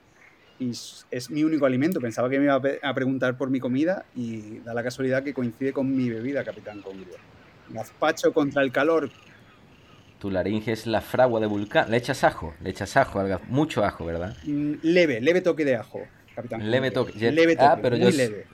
y 0.59 0.71
es 0.71 1.31
mi 1.31 1.45
único 1.45 1.67
alimento. 1.67 2.01
Pensaba 2.01 2.29
que 2.29 2.39
me 2.39 2.45
iba 2.45 2.61
a, 2.83 2.95
preguntar 2.95 3.37
por 3.37 3.51
mi 3.51 3.61
comida 3.61 4.05
y 4.15 4.59
da 4.61 4.75
la 4.75 4.83
casualidad 4.83 5.23
que 5.23 5.35
coincide 5.35 5.73
con 5.73 5.95
mi 5.95 6.09
bebida, 6.09 6.45
Capitán 6.45 6.81
Congrio. 6.81 7.17
Gazpacho 7.71 8.33
contra 8.33 8.63
el 8.63 8.71
calor. 8.71 9.11
Tu 10.19 10.31
laringe 10.31 10.73
es 10.73 10.87
la 10.87 11.01
fragua 11.01 11.41
de 11.41 11.47
vulcán. 11.47 11.91
Le 11.91 11.97
echas 11.97 12.25
ajo, 12.25 12.55
le 12.63 12.71
echas 12.71 12.97
ajo, 12.97 13.23
mucho 13.49 13.85
ajo, 13.85 14.05
¿verdad? 14.05 14.37
Mm, 14.45 14.75
Leve, 14.83 15.21
leve 15.21 15.41
toque 15.41 15.65
de 15.65 15.77
ajo, 15.77 16.01
Capitán 16.35 16.71
Leve 16.71 16.91
toque. 16.91 17.13
Leve 17.31 17.57
toque, 17.57 17.67
ah, 17.67 17.79
pero 17.83 17.97
yo, 17.97 18.05
muy 18.05 18.13
leve. 18.13 18.47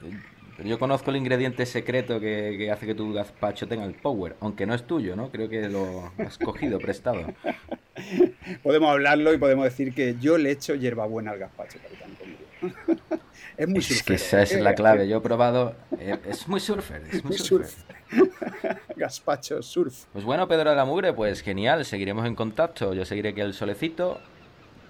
pero 0.56 0.68
yo 0.68 0.78
conozco 0.78 1.10
el 1.10 1.16
ingrediente 1.16 1.66
secreto 1.66 2.18
que, 2.18 2.56
que 2.58 2.70
hace 2.70 2.86
que 2.86 2.94
tu 2.94 3.12
gazpacho 3.12 3.68
tenga 3.68 3.84
el 3.84 3.94
power, 3.94 4.36
aunque 4.40 4.66
no 4.66 4.74
es 4.74 4.84
tuyo, 4.84 5.14
¿no? 5.16 5.30
Creo 5.30 5.48
que 5.48 5.68
lo 5.68 6.12
has 6.18 6.38
cogido 6.38 6.78
prestado. 6.78 7.32
Podemos 8.62 8.90
hablarlo 8.90 9.32
y 9.32 9.38
podemos 9.38 9.64
decir 9.64 9.94
que 9.94 10.16
yo 10.20 10.38
le 10.38 10.50
echo 10.50 10.74
hierbabuena 10.74 11.32
al 11.32 11.38
gazpacho, 11.38 11.78
Capitán 11.82 12.10
Congrio. 12.18 13.00
es 13.56 13.68
muy 13.68 13.78
Es 13.78 14.02
que 14.02 14.14
esa 14.14 14.42
es 14.42 14.60
la 14.60 14.74
clave. 14.76 15.08
Yo 15.08 15.18
he 15.18 15.20
probado. 15.20 15.74
eh, 15.98 16.16
es 16.28 16.46
muy 16.48 16.60
surfer, 16.60 17.02
es 17.10 17.24
muy 17.24 17.36
surfer. 17.36 17.68
surf. 17.68 17.84
Gazpacho, 18.96 19.62
surf. 19.62 20.04
Pues 20.12 20.24
bueno, 20.24 20.48
Pedro 20.48 20.70
de 20.70 20.76
la 20.76 20.84
Mugre, 20.84 21.12
pues 21.12 21.40
genial, 21.42 21.84
seguiremos 21.84 22.26
en 22.26 22.34
contacto. 22.34 22.92
Yo 22.94 23.04
seguiré 23.04 23.30
aquí 23.30 23.40
el 23.40 23.54
solecito. 23.54 24.20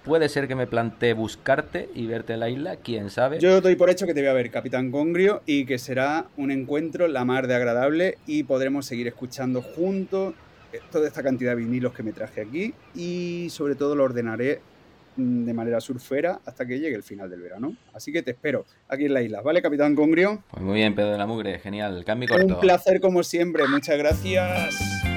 Puede 0.03 0.29
ser 0.29 0.47
que 0.47 0.55
me 0.55 0.65
plantee 0.65 1.13
buscarte 1.13 1.87
y 1.93 2.07
verte 2.07 2.33
en 2.33 2.39
la 2.39 2.49
isla, 2.49 2.77
quién 2.77 3.11
sabe. 3.11 3.39
Yo 3.39 3.61
doy 3.61 3.75
por 3.75 3.91
hecho 3.91 4.07
que 4.07 4.15
te 4.15 4.21
voy 4.21 4.29
a 4.29 4.33
ver, 4.33 4.49
Capitán 4.49 4.89
Congrio, 4.89 5.43
y 5.45 5.65
que 5.65 5.77
será 5.77 6.25
un 6.37 6.49
encuentro 6.49 7.07
la 7.07 7.23
mar 7.23 7.45
de 7.45 7.53
agradable 7.53 8.17
y 8.25 8.41
podremos 8.41 8.87
seguir 8.87 9.07
escuchando 9.07 9.61
juntos 9.61 10.33
toda 10.91 11.07
esta 11.07 11.23
cantidad 11.23 11.51
de 11.51 11.57
vinilos 11.57 11.93
que 11.93 12.03
me 12.03 12.13
traje 12.13 12.41
aquí 12.41 12.73
y 12.95 13.47
sobre 13.49 13.75
todo 13.75 13.95
lo 13.95 14.03
ordenaré 14.03 14.61
mm, 15.17 15.45
de 15.45 15.53
manera 15.53 15.81
surfera 15.81 16.39
hasta 16.45 16.65
que 16.65 16.79
llegue 16.79 16.95
el 16.95 17.03
final 17.03 17.29
del 17.29 17.41
verano. 17.41 17.75
Así 17.93 18.11
que 18.11 18.21
te 18.21 18.31
espero 18.31 18.65
aquí 18.87 19.05
en 19.05 19.13
la 19.13 19.21
isla, 19.21 19.41
¿vale, 19.41 19.61
Capitán 19.61 19.95
Congrio? 19.95 20.43
Pues 20.51 20.63
muy 20.63 20.75
bien, 20.75 20.95
Pedro 20.95 21.11
de 21.11 21.17
la 21.17 21.25
Mugre, 21.25 21.59
genial. 21.59 22.03
Cambio 22.05 22.29
corto. 22.29 22.55
Un 22.55 22.59
placer 22.59 23.01
como 23.01 23.23
siempre, 23.23 23.67
muchas 23.67 23.97
gracias. 23.97 25.10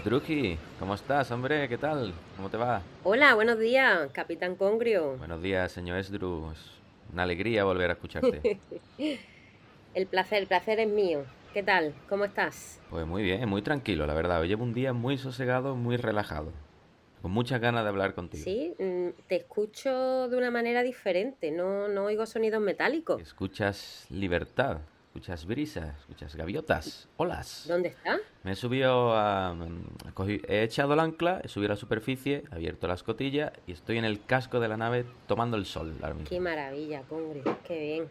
Druji, 0.00 0.56
¿cómo 0.80 0.94
estás, 0.94 1.30
hombre? 1.30 1.68
¿Qué 1.68 1.76
tal? 1.76 2.14
¿Cómo 2.36 2.48
te 2.48 2.56
va? 2.56 2.82
Hola, 3.04 3.34
buenos 3.34 3.58
días, 3.58 4.10
Capitán 4.12 4.56
Congrio. 4.56 5.16
Buenos 5.18 5.42
días, 5.42 5.70
señor 5.70 5.98
Esdru. 5.98 6.50
Es 6.50 6.58
una 7.12 7.24
alegría 7.24 7.64
volver 7.64 7.90
a 7.90 7.92
escucharte. 7.92 8.40
El 9.94 10.06
placer, 10.06 10.38
el 10.38 10.48
placer 10.48 10.80
es 10.80 10.88
mío. 10.88 11.26
¿Qué 11.52 11.62
tal? 11.62 11.94
¿Cómo 12.08 12.24
estás? 12.24 12.80
Pues 12.88 13.06
muy 13.06 13.22
bien, 13.22 13.46
muy 13.46 13.60
tranquilo, 13.60 14.06
la 14.06 14.14
verdad. 14.14 14.40
Hoy 14.40 14.48
llevo 14.48 14.64
un 14.64 14.72
día 14.72 14.94
muy 14.94 15.18
sosegado, 15.18 15.76
muy 15.76 15.98
relajado. 15.98 16.50
Con 17.20 17.30
muchas 17.30 17.60
ganas 17.60 17.82
de 17.82 17.90
hablar 17.90 18.14
contigo. 18.14 18.42
Sí, 18.42 18.74
mm, 18.78 19.08
te 19.28 19.36
escucho 19.36 20.28
de 20.28 20.36
una 20.36 20.50
manera 20.50 20.82
diferente. 20.82 21.50
No, 21.50 21.88
no 21.88 22.04
oigo 22.04 22.24
sonidos 22.24 22.62
metálicos. 22.62 23.20
Escuchas 23.20 24.06
libertad. 24.08 24.78
Escuchas 25.12 25.44
brisas, 25.44 25.94
escuchas 26.00 26.34
gaviotas, 26.36 27.06
olas. 27.18 27.66
¿Dónde 27.68 27.90
está? 27.90 28.18
Me 28.44 28.52
he 28.52 28.54
subido 28.54 29.14
a... 29.14 29.52
mm, 29.52 29.84
cogí- 30.14 30.42
he 30.48 30.62
echado 30.62 30.94
el 30.94 31.00
ancla, 31.00 31.42
he 31.44 31.48
subido 31.48 31.70
a 31.72 31.74
la 31.74 31.80
superficie, 31.80 32.44
he 32.50 32.54
abierto 32.54 32.88
la 32.88 32.94
escotilla 32.94 33.52
y 33.66 33.72
estoy 33.72 33.98
en 33.98 34.06
el 34.06 34.24
casco 34.24 34.58
de 34.58 34.68
la 34.68 34.78
nave 34.78 35.04
tomando 35.26 35.58
el 35.58 35.66
sol 35.66 35.92
ahora 36.00 36.14
mismo. 36.14 36.30
Qué 36.30 36.40
maravilla, 36.40 37.02
Congrio, 37.02 37.58
qué 37.68 37.78
bien. 37.78 38.08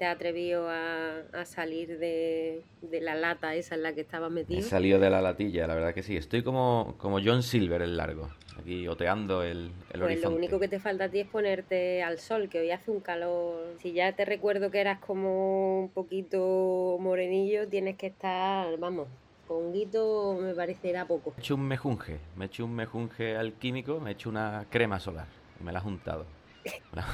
¿Te 0.00 0.06
has 0.06 0.14
atrevido 0.16 0.66
a, 0.66 1.18
a 1.34 1.44
salir 1.44 1.98
de, 1.98 2.62
de 2.80 3.00
la 3.02 3.14
lata 3.14 3.54
esa 3.54 3.74
en 3.74 3.82
la 3.82 3.92
que 3.92 4.00
estabas 4.00 4.30
He 4.30 4.34
metido? 4.34 4.62
salido 4.62 4.98
de 4.98 5.10
la 5.10 5.20
latilla, 5.20 5.66
la 5.66 5.74
verdad 5.74 5.92
que 5.92 6.02
sí. 6.02 6.16
Estoy 6.16 6.42
como, 6.42 6.94
como 6.96 7.18
John 7.22 7.42
Silver 7.42 7.82
el 7.82 7.98
largo, 7.98 8.30
aquí 8.58 8.88
oteando 8.88 9.42
el, 9.42 9.58
el 9.58 9.72
Pues 9.90 10.00
horizonte. 10.00 10.30
lo 10.30 10.36
único 10.36 10.58
que 10.58 10.68
te 10.68 10.80
falta 10.80 11.04
a 11.04 11.08
ti 11.10 11.20
es 11.20 11.26
ponerte 11.28 12.02
al 12.02 12.18
sol, 12.18 12.48
que 12.48 12.60
hoy 12.60 12.70
hace 12.70 12.90
un 12.90 13.00
calor. 13.00 13.74
Si 13.82 13.92
ya 13.92 14.10
te 14.14 14.24
recuerdo 14.24 14.70
que 14.70 14.80
eras 14.80 15.00
como 15.00 15.80
un 15.82 15.90
poquito 15.90 16.96
morenillo, 16.98 17.68
tienes 17.68 17.96
que 17.98 18.06
estar, 18.06 18.74
vamos, 18.78 19.06
con 19.46 19.70
guito 19.70 20.34
me 20.40 20.54
parecerá 20.54 21.04
poco. 21.06 21.32
Me 21.32 21.36
he 21.36 21.40
hecho 21.40 21.56
un 21.56 21.68
mejunje, 21.68 22.20
me 22.36 22.46
he 22.46 22.48
hecho 22.48 22.64
un 22.64 22.74
mejunje 22.74 23.36
alquímico, 23.36 24.00
me 24.00 24.08
he 24.08 24.12
hecho 24.14 24.30
una 24.30 24.64
crema 24.70 24.98
solar 24.98 25.26
y 25.60 25.62
me 25.62 25.72
la 25.72 25.80
he 25.80 25.82
juntado. 25.82 26.24
Me 26.64 27.02
la, 27.02 27.06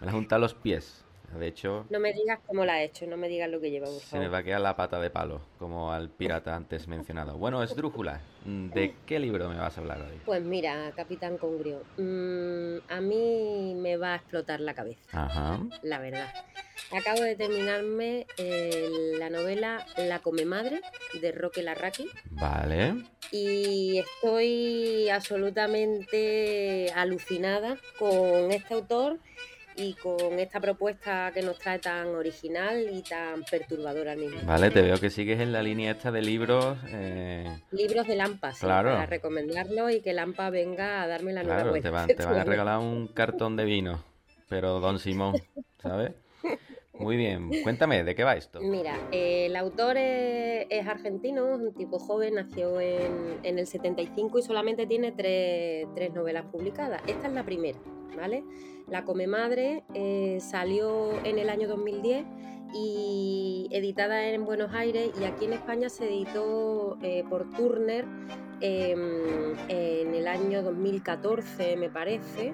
me 0.00 0.06
la 0.06 0.10
he 0.10 0.14
juntado 0.14 0.38
a 0.38 0.42
los 0.42 0.54
pies. 0.54 1.04
De 1.36 1.46
hecho, 1.46 1.86
No 1.90 2.00
me 2.00 2.12
digas 2.12 2.38
cómo 2.46 2.64
la 2.64 2.76
has 2.76 2.82
hecho, 2.82 3.06
no 3.06 3.16
me 3.16 3.28
digas 3.28 3.50
lo 3.50 3.60
que 3.60 3.70
lleva, 3.70 3.86
por 3.86 3.94
se 4.00 4.16
me 4.16 4.22
favor. 4.24 4.34
va 4.34 4.38
a 4.38 4.42
quedar 4.42 4.60
la 4.60 4.76
pata 4.76 4.98
de 5.00 5.10
palo, 5.10 5.40
como 5.58 5.92
al 5.92 6.08
pirata 6.08 6.56
antes 6.56 6.88
mencionado. 6.88 7.36
Bueno, 7.36 7.62
Esdrújula, 7.62 8.20
¿de 8.44 8.94
qué 9.06 9.18
libro 9.18 9.48
me 9.48 9.56
vas 9.58 9.76
a 9.76 9.80
hablar 9.80 10.00
hoy? 10.00 10.18
Pues 10.24 10.42
mira, 10.42 10.90
Capitán 10.96 11.36
Congrio, 11.36 11.82
mm, 11.98 12.76
a 12.90 13.00
mí 13.00 13.74
me 13.76 13.96
va 13.98 14.14
a 14.14 14.16
explotar 14.16 14.60
la 14.60 14.74
cabeza. 14.74 15.00
Ajá. 15.12 15.60
la 15.82 15.98
verdad. 15.98 16.28
Acabo 16.96 17.20
de 17.20 17.36
terminarme 17.36 18.26
eh, 18.38 18.88
la 19.18 19.28
novela 19.28 19.84
La 19.98 20.20
Come 20.20 20.46
Madre 20.46 20.80
de 21.20 21.32
Roque 21.32 21.62
Larraqui 21.62 22.08
Vale. 22.30 22.94
y 23.30 23.98
estoy 23.98 25.10
absolutamente 25.10 26.90
alucinada 26.94 27.76
con 27.98 28.50
este 28.52 28.72
autor 28.74 29.18
y 29.78 29.94
con 29.94 30.38
esta 30.38 30.60
propuesta 30.60 31.30
que 31.32 31.40
nos 31.42 31.58
trae 31.58 31.78
tan 31.78 32.08
original 32.08 32.86
y 32.92 33.02
tan 33.02 33.44
perturbadora 33.44 34.12
al 34.12 34.18
mismo. 34.18 34.40
Vale, 34.44 34.70
te 34.70 34.82
veo 34.82 34.98
que 34.98 35.08
sigues 35.08 35.40
en 35.40 35.52
la 35.52 35.62
línea 35.62 35.92
esta 35.92 36.10
de 36.10 36.20
libros. 36.22 36.76
eh, 36.88 37.60
Libros 37.70 38.06
de 38.06 38.16
Lampa, 38.16 38.52
sí, 38.52 38.66
Claro. 38.66 38.90
para 38.90 39.06
recomendarlo 39.06 39.88
y 39.90 40.00
que 40.00 40.12
Lampa 40.12 40.50
venga 40.50 41.02
a 41.02 41.06
darme 41.06 41.32
la 41.32 41.42
Claro, 41.42 41.60
enhorabuena. 41.60 41.82
te 41.82 41.90
van, 41.90 42.06
te 42.08 42.24
van 42.24 42.36
a 42.36 42.44
regalar 42.44 42.78
un 42.80 43.06
cartón 43.08 43.56
de 43.56 43.64
vino, 43.64 44.02
pero 44.48 44.80
Don 44.80 44.98
Simón, 44.98 45.34
¿sabes? 45.80 46.12
Muy 46.98 47.16
bien, 47.16 47.50
cuéntame, 47.62 48.02
¿de 48.02 48.14
qué 48.14 48.24
va 48.24 48.34
esto? 48.34 48.60
Mira, 48.60 48.96
el 49.12 49.54
autor 49.56 49.96
es, 49.96 50.66
es 50.68 50.86
argentino, 50.86 51.44
un 51.46 51.72
tipo 51.74 51.98
joven, 51.98 52.34
nació 52.34 52.80
en, 52.80 53.38
en 53.42 53.58
el 53.58 53.66
75 53.66 54.38
y 54.38 54.42
solamente 54.42 54.86
tiene 54.86 55.12
tres, 55.12 55.86
tres 55.94 56.12
novelas 56.12 56.44
publicadas. 56.46 57.00
Esta 57.06 57.28
es 57.28 57.32
la 57.32 57.44
primera, 57.44 57.78
¿vale? 58.16 58.44
La 58.88 59.04
Come 59.04 59.26
Madre 59.26 59.84
eh, 59.94 60.38
salió 60.40 61.12
en 61.24 61.38
el 61.38 61.50
año 61.50 61.68
2010 61.68 62.24
y 62.74 63.68
editada 63.70 64.28
en 64.28 64.44
Buenos 64.44 64.74
Aires 64.74 65.10
y 65.20 65.24
aquí 65.24 65.44
en 65.44 65.54
España 65.54 65.88
se 65.88 66.06
editó 66.06 66.98
eh, 67.02 67.24
por 67.28 67.50
Turner 67.50 68.04
em, 68.60 69.56
en 69.68 70.14
el 70.14 70.26
año 70.28 70.62
2014 70.62 71.76
me 71.76 71.88
parece, 71.88 72.52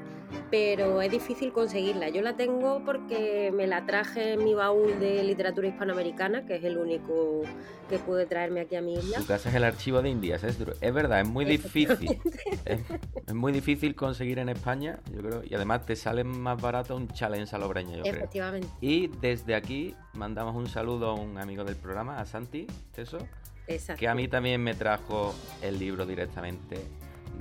pero 0.51 1.01
es 1.01 1.11
difícil 1.11 1.53
conseguirla. 1.53 2.09
Yo 2.09 2.23
la 2.23 2.37
tengo 2.37 2.83
porque 2.85 3.53
me 3.55 3.67
la 3.67 3.87
traje 3.87 4.35
en 4.35 4.45
mi 4.45 4.55
baúl 4.55 4.99
de 5.01 5.23
literatura 5.23 5.69
hispanoamericana, 5.69 6.47
que 6.47 6.57
es 6.57 6.65
el 6.65 6.79
único 6.79 7.43
que 7.89 7.99
pude 7.99 8.27
traerme 8.27 8.61
aquí 8.61 8.77
a 8.77 8.83
mi 8.83 8.95
isla. 8.95 9.19
Tu 9.19 9.27
casa 9.27 9.49
es 9.49 9.55
el 9.55 9.65
archivo 9.65 10.03
de 10.03 10.11
Indias, 10.11 10.43
es 10.45 10.95
verdad, 10.95 11.21
es 11.21 11.29
muy 11.29 11.45
difícil. 11.45 12.21
Es, 12.65 12.81
es 13.27 13.35
muy 13.35 13.53
difícil 13.53 13.95
conseguir 13.95 14.39
en 14.39 14.49
España, 14.49 15.01
yo 15.13 15.21
creo, 15.21 15.43
y 15.45 15.55
además 15.55 15.85
te 15.85 15.97
sale 15.97 16.25
más 16.25 16.61
barato 16.61 16.97
un 16.97 17.09
challenge 17.09 17.55
a 17.55 17.59
Lobreña, 17.59 17.97
yo 17.97 18.03
creo. 18.03 18.15
Efectivamente. 18.15 18.69
Y 18.81 19.09
desde 19.09 19.55
aquí 19.55 19.95
mandamos 20.15 20.55
un 20.55 20.67
saludo 20.67 21.11
a 21.11 21.15
un 21.15 21.39
amigo 21.39 21.65
del 21.65 21.77
programa, 21.77 22.19
a 22.19 22.27
Santi, 22.27 22.67
eso, 22.97 23.19
Exacto. 23.67 23.99
que 24.01 24.09
a 24.09 24.15
mí 24.15 24.29
también 24.29 24.63
me 24.63 24.75
trajo 24.75 25.35
el 25.63 25.79
libro 25.79 26.07
directamente 26.07 26.77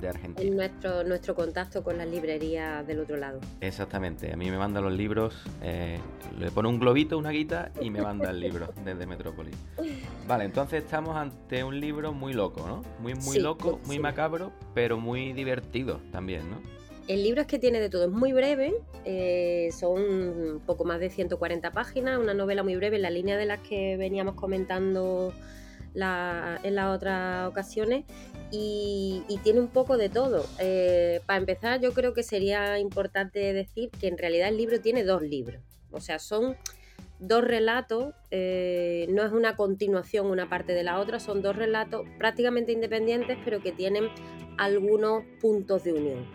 de 0.00 0.08
Argentina. 0.08 0.54
nuestro, 0.56 1.04
nuestro 1.04 1.34
contacto 1.34 1.84
con 1.84 1.96
las 1.98 2.08
librerías 2.08 2.84
del 2.86 2.98
otro 3.00 3.16
lado. 3.16 3.40
Exactamente, 3.60 4.32
a 4.32 4.36
mí 4.36 4.50
me 4.50 4.58
manda 4.58 4.80
los 4.80 4.92
libros, 4.92 5.34
eh, 5.62 5.98
le 6.38 6.50
pone 6.50 6.68
un 6.68 6.80
globito, 6.80 7.16
una 7.16 7.30
guita 7.30 7.70
y 7.80 7.90
me 7.90 8.02
manda 8.02 8.30
el 8.30 8.40
libro 8.40 8.72
desde 8.84 9.06
Metrópolis. 9.06 9.54
Vale, 10.26 10.44
entonces 10.44 10.82
estamos 10.82 11.16
ante 11.16 11.62
un 11.62 11.78
libro 11.78 12.12
muy 12.12 12.32
loco, 12.32 12.66
¿no? 12.66 12.82
Muy, 13.00 13.14
muy 13.14 13.36
Sí, 13.36 13.40
loco, 13.40 13.80
muy 13.86 13.98
macabro, 13.98 14.52
pero 14.74 14.98
muy 14.98 15.32
divertido 15.32 16.00
también, 16.10 16.50
¿no? 16.50 16.60
El 17.06 17.22
libro 17.22 17.42
es 17.42 17.46
que 17.46 17.58
tiene 17.58 17.80
de 17.80 17.90
todo, 17.90 18.04
es 18.04 18.10
muy 18.10 18.32
breve, 18.32 18.74
eh, 19.04 19.68
son 19.78 20.00
un 20.02 20.62
poco 20.64 20.84
más 20.84 20.98
de 21.00 21.10
140 21.10 21.70
páginas, 21.70 22.18
una 22.18 22.32
novela 22.32 22.62
muy 22.62 22.76
breve 22.76 22.96
en 22.96 23.02
la 23.02 23.10
línea 23.10 23.36
de 23.36 23.44
las 23.44 23.60
que 23.60 23.96
veníamos 23.98 24.34
comentando 24.34 25.34
la- 25.94 26.60
en 26.62 26.74
las 26.74 26.94
otras 26.94 27.48
ocasiones 27.48 28.04
y, 28.50 29.22
tiene 29.42 29.60
un 29.60 29.68
poco 29.68 29.96
de 29.96 30.08
todo. 30.08 30.46
Eh, 30.58 31.20
para 31.26 31.38
empezar, 31.38 31.80
yo 31.80 31.92
creo 31.92 32.14
que 32.14 32.22
sería 32.22 32.78
importante 32.78 33.52
decir 33.52 33.90
que 33.90 34.08
en 34.08 34.16
realidad 34.16 34.48
el 34.48 34.56
libro 34.56 34.80
tiene 34.80 35.04
dos 35.04 35.22
libros, 35.22 35.60
o 35.90 36.00
sea, 36.00 36.18
son 36.18 36.56
dos 37.18 37.44
relatos, 37.44 38.14
eh, 38.30 39.06
no 39.10 39.22
es 39.24 39.32
una 39.32 39.56
continuación 39.56 40.26
una 40.26 40.48
parte 40.48 40.72
de 40.72 40.82
la 40.82 40.98
otra, 40.98 41.20
son 41.20 41.42
dos 41.42 41.56
relatos 41.56 42.06
prácticamente 42.18 42.72
independientes 42.72 43.38
pero 43.44 43.60
que 43.60 43.72
tienen 43.72 44.08
algunos 44.58 45.24
puntos 45.40 45.84
de 45.84 45.92
unión. 45.92 46.26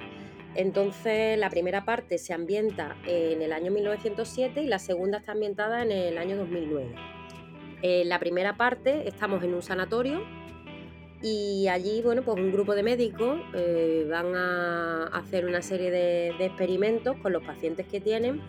Entonces, 0.55 1.37
la 1.37 1.49
primera 1.49 1.85
parte 1.85 2.17
se 2.17 2.33
ambienta 2.33 2.97
en 3.05 3.41
el 3.41 3.53
año 3.53 3.71
1907 3.71 4.63
y 4.63 4.67
la 4.67 4.79
segunda 4.79 5.19
está 5.19 5.33
ambientada 5.33 5.83
en 5.83 5.91
el 5.91 6.17
año 6.17 6.37
2009. 6.37 7.18
En 7.81 8.09
la 8.09 8.19
primera 8.19 8.57
parte 8.57 9.07
estamos 9.07 9.43
en 9.43 9.53
un 9.53 9.61
sanatorio 9.61 10.21
y 11.21 11.67
allí, 11.67 12.01
bueno, 12.01 12.21
pues 12.23 12.37
un 12.37 12.51
grupo 12.51 12.75
de 12.75 12.83
médicos 12.83 13.39
eh, 13.53 14.07
van 14.09 14.35
a 14.35 15.07
hacer 15.07 15.45
una 15.45 15.61
serie 15.61 15.91
de, 15.91 16.33
de 16.37 16.45
experimentos 16.45 17.17
con 17.17 17.33
los 17.33 17.43
pacientes 17.43 17.85
que 17.87 17.99
tienen. 17.99 18.41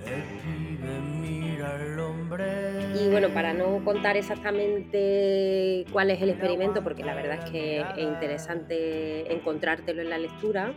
Y 3.00 3.08
bueno, 3.10 3.28
para 3.30 3.52
no 3.52 3.84
contar 3.84 4.16
exactamente 4.16 5.84
cuál 5.92 6.10
es 6.10 6.22
el 6.22 6.30
experimento, 6.30 6.82
porque 6.82 7.04
la 7.04 7.14
verdad 7.14 7.44
es 7.44 7.50
que 7.50 7.80
es 7.80 7.86
interesante 7.98 9.32
encontrártelo 9.32 10.02
en 10.02 10.10
la 10.10 10.18
lectura, 10.18 10.72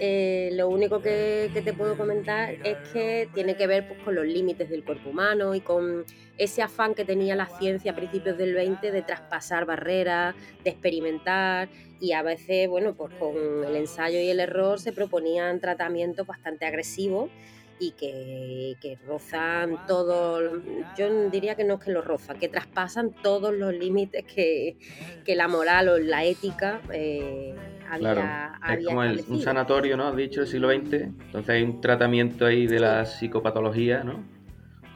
eh, 0.00 0.50
lo 0.54 0.68
único 0.68 1.00
que, 1.00 1.50
que 1.52 1.62
te 1.62 1.72
puedo 1.72 1.96
comentar 1.96 2.54
es 2.64 2.76
que 2.92 3.28
tiene 3.32 3.56
que 3.56 3.66
ver 3.66 3.86
pues, 3.86 4.00
con 4.00 4.14
los 4.14 4.26
límites 4.26 4.68
del 4.68 4.84
cuerpo 4.84 5.10
humano 5.10 5.54
y 5.54 5.60
con 5.60 6.04
ese 6.36 6.62
afán 6.62 6.94
que 6.94 7.04
tenía 7.04 7.36
la 7.36 7.46
ciencia 7.46 7.92
a 7.92 7.94
principios 7.94 8.36
del 8.36 8.54
20 8.54 8.90
de 8.90 9.02
traspasar 9.02 9.66
barreras, 9.66 10.34
de 10.64 10.70
experimentar 10.70 11.68
y 12.00 12.12
a 12.12 12.22
veces, 12.22 12.68
bueno, 12.68 12.94
pues 12.94 13.14
con 13.14 13.36
el 13.64 13.76
ensayo 13.76 14.18
y 14.18 14.28
el 14.28 14.40
error 14.40 14.80
se 14.80 14.92
proponían 14.92 15.60
tratamientos 15.60 16.26
bastante 16.26 16.66
agresivos 16.66 17.30
y 17.78 17.92
que, 17.92 18.76
que 18.80 18.98
rozan 19.06 19.86
todo, 19.86 20.62
yo 20.96 21.30
diría 21.30 21.54
que 21.54 21.64
no 21.64 21.74
es 21.74 21.80
que 21.80 21.92
los 21.92 22.04
rozan, 22.04 22.38
que 22.38 22.48
traspasan 22.48 23.12
todos 23.22 23.52
los 23.52 23.72
límites 23.72 24.24
que, 24.24 24.76
que 25.24 25.34
la 25.34 25.48
moral 25.48 25.88
o 25.88 25.98
la 25.98 26.24
ética 26.24 26.80
eh, 26.92 27.54
había, 27.94 28.14
Claro, 28.14 28.78
es 28.80 28.86
como 28.86 29.02
el- 29.02 29.24
un 29.28 29.40
sanatorio, 29.40 29.96
¿no? 29.96 30.08
Has 30.08 30.16
dicho, 30.16 30.40
del 30.40 30.48
siglo 30.48 30.68
XX. 30.70 30.94
Entonces 31.26 31.48
hay 31.50 31.62
un 31.62 31.80
tratamiento 31.80 32.46
ahí 32.46 32.66
de 32.66 32.80
la 32.80 33.04
psicopatología, 33.06 34.04
¿no? 34.04 34.22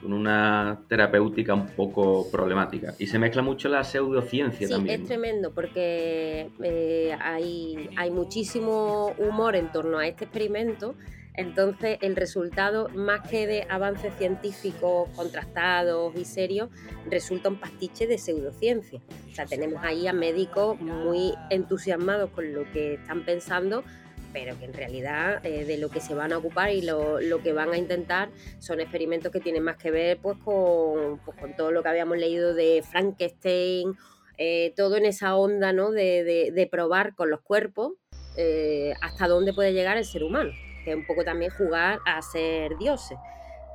Con 0.03 0.13
una 0.13 0.83
terapéutica 0.89 1.55
un 1.55 1.67
poco 1.69 2.31
problemática. 2.31 2.95
Y 3.01 3.07
se 3.07 3.19
mezcla 3.19 3.43
mucho 3.43 3.69
la 3.69 3.83
pseudociencia 3.83 4.69
Sí, 4.69 4.73
también. 4.73 5.01
es 5.03 5.09
tremendo 5.09 5.53
porque 5.53 6.51
eh, 6.63 7.17
hay, 7.21 7.91
hay 7.97 8.11
muchísimo 8.11 9.13
humor 9.19 9.57
en 9.57 9.73
torno 9.73 9.99
a 9.99 10.07
este 10.07 10.25
experimento. 10.25 10.95
Entonces, 11.39 11.99
el 12.03 12.17
resultado, 12.17 12.89
más 12.89 13.29
que 13.29 13.47
de 13.47 13.65
avances 13.71 14.13
científicos 14.19 15.09
contrastados 15.15 16.13
y 16.17 16.25
serios, 16.25 16.69
resulta 17.09 17.49
un 17.49 17.61
pastiche 17.61 18.09
de 18.09 18.19
pseudociencia. 18.19 19.01
O 19.31 19.35
sea, 19.35 19.47
tenemos 19.47 19.81
ahí 19.85 20.09
a 20.09 20.13
médicos 20.13 20.81
muy 20.81 21.33
entusiasmados 21.51 22.31
con 22.31 22.53
lo 22.53 22.65
que 22.73 22.95
están 22.95 23.25
pensando, 23.25 23.85
pero 24.33 24.59
que 24.59 24.65
en 24.65 24.73
realidad 24.75 25.39
eh, 25.47 25.65
de 25.65 25.79
lo 25.79 25.91
que 25.91 26.01
se 26.01 26.13
van 26.13 26.33
a 26.33 26.39
ocupar 26.39 26.73
y 26.73 26.83
lo, 26.83 27.19
que 27.43 27.53
van 27.53 27.71
a 27.73 27.79
intentar 27.79 28.31
son 28.59 28.81
experimentos 28.81 29.31
que 29.31 29.39
tienen 29.39 29.63
más 29.63 29.77
que 29.77 29.93
ver 29.93 30.19
pues, 30.21 30.37
con, 30.45 31.19
pues, 31.25 31.57
todo 31.57 31.71
lo 31.71 31.85
que 31.85 31.89
habíamos 31.89 32.19
leído 32.19 32.53
de 32.53 32.83
Frankenstein, 32.83 33.95
eh, 34.39 34.73
todo 34.77 34.97
en 34.97 35.07
esa 35.07 35.37
onda 35.37 35.73
¿no? 35.73 35.93
de, 35.93 36.25
de- 36.25 36.51
de 36.53 36.67
probar 36.67 37.15
con 37.15 37.31
los 37.31 37.41
cuerpos 37.43 37.93
eh, 38.37 38.93
hasta 39.03 39.29
dónde 39.29 39.53
puede 39.53 39.73
llegar 39.73 39.97
el 39.97 40.05
ser 40.05 40.23
humano, 40.25 40.51
es 40.91 40.97
un 40.97 41.07
poco 41.07 41.25
también 41.25 41.51
jugar 41.51 42.01
a 42.05 42.21
ser 42.23 42.77
dioses. 42.79 43.19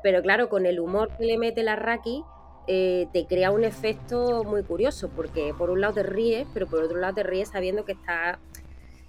Pero 0.01 0.21
claro, 0.21 0.49
con 0.49 0.65
el 0.65 0.79
humor 0.79 1.09
que 1.17 1.25
le 1.25 1.37
mete 1.37 1.63
la 1.63 1.75
Raki, 1.75 2.23
eh, 2.67 3.07
te 3.11 3.25
crea 3.25 3.51
un 3.51 3.63
efecto 3.63 4.43
muy 4.43 4.63
curioso, 4.63 5.09
porque 5.15 5.53
por 5.57 5.69
un 5.69 5.81
lado 5.81 5.95
te 5.95 6.03
ríes, 6.03 6.47
pero 6.53 6.67
por 6.67 6.83
otro 6.83 6.97
lado 6.97 7.15
te 7.15 7.23
ríes 7.23 7.49
sabiendo 7.49 7.85
que 7.85 7.93
está 7.93 8.39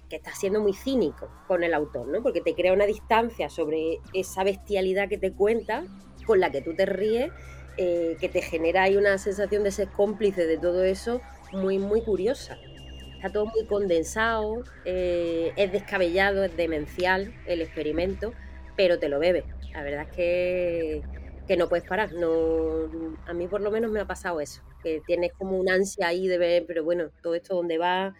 que 0.09 0.17
está 0.17 0.35
siendo 0.35 0.61
muy 0.61 0.73
cínico 0.73 1.29
con 1.47 1.63
el 1.63 1.73
autor, 1.73 2.07
¿no? 2.07 2.21
Porque 2.21 2.41
te 2.41 2.53
crea 2.53 2.73
una 2.73 2.85
distancia 2.85 3.49
sobre 3.49 3.99
esa 4.13 4.43
bestialidad 4.43 5.09
que 5.09 5.17
te 5.17 5.31
cuenta, 5.31 5.83
con 6.27 6.39
la 6.39 6.51
que 6.51 6.61
tú 6.61 6.75
te 6.75 6.85
ríes, 6.85 7.31
eh, 7.77 8.15
que 8.19 8.29
te 8.29 8.41
genera 8.41 8.83
ahí 8.83 8.97
una 8.97 9.17
sensación 9.17 9.63
de 9.63 9.71
ser 9.71 9.89
cómplice 9.89 10.45
de 10.45 10.57
todo 10.57 10.83
eso 10.83 11.21
muy, 11.51 11.79
muy 11.79 12.01
curiosa. 12.01 12.57
Está 13.15 13.29
todo 13.31 13.45
muy 13.47 13.65
condensado, 13.65 14.63
eh, 14.85 15.51
es 15.55 15.71
descabellado, 15.71 16.43
es 16.43 16.55
demencial 16.55 17.33
el 17.47 17.61
experimento, 17.61 18.33
pero 18.75 18.99
te 18.99 19.09
lo 19.09 19.19
bebes. 19.19 19.45
La 19.73 19.83
verdad 19.83 20.07
es 20.09 20.15
que, 20.15 21.01
que 21.47 21.57
no 21.57 21.67
puedes 21.67 21.87
parar. 21.87 22.13
No, 22.13 22.89
a 23.25 23.33
mí 23.33 23.47
por 23.47 23.61
lo 23.61 23.71
menos 23.71 23.91
me 23.91 23.99
ha 23.99 24.05
pasado 24.05 24.41
eso, 24.41 24.61
que 24.83 25.01
tienes 25.05 25.33
como 25.33 25.57
una 25.57 25.73
ansia 25.73 26.07
ahí 26.07 26.27
de 26.27 26.37
ver, 26.37 26.65
pero 26.67 26.83
bueno, 26.83 27.09
todo 27.21 27.35
esto 27.35 27.55
dónde 27.55 27.77
va, 27.77 28.13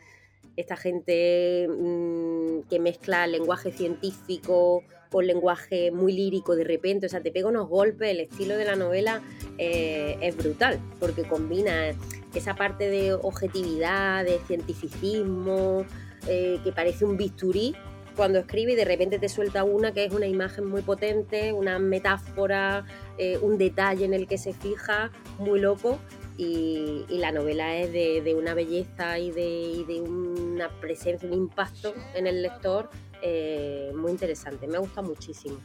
esta 0.56 0.76
gente 0.76 1.68
mm, 1.68 2.62
que 2.70 2.80
mezcla 2.80 3.28
lenguaje 3.28 3.72
científico 3.72 4.84
con 5.12 5.28
lenguaje 5.28 5.92
muy 5.92 6.14
lírico 6.14 6.56
de 6.56 6.64
repente, 6.64 7.06
o 7.06 7.10
sea, 7.10 7.22
te 7.22 7.32
pega 7.32 7.48
unos 7.48 7.70
golpes, 7.70 8.10
el 8.10 8.20
estilo 8.20 8.58
de 8.58 8.66
la 8.66 8.76
novela 8.76 9.22
eh, 9.58 10.18
es 10.22 10.36
brutal, 10.36 10.80
porque 11.00 11.24
combina 11.24 11.96
esa 12.40 12.56
parte 12.56 12.90
de 12.90 13.14
objetividad, 13.14 14.24
de 14.24 14.40
cientificismo, 14.48 15.86
eh, 16.28 16.60
que 16.64 16.72
parece 16.72 17.06
un 17.06 17.18
bisturí 17.18 17.76
cuando 18.16 18.40
escribe 18.40 18.74
y 18.74 18.76
de 18.76 18.86
repente 18.86 19.20
te 19.20 19.30
suelta 19.30 19.64
una 19.64 19.92
que 19.92 20.06
es 20.06 20.14
una 20.14 20.26
imagen 20.26 20.66
muy 20.66 20.82
potente, 20.82 21.54
una 21.54 21.80
metáfora, 21.80 22.86
eh, 23.18 23.38
un 23.42 23.58
detalle 23.58 24.06
en 24.06 24.14
el 24.14 24.28
que 24.28 24.38
se 24.38 24.54
fija, 24.54 25.12
muy 25.38 25.60
loco. 25.60 26.00
Y, 26.38 27.06
la 27.10 27.32
novela 27.32 27.78
es 27.78 27.94
de, 27.94 28.36
una 28.38 28.54
belleza 28.54 29.20
y 29.20 29.32
de, 29.32 30.02
una 30.02 30.70
presencia, 30.82 31.28
un 31.30 31.34
impacto 31.34 31.94
en 32.14 32.28
el 32.28 32.42
lector 32.42 32.90
eh, 33.22 33.92
muy 33.96 34.12
interesante. 34.12 34.68
Me 34.68 34.78
gusta 34.78 35.02
muchísimo. 35.02 35.58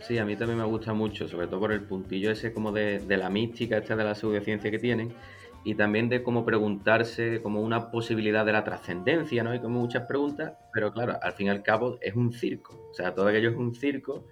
Sí, 0.00 0.18
a 0.18 0.24
mí 0.24 0.36
también 0.36 0.58
me 0.58 0.64
gusta 0.64 0.92
mucho, 0.92 1.28
sobre 1.28 1.46
todo 1.46 1.60
por 1.60 1.72
el 1.72 1.82
puntillo 1.82 2.30
ese 2.30 2.52
como 2.52 2.72
de, 2.72 3.04
la 3.08 3.30
mística, 3.30 3.76
esta 3.76 3.96
de 3.96 4.04
la 4.04 4.14
pseudociencia 4.14 4.70
que 4.70 4.78
tienen, 4.78 5.12
y 5.64 5.74
también 5.74 6.08
de 6.08 6.22
cómo 6.22 6.44
preguntarse 6.44 7.42
como 7.42 7.60
una 7.60 7.90
posibilidad 7.90 8.46
de 8.46 8.52
la 8.52 8.64
trascendencia, 8.64 9.42
¿no? 9.42 9.50
Hay 9.50 9.60
como 9.60 9.80
muchas 9.80 10.06
preguntas, 10.06 10.54
pero 10.72 10.92
claro, 10.92 11.18
al 11.20 11.32
fin 11.32 11.48
y 11.48 11.50
al 11.50 11.62
cabo 11.62 11.98
es 12.00 12.14
un 12.14 12.32
circo, 12.32 12.88
o 12.90 12.94
sea, 12.94 13.14
todo 13.14 13.28
aquello 13.28 13.50
es 13.50 13.56
un 13.56 13.74
circo 13.74 14.24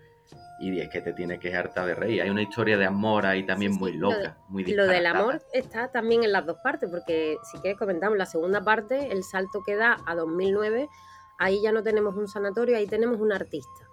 y 0.59 0.81
es 0.81 0.89
que 0.89 1.03
te 1.03 1.12
tienes 1.12 1.39
que 1.39 1.55
harta 1.55 1.85
de 1.85 1.95
reír. 1.95 2.23
Hay 2.23 2.31
una 2.31 2.43
historia 2.43 2.79
de 2.79 2.87
amor 2.87 3.27
ahí 3.27 3.45
también 3.45 3.73
muy 3.73 3.93
loca, 3.93 4.39
muy 4.49 4.64
Lo 4.64 4.87
del 4.87 5.05
amor 5.07 5.43
está 5.53 5.89
también 5.89 6.25
en 6.25 6.33
las 6.33 6.47
dos 6.47 6.57
partes, 6.62 6.89
porque 6.91 7.37
si 7.51 7.59
quieres 7.59 7.79
comentamos 7.79 8.17
la 8.17 8.27
segunda 8.27 8.62
parte, 8.62 9.12
el 9.12 9.23
salto 9.23 9.62
que 9.64 9.77
da 9.77 9.99
a 10.07 10.14
2009, 10.14 10.89
ahí 11.39 11.61
ya 11.61 11.73
no 11.73 11.83
tenemos 11.83 12.17
un 12.17 12.29
sanatorio, 12.29 12.77
ahí 12.77 12.87
tenemos 12.87 13.21
un 13.21 13.33
artista. 13.33 13.86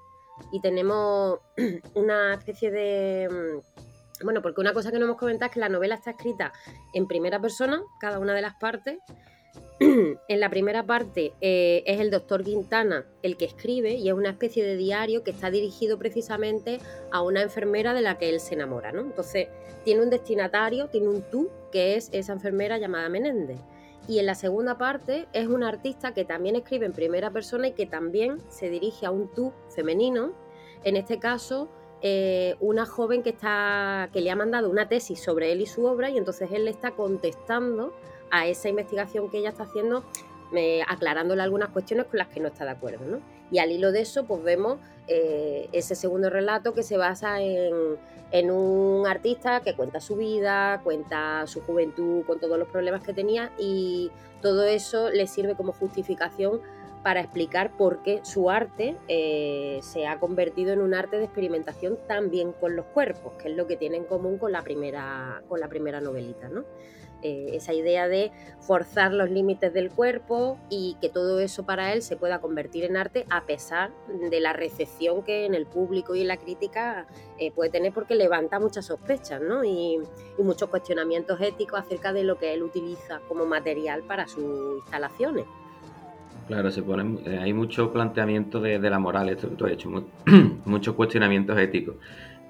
Y 0.51 0.61
tenemos 0.61 1.39
una 1.95 2.33
especie 2.33 2.71
de... 2.71 3.29
Mm, 3.29 4.23
bueno, 4.23 4.41
porque 4.41 4.61
una 4.61 4.73
cosa 4.73 4.91
que 4.91 4.99
no 4.99 5.05
hemos 5.05 5.17
comentado 5.17 5.47
es 5.47 5.53
que 5.53 5.59
la 5.59 5.69
novela 5.69 5.95
está 5.95 6.11
escrita 6.11 6.53
en 6.93 7.07
primera 7.07 7.41
persona, 7.41 7.81
cada 7.99 8.19
una 8.19 8.33
de 8.33 8.41
las 8.41 8.55
partes, 8.55 8.99
en 9.79 10.39
la 10.39 10.49
primera 10.49 10.85
parte 10.85 11.33
eh, 11.41 11.83
es 11.85 11.99
el 11.99 12.11
doctor 12.11 12.43
Quintana 12.43 13.05
el 13.21 13.37
que 13.37 13.45
escribe 13.45 13.93
y 13.93 14.07
es 14.07 14.13
una 14.13 14.29
especie 14.29 14.63
de 14.63 14.77
diario 14.77 15.23
que 15.23 15.31
está 15.31 15.49
dirigido 15.49 15.97
precisamente 15.97 16.79
a 17.11 17.21
una 17.21 17.41
enfermera 17.41 17.93
de 17.93 18.01
la 18.01 18.17
que 18.17 18.29
él 18.29 18.39
se 18.39 18.53
enamora, 18.53 18.91
¿no? 18.91 19.01
Entonces 19.01 19.47
tiene 19.83 20.01
un 20.01 20.09
destinatario, 20.09 20.87
tiene 20.87 21.07
un 21.07 21.21
tú, 21.23 21.49
que 21.71 21.95
es 21.95 22.09
esa 22.13 22.33
enfermera 22.33 22.77
llamada 22.77 23.09
Menéndez. 23.09 23.59
Y 24.07 24.19
en 24.19 24.25
la 24.25 24.35
segunda 24.35 24.77
parte 24.77 25.27
es 25.33 25.47
un 25.47 25.63
artista 25.63 26.13
que 26.13 26.25
también 26.25 26.55
escribe 26.55 26.85
en 26.85 26.93
primera 26.93 27.31
persona 27.31 27.67
y 27.67 27.71
que 27.71 27.85
también 27.85 28.41
se 28.49 28.69
dirige 28.69 29.05
a 29.05 29.11
un 29.11 29.29
tú 29.29 29.53
femenino, 29.69 30.33
en 30.83 30.97
este 30.97 31.19
caso 31.19 31.69
eh, 32.01 32.57
una 32.59 32.85
joven 32.85 33.23
que, 33.23 33.29
está, 33.29 34.09
que 34.11 34.19
le 34.19 34.29
ha 34.29 34.35
mandado 34.35 34.69
una 34.69 34.89
tesis 34.89 35.21
sobre 35.21 35.53
él 35.53 35.61
y 35.61 35.65
su 35.65 35.85
obra 35.85 36.09
y 36.09 36.17
entonces 36.17 36.51
él 36.51 36.65
le 36.65 36.71
está 36.71 36.91
contestando 36.91 37.93
a 38.29 38.45
esa 38.45 38.67
investigación 38.67 39.29
que 39.29 39.37
ella 39.37 39.49
está 39.49 39.63
haciendo, 39.63 40.03
aclarándole 40.87 41.41
algunas 41.41 41.69
cuestiones 41.69 42.07
con 42.07 42.17
las 42.17 42.27
que 42.27 42.41
no 42.41 42.49
está 42.49 42.65
de 42.65 42.71
acuerdo. 42.71 43.05
¿no? 43.05 43.21
Y 43.51 43.59
al 43.59 43.71
hilo 43.71 43.93
de 43.93 44.01
eso, 44.01 44.25
pues 44.25 44.43
vemos 44.43 44.79
eh, 45.07 45.69
ese 45.71 45.95
segundo 45.95 46.29
relato 46.29 46.73
que 46.73 46.83
se 46.83 46.97
basa 46.97 47.41
en, 47.41 47.73
en, 48.33 48.51
un 48.51 49.07
artista 49.07 49.61
que 49.61 49.75
cuenta 49.75 50.01
su 50.01 50.15
vida, 50.15 50.81
cuenta 50.83 51.45
su 51.47 51.61
juventud 51.61 52.25
con 52.25 52.39
todos 52.39 52.57
los 52.57 52.67
problemas 52.67 53.03
que 53.03 53.13
tenía 53.13 53.51
y 53.57 54.11
todo 54.41 54.65
eso 54.65 55.09
le 55.09 55.27
sirve 55.27 55.55
como 55.55 55.71
justificación 55.71 56.59
para 57.03 57.19
explicar 57.19 57.77
por 57.77 58.01
qué 58.01 58.21
su 58.23 58.49
arte 58.49 58.97
eh, 59.07 59.79
se 59.83 60.07
ha 60.07 60.19
convertido 60.19 60.73
en 60.73 60.81
un 60.81 60.93
arte 60.93 61.17
de 61.17 61.25
experimentación 61.25 61.99
también 62.07 62.53
con 62.53 62.75
los 62.75 62.85
cuerpos, 62.87 63.33
que 63.33 63.49
es 63.49 63.55
lo 63.55 63.67
que 63.67 63.75
tiene 63.75 63.97
en 63.97 64.05
común 64.05 64.37
con 64.37 64.51
la 64.51 64.63
primera, 64.63 65.43
con 65.47 65.59
la 65.59 65.67
primera 65.67 66.01
novelita. 66.01 66.49
¿no? 66.49 66.63
Eh, 67.23 67.55
esa 67.55 67.73
idea 67.73 68.09
de 68.09 68.31
forzar 68.59 69.13
los 69.13 69.29
límites 69.29 69.73
del 69.73 69.89
cuerpo 69.89 70.57
y 70.69 70.97
que 70.99 71.07
todo 71.07 71.39
eso 71.39 71.65
para 71.65 71.93
él 71.93 72.01
se 72.01 72.17
pueda 72.17 72.41
convertir 72.41 72.83
en 72.83 72.97
arte 72.97 73.25
a 73.29 73.45
pesar 73.45 73.91
de 74.29 74.41
la 74.41 74.51
recepción 74.51 75.23
que 75.23 75.45
en 75.45 75.55
el 75.55 75.65
público 75.65 76.15
y 76.15 76.21
en 76.21 76.27
la 76.27 76.35
crítica 76.35 77.07
eh, 77.39 77.51
puede 77.51 77.69
tener 77.69 77.93
porque 77.93 78.15
levanta 78.15 78.59
muchas 78.59 78.87
sospechas 78.87 79.41
y, 79.63 79.99
muchos 80.37 80.69
cuestionamientos 80.69 81.39
éticos 81.39 81.79
acerca 81.79 82.11
de 82.11 82.25
lo 82.25 82.37
que 82.37 82.53
él 82.53 82.63
utiliza 82.63 83.21
como 83.29 83.45
material 83.45 84.03
para 84.03 84.27
sus 84.27 84.79
instalaciones. 84.79 85.45
Claro, 86.47 86.71
se 86.71 86.83
pone, 86.83 87.19
eh, 87.25 87.39
hay 87.41 87.53
mucho 87.53 87.93
planteamiento 87.93 88.59
de, 88.59 88.77
la 88.79 88.99
moral, 88.99 89.29
esto 89.29 89.49
que 89.49 89.55
tú 89.55 89.65
has 89.65 89.71
hecho, 89.71 89.89
muchos 90.65 90.93
cuestionamientos 90.95 91.57
éticos. 91.57 91.95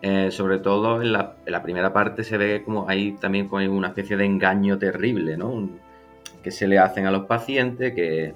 Eh, 0.06 0.32
sobre 0.32 0.60
todo 0.60 1.02
en 1.02 1.14
la, 1.14 1.64
primera 1.64 1.94
parte 1.94 2.26
se 2.26 2.38
ve 2.38 2.62
como 2.62 2.90
hay 2.90 3.14
también 3.14 3.48
como 3.48 3.66
una 3.72 3.88
especie 3.88 4.18
de 4.18 4.26
engaño 4.26 4.78
terrible, 4.78 5.38
¿no? 5.38 5.70
que 6.44 6.52
se 6.52 6.68
le 6.68 6.78
hacen 6.78 7.06
a 7.06 7.12
los 7.12 7.26
pacientes 7.26 7.94
que, 7.94 8.36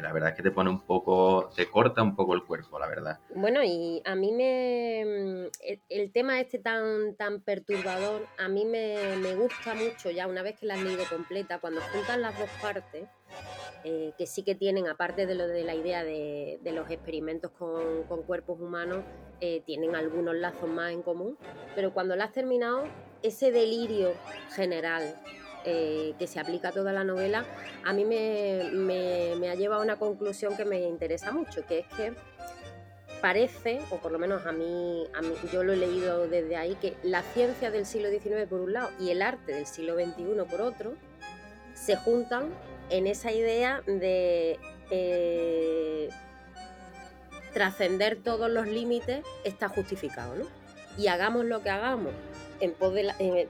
la 0.00 0.10
verdad 0.10 0.30
es 0.30 0.36
que 0.36 0.42
te 0.42 0.50
pone 0.50 0.70
un 0.70 0.80
poco, 0.80 1.50
te 1.54 1.68
corta 1.68 2.02
un 2.02 2.16
poco 2.16 2.34
el 2.34 2.44
cuerpo, 2.44 2.78
la 2.78 2.86
verdad. 2.88 3.18
Bueno, 3.34 3.62
y 3.62 4.00
a 4.06 4.14
mí 4.14 4.32
me. 4.32 5.50
El, 5.90 6.10
tema 6.12 6.40
este 6.40 6.58
tan, 6.58 7.14
tan 7.14 7.42
perturbador, 7.42 8.26
a 8.38 8.48
mí 8.48 8.64
me, 8.64 9.18
me, 9.18 9.34
gusta 9.34 9.74
mucho 9.74 10.10
ya 10.10 10.26
una 10.26 10.42
vez 10.42 10.58
que 10.58 10.64
la 10.64 10.74
has 10.74 10.82
leído 10.82 11.04
completa, 11.10 11.58
cuando 11.58 11.82
juntan 11.92 12.22
las 12.22 12.38
dos 12.38 12.48
partes, 12.62 13.06
eh, 13.82 14.12
que 14.18 14.26
sí 14.26 14.42
que 14.42 14.54
tienen, 14.54 14.88
aparte 14.88 15.26
de 15.26 15.34
lo 15.34 15.46
de 15.46 15.64
la 15.64 15.74
idea 15.74 16.04
de, 16.04 16.58
los 16.64 16.90
experimentos 16.90 17.50
con, 17.52 18.22
cuerpos 18.26 18.60
humanos, 18.60 19.04
eh, 19.40 19.62
tienen 19.64 19.96
algunos 19.96 20.34
lazos 20.34 20.68
más 20.68 20.92
en 20.92 21.02
común, 21.02 21.38
pero 21.74 21.92
cuando 21.92 22.16
la 22.16 22.24
has 22.24 22.32
terminado, 22.32 22.84
ese 23.22 23.50
delirio 23.50 24.12
general 24.54 25.14
eh, 25.64 26.14
que 26.18 26.26
se 26.26 26.40
aplica 26.40 26.68
a 26.68 26.72
toda 26.72 26.92
la 26.92 27.04
novela, 27.04 27.44
a 27.84 27.92
mí 27.92 28.04
me, 28.04 29.48
ha 29.48 29.54
llevado 29.54 29.82
a 29.82 29.84
una 29.84 29.98
conclusión 29.98 30.56
que 30.56 30.64
me 30.64 30.80
interesa 30.80 31.32
mucho, 31.32 31.66
que 31.66 31.80
es 31.80 31.86
que 31.88 32.14
parece, 33.20 33.80
o 33.90 33.96
por 33.96 34.12
lo 34.12 34.18
menos 34.18 34.46
a 34.46 34.52
mí, 34.52 35.06
yo 35.52 35.62
lo 35.62 35.74
he 35.74 35.76
leído 35.76 36.26
desde 36.28 36.56
ahí, 36.56 36.76
que 36.76 36.96
la 37.02 37.22
ciencia 37.22 37.70
del 37.70 37.84
siglo 37.84 38.08
XIX 38.08 38.46
por 38.48 38.60
un 38.60 38.72
lado 38.72 38.90
y 38.98 39.10
el 39.10 39.20
arte 39.20 39.52
del 39.52 39.66
siglo 39.66 39.94
XXI 39.94 40.22
por 40.50 40.62
otro, 40.62 40.94
se 41.74 41.96
juntan 41.96 42.48
en 42.88 43.06
esa 43.06 43.30
idea 43.32 43.82
de 43.86 44.58
eh, 44.90 46.08
trascender 47.52 48.22
todos 48.22 48.50
los 48.50 48.66
límites 48.66 49.24
está 49.44 49.68
justificado, 49.68 50.34
¿no? 50.36 50.46
Y 50.98 51.08
hagamos 51.08 51.44
lo 51.44 51.62
que 51.62 51.70
hagamos 51.70 52.12
en 52.60 52.74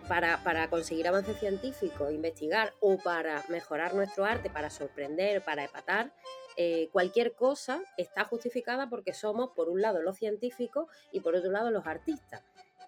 para, 0.08 0.70
conseguir 0.70 1.08
avances 1.08 1.38
científicos, 1.38 2.12
investigar 2.12 2.72
o 2.80 2.96
para 2.98 3.44
mejorar 3.48 3.94
nuestro 3.94 4.24
arte, 4.24 4.50
para 4.50 4.70
sorprender, 4.70 5.42
para 5.42 5.64
epatar, 5.64 6.12
eh, 6.56 6.88
cualquier 6.92 7.32
cosa 7.32 7.82
está 7.96 8.24
justificada 8.24 8.88
porque 8.88 9.12
somos, 9.12 9.50
por 9.50 9.68
un 9.68 9.80
lado, 9.80 10.02
los 10.02 10.16
científicos 10.16 10.86
y 11.12 11.20
por 11.20 11.34
otro 11.34 11.50
lado, 11.50 11.70
los 11.70 11.86
artistas. 11.86 12.42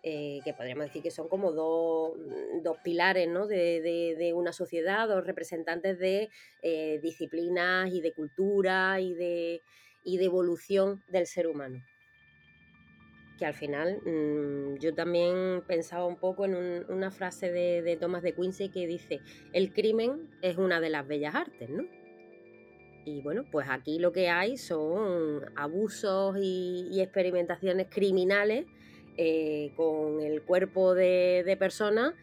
Eh, 0.05 0.41
que 0.43 0.53
podríamos 0.53 0.87
decir 0.87 1.01
que 1.01 1.13
son 1.13 1.29
como 1.29 1.53
dos, 1.53 2.17
pilares 2.83 3.29
de, 3.49 4.33
una 4.35 4.53
sociedad, 4.53 5.07
dos 5.07 5.25
representantes 5.25 5.97
de 5.97 6.29
eh, 6.61 6.99
disciplinas 7.01 7.89
y 7.93 8.01
de 8.01 8.13
cultura 8.13 9.01
y 9.01 9.15
de, 9.15 9.63
de 10.05 10.25
evolución 10.25 11.03
del 11.09 11.27
ser 11.27 11.47
humano 11.47 11.83
que 13.43 13.47
al 13.47 13.55
final 13.55 14.01
mm, 14.05 14.79
yo 14.79 14.95
también 14.95 15.63
pensaba 15.67 16.07
un 16.07 16.17
poco 16.17 16.45
en 16.45 16.55
una 16.89 17.11
frase 17.11 17.51
de, 17.51 17.97
Thomas 17.97 18.23
de 18.23 18.35
Quincy 18.35 18.69
que 18.69 18.87
dice, 18.87 19.21
el 19.53 19.73
crimen 19.73 20.31
es 20.43 20.59
una 20.59 20.81
de 20.81 20.91
las 20.91 21.09
bellas 21.09 21.35
artes, 21.35 21.69
¿no? 21.69 21.85
Y 23.05 23.21
bueno, 23.21 23.45
pues 23.51 23.67
aquí 23.69 23.99
lo 23.99 24.13
que 24.13 24.29
hay 24.29 24.57
son 24.57 25.45
abusos 25.57 26.37
y 26.41 27.01
experimentaciones 27.01 27.89
criminales 27.91 28.67
eh, 29.17 29.73
con 29.77 30.21
el 30.21 30.43
cuerpo 30.43 30.95
de, 30.95 31.43
de 31.45 31.57
personas 31.57 32.15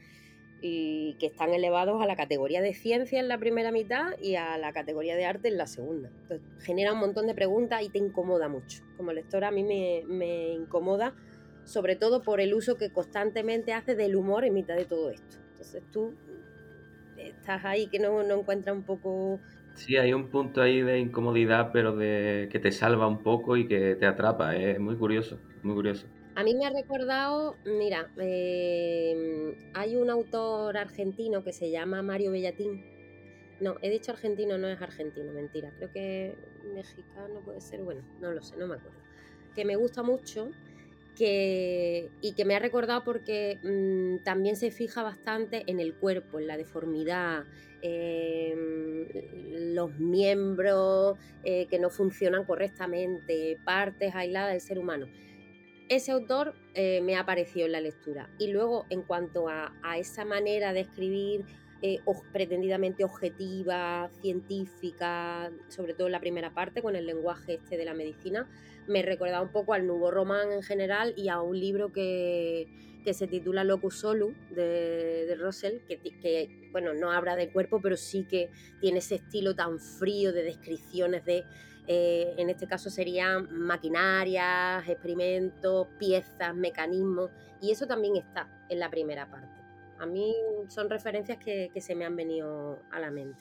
y 0.61 1.15
que 1.19 1.27
están 1.27 1.53
elevados 1.53 2.01
a 2.01 2.05
la 2.05 2.15
categoría 2.15 2.61
de 2.61 2.73
ciencia 2.73 3.19
en 3.19 3.27
la 3.27 3.37
primera 3.37 3.71
mitad 3.71 4.17
y 4.21 4.35
a 4.35 4.57
la 4.57 4.73
categoría 4.73 5.15
de 5.15 5.25
arte 5.25 5.47
en 5.47 5.57
la 5.57 5.67
segunda. 5.67 6.09
Entonces, 6.21 6.41
genera 6.59 6.93
un 6.93 6.99
montón 6.99 7.27
de 7.27 7.33
preguntas 7.33 7.81
y 7.83 7.89
te 7.89 7.97
incomoda 7.97 8.49
mucho. 8.49 8.83
Como 8.97 9.13
lectora 9.13 9.49
a 9.49 9.51
mí 9.51 9.63
me, 9.63 10.03
me 10.07 10.53
incomoda, 10.53 11.15
sobre 11.63 11.95
todo 11.95 12.21
por 12.21 12.41
el 12.41 12.53
uso 12.53 12.77
que 12.77 12.91
constantemente 12.91 13.73
hace 13.73 13.95
del 13.95 14.15
humor 14.15 14.43
en 14.43 14.53
mitad 14.53 14.75
de 14.75 14.85
todo 14.85 15.09
esto. 15.09 15.37
Entonces 15.51 15.83
tú 15.91 16.13
estás 17.17 17.63
ahí 17.65 17.87
que 17.87 17.99
no, 17.99 18.23
no 18.23 18.39
encuentras 18.39 18.75
un 18.75 18.83
poco... 18.83 19.39
Sí, 19.75 19.95
hay 19.95 20.13
un 20.13 20.29
punto 20.29 20.61
ahí 20.61 20.81
de 20.81 20.99
incomodidad, 20.99 21.71
pero 21.71 21.95
de 21.95 22.49
que 22.51 22.59
te 22.59 22.71
salva 22.71 23.07
un 23.07 23.23
poco 23.23 23.55
y 23.55 23.67
que 23.67 23.95
te 23.95 24.05
atrapa. 24.05 24.55
Es 24.55 24.79
muy 24.79 24.97
curioso, 24.97 25.39
muy 25.63 25.75
curioso. 25.75 26.07
A 26.39 26.43
mí 26.43 26.55
me 26.55 26.65
ha 26.65 26.69
recordado, 26.69 27.57
mira, 27.65 28.09
eh, 28.15 29.57
hay 29.73 29.97
un 29.97 30.09
autor 30.09 30.77
argentino 30.77 31.43
que 31.43 31.51
se 31.51 31.69
llama 31.69 32.01
Mario 32.01 32.31
Bellatín. 32.31 32.81
No, 33.59 33.75
he 33.81 33.89
dicho 33.89 34.13
argentino, 34.13 34.57
no 34.57 34.69
es 34.69 34.81
argentino, 34.81 35.33
mentira. 35.33 35.73
Creo 35.75 35.91
que 35.91 36.35
mexicano 36.73 37.41
puede 37.43 37.59
ser, 37.59 37.83
bueno, 37.83 38.03
no 38.21 38.31
lo 38.31 38.41
sé, 38.41 38.55
no 38.55 38.67
me 38.67 38.75
acuerdo. 38.75 38.97
Que 39.53 39.65
me 39.65 39.75
gusta 39.75 40.01
mucho 40.01 40.49
que, 41.17 42.09
y 42.21 42.31
que 42.31 42.45
me 42.45 42.55
ha 42.55 42.59
recordado 42.59 43.03
porque 43.03 43.59
mm, 43.61 44.23
también 44.23 44.55
se 44.55 44.71
fija 44.71 45.03
bastante 45.03 45.65
en 45.67 45.81
el 45.81 45.93
cuerpo, 45.93 46.39
en 46.39 46.47
la 46.47 46.55
deformidad, 46.55 47.43
em, 47.81 49.07
los 49.75 49.99
miembros 49.99 51.17
eh, 51.43 51.65
que 51.65 51.79
no 51.79 51.89
funcionan 51.89 52.45
correctamente, 52.45 53.59
partes 53.65 54.15
aisladas 54.15 54.53
del 54.53 54.61
ser 54.61 54.79
humano 54.79 55.09
ese 55.89 56.11
autor 56.11 56.53
eh, 56.75 57.01
me 57.01 57.15
ha 57.15 57.21
aparecido 57.21 57.65
en 57.65 57.73
la 57.73 57.81
lectura. 57.81 58.29
Y 58.37 58.51
luego, 58.51 58.85
en 58.89 59.01
cuanto 59.01 59.49
a, 59.49 59.71
esa 59.97 60.23
manera 60.23 60.71
de 60.71 60.81
escribir 60.81 61.45
eh, 61.81 61.99
pretendidamente 62.31 63.03
objetiva, 63.03 64.09
científica, 64.21 65.51
sobre 65.67 65.95
todo 65.95 66.07
en 66.07 66.13
la 66.13 66.19
primera 66.19 66.53
parte, 66.53 66.81
con 66.81 66.95
el 66.95 67.07
lenguaje 67.07 67.55
este 67.55 67.75
de 67.75 67.85
la 67.85 67.95
medicina, 67.95 68.47
me 68.87 69.01
recordaba 69.01 69.41
un 69.41 69.51
poco 69.51 69.73
al 69.73 69.85
Nuevo 69.87 70.11
Román 70.11 70.51
en 70.51 70.61
general 70.61 71.13
y 71.17 71.29
a 71.29 71.41
un 71.41 71.59
libro 71.59 71.91
que, 71.91 72.67
se 73.11 73.25
titula 73.25 73.63
Locus 73.63 74.01
Solu 74.01 74.35
de, 74.51 75.25
de 75.25 75.35
Russell, 75.35 75.79
que, 75.87 75.97
que, 75.97 76.69
bueno, 76.71 76.93
no 76.93 77.11
habla 77.11 77.35
del 77.35 77.51
cuerpo, 77.51 77.81
pero 77.81 77.97
sí 77.97 78.27
que 78.29 78.51
tiene 78.81 78.99
ese 78.99 79.15
estilo 79.15 79.55
tan 79.55 79.79
frío 79.79 80.31
de 80.31 80.43
descripciones 80.43 81.25
de 81.25 81.43
eh, 81.91 82.35
en 82.37 82.51
este 82.51 82.67
caso 82.67 82.91
serían 82.91 83.47
maquinarias, 83.51 84.87
experimentos, 84.87 85.87
piezas, 85.97 86.53
mecanismos, 86.53 87.31
y 87.59 87.71
eso 87.71 87.87
también 87.87 88.15
está 88.15 88.47
en 88.69 88.77
la 88.77 88.91
primera 88.91 89.27
parte. 89.27 89.58
A 89.99 90.05
mí 90.05 90.33
son 90.69 90.89
referencias 90.89 91.37
que, 91.37 91.69
se 91.79 91.95
me 91.95 92.05
han 92.05 92.15
venido 92.15 92.79
a 92.91 92.99
la 92.99 93.11
mente. 93.11 93.39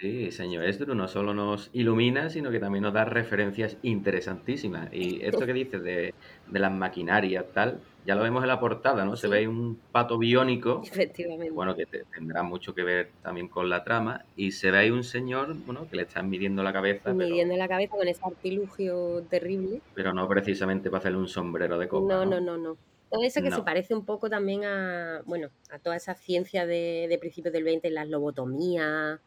Sí, 0.00 0.32
señor 0.32 0.64
Estru 0.64 0.94
no 0.94 1.06
solo 1.06 1.34
nos 1.34 1.70
ilumina, 1.72 2.30
sino 2.30 2.50
que 2.50 2.58
también 2.58 2.82
nos 2.82 2.94
da 2.94 3.04
referencias 3.04 3.76
interesantísimas. 3.82 4.88
Y 4.92 5.22
esto 5.22 5.44
que 5.44 5.52
dices 5.52 5.82
de, 5.82 6.14
de 6.46 6.58
las 6.58 6.72
maquinarias, 6.72 7.44
tal, 7.52 7.80
ya 8.08 8.14
lo 8.14 8.22
vemos 8.22 8.42
en 8.42 8.48
la 8.48 8.58
portada, 8.58 9.04
¿no? 9.04 9.16
Se 9.16 9.28
ve 9.28 9.46
un 9.46 9.78
pato 9.92 10.16
biónico. 10.16 10.80
Efectivamente. 10.82 11.50
Bueno, 11.50 11.76
que 11.76 11.84
tendrá 11.86 12.42
mucho 12.42 12.74
que 12.74 12.82
ver 12.82 13.10
también 13.22 13.48
con 13.48 13.68
la 13.68 13.84
trama. 13.84 14.24
Y 14.34 14.52
se 14.52 14.70
ve 14.70 14.78
ahí 14.78 14.90
un 14.90 15.04
señor, 15.04 15.54
bueno, 15.66 15.86
que 15.90 15.96
le 15.96 16.02
están 16.04 16.30
midiendo 16.30 16.62
la 16.62 16.72
cabeza. 16.72 17.12
Midiendo 17.12 17.54
la 17.54 17.68
cabeza 17.68 17.96
con 17.96 18.08
ese 18.08 18.22
artilugio 18.24 19.24
terrible. 19.28 19.82
Pero 19.94 20.14
no 20.14 20.26
precisamente 20.26 20.88
para 20.88 21.00
hacerle 21.00 21.18
un 21.18 21.28
sombrero 21.28 21.78
de 21.78 21.86
copa. 21.86 22.14
No, 22.14 22.24
no, 22.24 22.40
no, 22.40 22.56
no. 22.56 22.78
Todo 23.10 23.22
eso 23.22 23.40
que 23.42 23.50
se 23.50 23.62
parece 23.62 23.94
un 23.94 24.04
poco 24.04 24.28
también 24.28 24.64
a, 24.64 25.22
bueno, 25.24 25.48
a 25.70 25.78
toda 25.78 25.96
esa 25.96 26.14
ciencia 26.14 26.66
de, 26.66 27.16
principios 27.20 27.52
del 27.52 27.64
20, 27.64 27.90
las 27.90 28.08
lobotomías, 28.08 29.20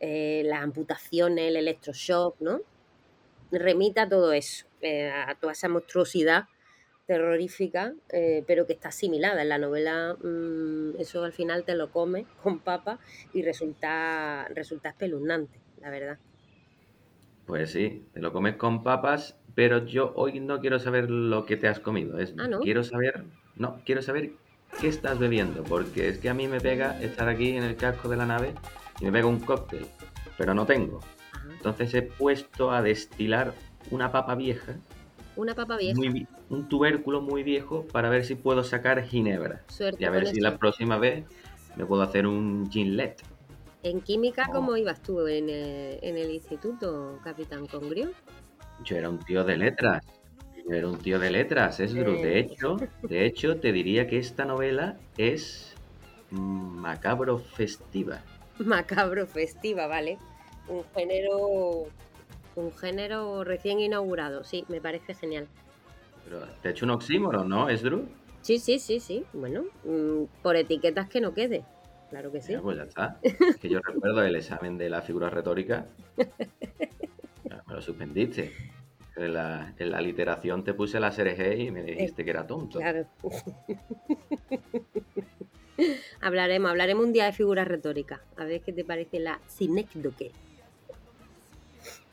eh, 0.00 0.42
las 0.46 0.62
amputaciones, 0.62 1.48
el 1.48 1.56
electroshock, 1.56 2.40
¿no? 2.40 2.60
Remita 3.52 4.02
a 4.02 4.08
todo 4.08 4.32
eso, 4.32 4.66
eh, 4.80 5.10
a 5.10 5.34
toda 5.36 5.52
esa 5.52 5.68
monstruosidad 5.68 6.44
terrorífica, 7.10 7.92
eh, 8.10 8.44
pero 8.46 8.68
que 8.68 8.72
está 8.72 8.90
asimilada. 8.90 9.42
En 9.42 9.48
la 9.48 9.58
novela 9.58 10.16
mm, 10.22 11.00
eso 11.00 11.24
al 11.24 11.32
final 11.32 11.64
te 11.64 11.74
lo 11.74 11.90
comes 11.90 12.24
con 12.40 12.60
papa 12.60 13.00
y 13.32 13.42
resulta, 13.42 14.46
resulta 14.54 14.90
espeluznante, 14.90 15.58
la 15.80 15.90
verdad. 15.90 16.18
Pues 17.46 17.72
sí, 17.72 18.06
te 18.12 18.20
lo 18.20 18.32
comes 18.32 18.54
con 18.54 18.84
papas, 18.84 19.39
pero 19.60 19.84
yo 19.84 20.14
hoy 20.16 20.40
no 20.40 20.58
quiero 20.58 20.78
saber 20.78 21.10
lo 21.10 21.44
que 21.44 21.58
te 21.58 21.68
has 21.68 21.80
comido. 21.80 22.18
Es, 22.18 22.32
ah, 22.38 22.48
¿no? 22.48 22.60
Quiero 22.60 22.82
saber, 22.82 23.24
no, 23.56 23.82
quiero 23.84 24.00
saber 24.00 24.30
qué 24.80 24.88
estás 24.88 25.18
bebiendo, 25.18 25.64
porque 25.64 26.08
es 26.08 26.16
que 26.16 26.30
a 26.30 26.34
mí 26.34 26.48
me 26.48 26.62
pega 26.62 26.98
estar 27.02 27.28
aquí 27.28 27.50
en 27.50 27.64
el 27.64 27.76
casco 27.76 28.08
de 28.08 28.16
la 28.16 28.24
nave 28.24 28.54
y 29.02 29.04
me 29.04 29.12
pega 29.12 29.26
un 29.26 29.38
cóctel, 29.38 29.84
pero 30.38 30.54
no 30.54 30.64
tengo. 30.64 31.00
Entonces 31.52 31.92
he 31.92 32.00
puesto 32.00 32.70
a 32.70 32.80
destilar 32.80 33.52
una 33.90 34.10
papa 34.10 34.34
vieja 34.34 34.76
una 35.36 35.54
papa 35.54 35.76
vieja. 35.76 36.00
un 36.48 36.68
tubérculo 36.70 37.20
muy 37.20 37.42
viejo 37.42 37.84
para 37.92 38.08
ver 38.08 38.24
si 38.24 38.36
puedo 38.36 38.64
sacar 38.64 39.02
ginebra. 39.02 39.62
y 39.98 40.04
a 40.06 40.10
ver 40.10 40.26
si 40.28 40.40
la 40.40 40.56
próxima 40.56 40.96
vez 40.96 41.26
me 41.76 41.84
puedo 41.84 42.00
hacer 42.00 42.26
un 42.26 42.70
ginlet. 42.70 43.22
¿En 43.82 44.00
química 44.00 44.46
oh. 44.48 44.52
cómo 44.52 44.78
ibas 44.78 45.02
tú 45.02 45.26
en 45.26 45.50
el, 45.50 46.30
instituto, 46.30 47.18
Capitán 47.22 47.66
Congrio? 47.66 48.12
Yo 48.84 48.96
era 48.96 49.08
un 49.08 49.18
tío 49.18 49.44
de 49.44 49.56
letras. 49.56 50.04
Yo 50.56 50.74
era 50.74 50.88
un 50.88 50.98
tío 50.98 51.18
de 51.18 51.30
letras, 51.30 51.80
es 51.80 51.94
De 51.94 52.38
hecho, 52.38 52.76
de 53.02 53.26
hecho, 53.26 53.58
te 53.58 53.72
diría 53.72 54.06
que 54.06 54.18
esta 54.18 54.44
novela 54.44 54.98
es 55.16 55.74
macabro 56.30 57.38
festiva. 57.38 58.22
Macabro 58.58 59.26
festiva, 59.26 59.86
vale. 59.86 60.18
Un 60.68 60.84
género 60.94 61.88
un 62.56 62.72
género 62.72 63.44
recién 63.44 63.80
inaugurado, 63.80 64.44
sí, 64.44 64.64
me 64.68 64.80
parece 64.80 65.14
genial. 65.14 65.46
Pero 66.24 66.40
te 66.62 66.68
ha 66.68 66.70
hecho 66.72 66.84
un 66.84 66.90
oxímoron, 66.90 67.48
¿no, 67.48 67.68
Esdru? 67.68 68.08
Sí, 68.42 68.58
sí, 68.58 68.78
sí, 68.78 69.00
sí. 69.00 69.24
Bueno, 69.32 69.64
mm, 69.84 70.24
por 70.42 70.56
etiquetas 70.56 71.08
que 71.08 71.20
no 71.20 71.34
quede. 71.34 71.64
Claro 72.10 72.32
que 72.32 72.42
sí. 72.42 72.56
pues 72.60 72.76
ya 72.76 72.84
está. 72.84 73.18
que 73.60 73.68
yo 73.68 73.80
recuerdo 73.80 74.22
el 74.22 74.34
examen 74.36 74.76
de 74.78 74.90
la 74.90 75.02
figura 75.02 75.30
retórica. 75.30 75.86
me 77.70 77.76
lo 77.76 77.82
suspendiste. 77.82 78.52
En 79.16 79.34
la, 79.34 79.74
en 79.78 79.90
la 79.90 80.00
literación 80.00 80.64
te 80.64 80.72
puse 80.72 80.98
la 80.98 81.12
SRG 81.12 81.60
y 81.60 81.70
me 81.70 81.82
dijiste 81.82 82.24
que 82.24 82.30
era 82.30 82.46
tonto. 82.46 82.78
Claro. 82.78 83.06
hablaremos, 86.20 86.70
hablaremos 86.70 87.04
un 87.04 87.12
día 87.12 87.26
de 87.26 87.32
figuras 87.32 87.68
retóricas. 87.68 88.20
A 88.36 88.44
ver 88.44 88.60
qué 88.62 88.72
te 88.72 88.84
parece 88.84 89.20
la 89.20 89.40
sinécdoque. 89.46 90.32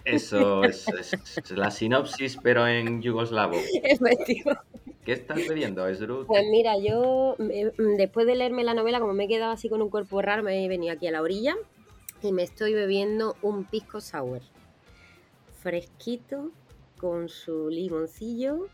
Eso 0.05 0.63
es, 0.63 0.85
la 1.51 1.69
sinopsis, 1.69 2.37
pero 2.41 2.65
en 2.67 3.01
yugoslavo. 3.01 3.57
Efectivo. 3.83 4.51
¿Qué 5.03 5.13
estás 5.13 5.47
bebiendo, 5.47 5.87
Esdru? 5.87 6.25
Pues 6.25 6.45
mira, 6.49 6.77
yo 6.77 7.35
después 7.97 8.25
de 8.25 8.35
leerme 8.35 8.63
la 8.63 8.73
novela, 8.73 8.99
como 8.99 9.13
me 9.13 9.25
he 9.25 9.27
quedado 9.27 9.51
así 9.51 9.69
con 9.69 9.81
un 9.81 9.89
cuerpo 9.89 10.21
raro, 10.21 10.43
me 10.43 10.63
he 10.63 10.67
venido 10.67 10.93
aquí 10.93 11.07
a 11.07 11.11
la 11.11 11.21
orilla 11.21 11.55
y 12.21 12.31
me 12.31 12.43
estoy 12.43 12.73
bebiendo 12.73 13.35
un 13.41 13.65
pisco 13.65 14.01
sour. 14.01 14.41
Fresquito, 15.61 16.51
con 16.99 17.29
su 17.29 17.69
limoncillo 17.69 18.67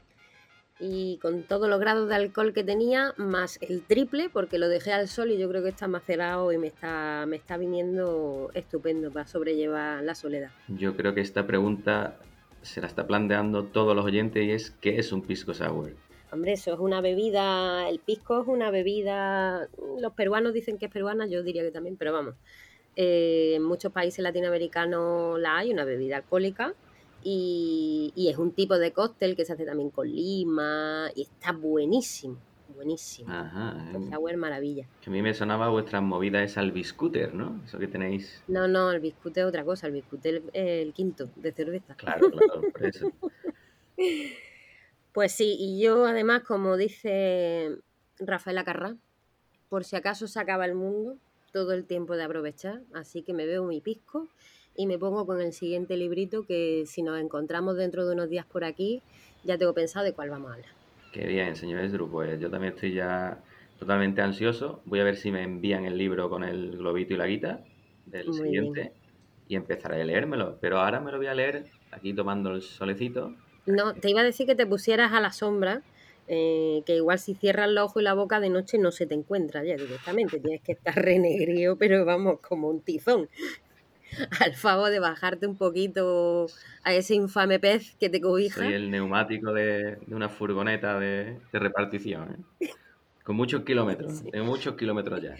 y 0.79 1.17
con 1.21 1.43
todos 1.43 1.69
los 1.69 1.79
grados 1.79 2.09
de 2.09 2.15
alcohol 2.15 2.53
que 2.53 2.63
tenía, 2.63 3.13
más 3.17 3.59
el 3.61 3.84
triple, 3.84 4.29
porque 4.29 4.57
lo 4.57 4.67
dejé 4.67 4.91
al 4.91 5.07
sol 5.07 5.31
y 5.31 5.38
yo 5.38 5.47
creo 5.49 5.63
que 5.63 5.69
está 5.69 5.88
macerado 5.88 6.51
y 6.51 6.57
me 6.57 6.67
está, 6.67 7.25
me 7.27 7.36
está 7.36 7.57
viniendo 7.57 8.49
estupendo 8.53 9.11
para 9.11 9.27
sobrellevar 9.27 10.03
la 10.03 10.15
soledad. 10.15 10.51
Yo 10.67 10.95
creo 10.95 11.13
que 11.13 11.21
esta 11.21 11.45
pregunta 11.45 12.17
se 12.61 12.81
la 12.81 12.88
está 12.88 13.05
planteando 13.07 13.65
todos 13.65 13.95
los 13.95 14.05
oyentes 14.05 14.43
y 14.43 14.51
es 14.51 14.71
¿qué 14.71 14.97
es 14.97 15.11
un 15.11 15.21
pisco 15.21 15.53
sour? 15.53 15.91
Hombre, 16.31 16.53
eso 16.53 16.73
es 16.73 16.79
una 16.79 16.99
bebida, 16.99 17.88
el 17.88 17.99
pisco 17.99 18.41
es 18.41 18.47
una 18.47 18.71
bebida, 18.71 19.67
los 19.99 20.13
peruanos 20.13 20.53
dicen 20.53 20.79
que 20.79 20.88
es 20.88 20.91
peruana, 20.91 21.27
yo 21.27 21.43
diría 21.43 21.61
que 21.61 21.69
también, 21.69 21.95
pero 21.95 22.11
vamos, 22.11 22.34
eh, 22.95 23.53
en 23.55 23.63
muchos 23.63 23.91
países 23.91 24.23
latinoamericanos 24.23 25.39
la 25.39 25.57
hay, 25.57 25.71
una 25.71 25.85
bebida 25.85 26.17
alcohólica 26.17 26.73
y, 27.23 28.13
es 28.29 28.37
un 28.37 28.51
tipo 28.51 28.77
de 28.77 28.91
cóctel 28.91 29.35
que 29.35 29.45
se 29.45 29.53
hace 29.53 29.65
también 29.65 29.89
con 29.89 30.07
lima 30.07 31.09
y 31.15 31.23
está 31.23 31.53
buenísimo, 31.53 32.37
buenísimo. 32.75 33.31
Ajá. 33.31 33.89
El 33.93 34.09
sour 34.09 34.37
maravilla. 34.37 34.87
Que 35.01 35.09
a 35.09 35.13
mí 35.13 35.21
me 35.21 35.33
sonaba 35.33 35.69
vuestra 35.69 36.01
movida 36.01 36.43
es 36.43 36.57
al 36.57 36.71
biscúter, 36.71 37.33
¿no? 37.33 37.61
Eso 37.65 37.79
que 37.79 37.87
tenéis. 37.87 38.43
No, 38.47 38.67
no, 38.67 38.91
el 38.91 38.99
biscute 38.99 39.41
es 39.41 39.45
otra 39.45 39.63
cosa, 39.63 39.87
el 39.87 39.93
biscute 39.93 40.43
es 40.53 40.85
el, 40.85 40.93
quinto 40.93 41.29
de 41.35 41.51
cerveza. 41.51 41.95
Claro, 41.95 42.29
claro, 42.29 42.61
por 42.71 42.85
eso. 42.85 43.11
pues 45.13 45.31
sí, 45.31 45.55
y 45.57 45.81
yo 45.81 46.05
además, 46.05 46.43
como 46.43 46.77
dice 46.77 47.77
Rafael 48.19 48.57
Acarrá, 48.57 48.95
por 49.69 49.85
si 49.85 49.95
acaso 49.95 50.27
se 50.27 50.39
acaba 50.39 50.65
el 50.65 50.75
mundo, 50.75 51.17
todo 51.53 51.71
el 51.71 51.85
tiempo 51.85 52.17
de 52.17 52.23
aprovechar, 52.23 52.81
así 52.93 53.21
que 53.21 53.33
me 53.33 53.45
veo 53.45 53.63
mi 53.63 53.79
pisco 53.79 54.27
y 54.75 54.87
me 54.87 54.97
pongo 54.97 55.25
con 55.25 55.39
el 55.39 55.53
siguiente 55.53 55.95
librito 55.95 56.45
que 56.45 56.83
si 56.87 57.03
nos 57.03 57.19
encontramos 57.19 57.77
dentro 57.77 58.05
de 58.05 58.13
unos 58.13 58.29
días 58.29 58.45
por 58.45 58.63
aquí, 58.63 59.01
ya 59.43 59.57
tengo 59.57 59.73
pensado 59.73 60.03
de 60.03 60.13
cuál 60.13 60.29
vamos 60.29 60.51
a 60.51 60.55
hablar. 60.55 60.71
Qué 61.11 61.27
bien, 61.27 61.55
señor 61.55 61.81
Esdru. 61.81 62.09
Pues 62.09 62.39
yo 62.39 62.49
también 62.49 62.73
estoy 62.73 62.93
ya 62.93 63.39
totalmente 63.77 64.21
ansioso. 64.21 64.81
Voy 64.85 64.99
a 64.99 65.03
ver 65.03 65.15
si 65.15 65.31
me 65.31 65.43
envían 65.43 65.85
el 65.85 65.97
libro 65.97 66.29
con 66.29 66.43
el 66.43 66.77
globito 66.77 67.13
y 67.13 67.17
la 67.17 67.27
guita 67.27 67.63
del 68.07 68.27
Muy 68.27 68.37
siguiente 68.37 68.93
y 69.47 69.55
empezaré 69.55 70.01
a 70.01 70.05
leérmelo. 70.05 70.57
Pero 70.59 70.79
ahora 70.79 70.99
me 70.99 71.11
lo 71.11 71.17
voy 71.17 71.27
a 71.27 71.35
leer 71.35 71.65
aquí 71.91 72.13
tomando 72.13 72.51
el 72.51 72.63
solecito. 72.63 73.35
No, 73.67 73.93
te 73.93 74.09
iba 74.09 74.21
a 74.21 74.23
decir 74.23 74.47
que 74.47 74.55
te 74.55 74.65
pusieras 74.65 75.13
a 75.13 75.21
la 75.21 75.31
sombra, 75.31 75.83
eh, 76.28 76.84
que 76.86 76.95
igual 76.95 77.19
si 77.19 77.36
cierras 77.36 77.69
los 77.69 77.86
ojos 77.86 78.01
y 78.01 78.05
la 78.05 78.13
boca 78.13 78.39
de 78.39 78.49
noche 78.49 78.78
no 78.78 78.91
se 78.91 79.05
te 79.05 79.15
encuentra 79.15 79.63
ya 79.63 79.76
directamente. 79.76 80.39
Tienes 80.39 80.61
que 80.61 80.74
estar 80.74 80.95
renegrío, 81.05 81.78
pero 81.78 82.05
vamos, 82.05 82.39
como 82.41 82.69
un 82.69 82.82
tizón. 82.82 83.30
Al 84.41 84.53
favor 84.53 84.91
de 84.91 84.99
bajarte 84.99 85.47
un 85.47 85.57
poquito 85.57 86.45
a 86.84 86.93
ese 86.93 87.15
infame 87.15 87.59
pez 87.59 87.95
que 87.99 88.09
te 88.09 88.21
cobija. 88.21 88.61
Soy 88.61 88.74
el 88.74 88.91
neumático 88.91 89.51
de, 89.53 89.97
de 90.05 90.15
una 90.15 90.30
furgoneta 90.30 90.99
de, 90.99 91.39
de 91.51 91.59
repartición. 91.59 92.45
¿eh? 92.59 92.69
Con 93.24 93.36
muchos 93.36 93.63
kilómetros. 93.63 94.19
Sí. 94.19 94.30
Tengo 94.32 94.45
muchos 94.45 94.76
kilómetros 94.76 95.21
ya. 95.21 95.36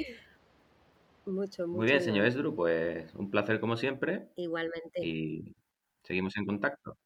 Mucho, 1.26 1.68
mucho. 1.68 1.68
Muy 1.68 1.86
bien, 1.86 2.02
señor 2.02 2.26
Esdru. 2.26 2.56
Pues 2.56 3.14
un 3.16 3.30
placer 3.30 3.60
como 3.60 3.78
siempre. 3.78 4.28
Igualmente, 4.38 5.06
Y 5.06 5.56
seguimos 6.04 6.36
en 6.38 6.46
contacto. 6.46 6.98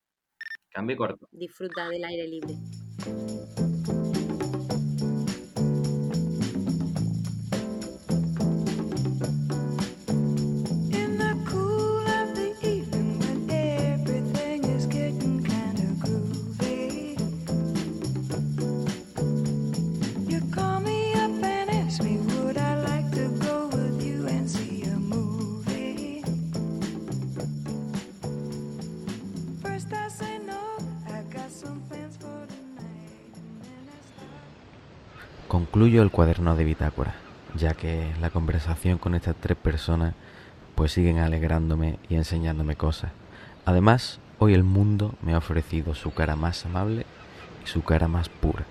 Cambio 0.69 0.93
y 0.93 0.97
corto. 0.97 1.27
disfruta 1.31 1.89
del 1.89 2.03
aire 2.05 2.27
libre. 2.27 2.53
Música 3.07 3.96
el 35.95 36.11
cuaderno 36.11 36.55
de 36.55 36.65
bitácora, 36.65 37.15
ya 37.55 37.73
que 37.73 38.11
la 38.19 38.29
conversación 38.29 38.97
con 38.97 39.15
estas 39.15 39.35
tres 39.39 39.57
personas 39.57 40.13
pues 40.75 40.91
siguen 40.91 41.19
alegrándome 41.19 41.97
y 42.09 42.15
enseñándome 42.15 42.75
cosas. 42.75 43.11
Además, 43.65 44.19
hoy 44.37 44.53
el 44.53 44.63
mundo 44.63 45.15
me 45.21 45.33
ha 45.33 45.37
ofrecido 45.37 45.95
su 45.95 46.13
cara 46.13 46.35
más 46.35 46.65
amable 46.65 47.05
y 47.63 47.67
su 47.67 47.83
cara 47.83 48.07
más 48.07 48.27
pura. 48.27 48.65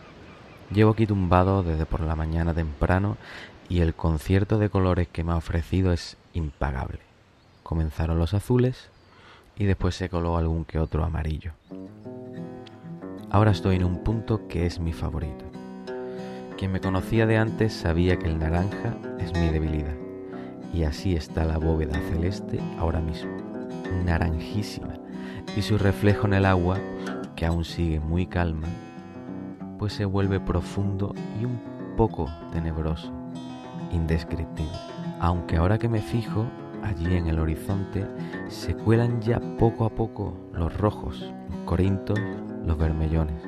Llevo 0.71 0.93
aquí 0.93 1.07
tumbado 1.07 1.63
desde 1.63 1.87
por 1.87 2.01
la 2.03 2.17
mañana 2.17 2.53
temprano 2.53 3.17
y 3.69 3.81
el 3.81 3.95
concierto 3.95 4.59
de 4.59 4.69
colores 4.69 5.09
que 5.09 5.25
me 5.25 5.33
ha 5.33 5.37
ofrecido 5.37 5.93
es 5.93 6.19
impagable. 6.35 7.01
Comenzaron 7.63 8.19
los 8.19 8.35
azules 8.35 8.91
y 9.57 9.65
después 9.65 9.95
se 9.95 10.11
coló 10.11 10.37
algún 10.37 10.67
que 10.67 10.79
otro 10.79 11.03
amarillo. 11.03 11.53
Ahora 13.31 13.53
estoy 13.53 13.77
en 13.77 13.85
un 13.85 14.05
punto 14.05 14.47
que 14.49 14.67
es 14.67 14.79
mi 14.79 14.93
favorito. 14.93 15.46
Quien 16.57 16.73
me 16.73 16.81
conocía 16.81 17.27
de 17.27 17.37
antes 17.37 17.75
sabía 17.75 18.19
que 18.19 18.27
el 18.27 18.39
naranja 18.39 18.97
es 19.19 19.31
mi 19.39 19.49
debilidad. 19.49 19.95
Y 20.73 20.85
así 20.85 21.15
está 21.15 21.45
la 21.45 21.59
bóveda 21.59 22.01
celeste 22.11 22.61
ahora 22.79 23.01
mismo, 23.01 23.31
naranjísima. 24.07 24.95
Y 25.55 25.61
su 25.61 25.77
reflejo 25.77 26.27
en 26.27 26.33
el 26.33 26.47
agua, 26.47 26.79
que 27.35 27.45
aún 27.45 27.65
sigue 27.65 28.01
muy 28.01 28.27
calma, 28.27 28.69
pues 29.79 29.93
se 29.93 30.07
vuelve 30.07 30.41
profundo 30.41 31.15
y 31.39 31.45
un 31.45 31.61
poco 31.95 32.27
tenebroso, 32.53 33.13
indescriptible. 33.93 34.73
Aunque 35.21 35.57
ahora 35.57 35.79
que 35.79 35.91
me 35.91 36.01
fijo, 36.01 36.47
allí 36.83 37.17
en 37.17 37.27
el 37.27 37.39
horizonte 37.39 38.07
se 38.49 38.75
cuelan 38.75 39.21
ya 39.21 39.41
poco 39.59 39.85
a 39.85 39.91
poco 39.91 40.35
los 40.55 40.75
rojos, 40.79 41.21
los 41.51 41.61
corintos, 41.67 42.19
los 42.65 42.79
vermellones. 42.79 43.43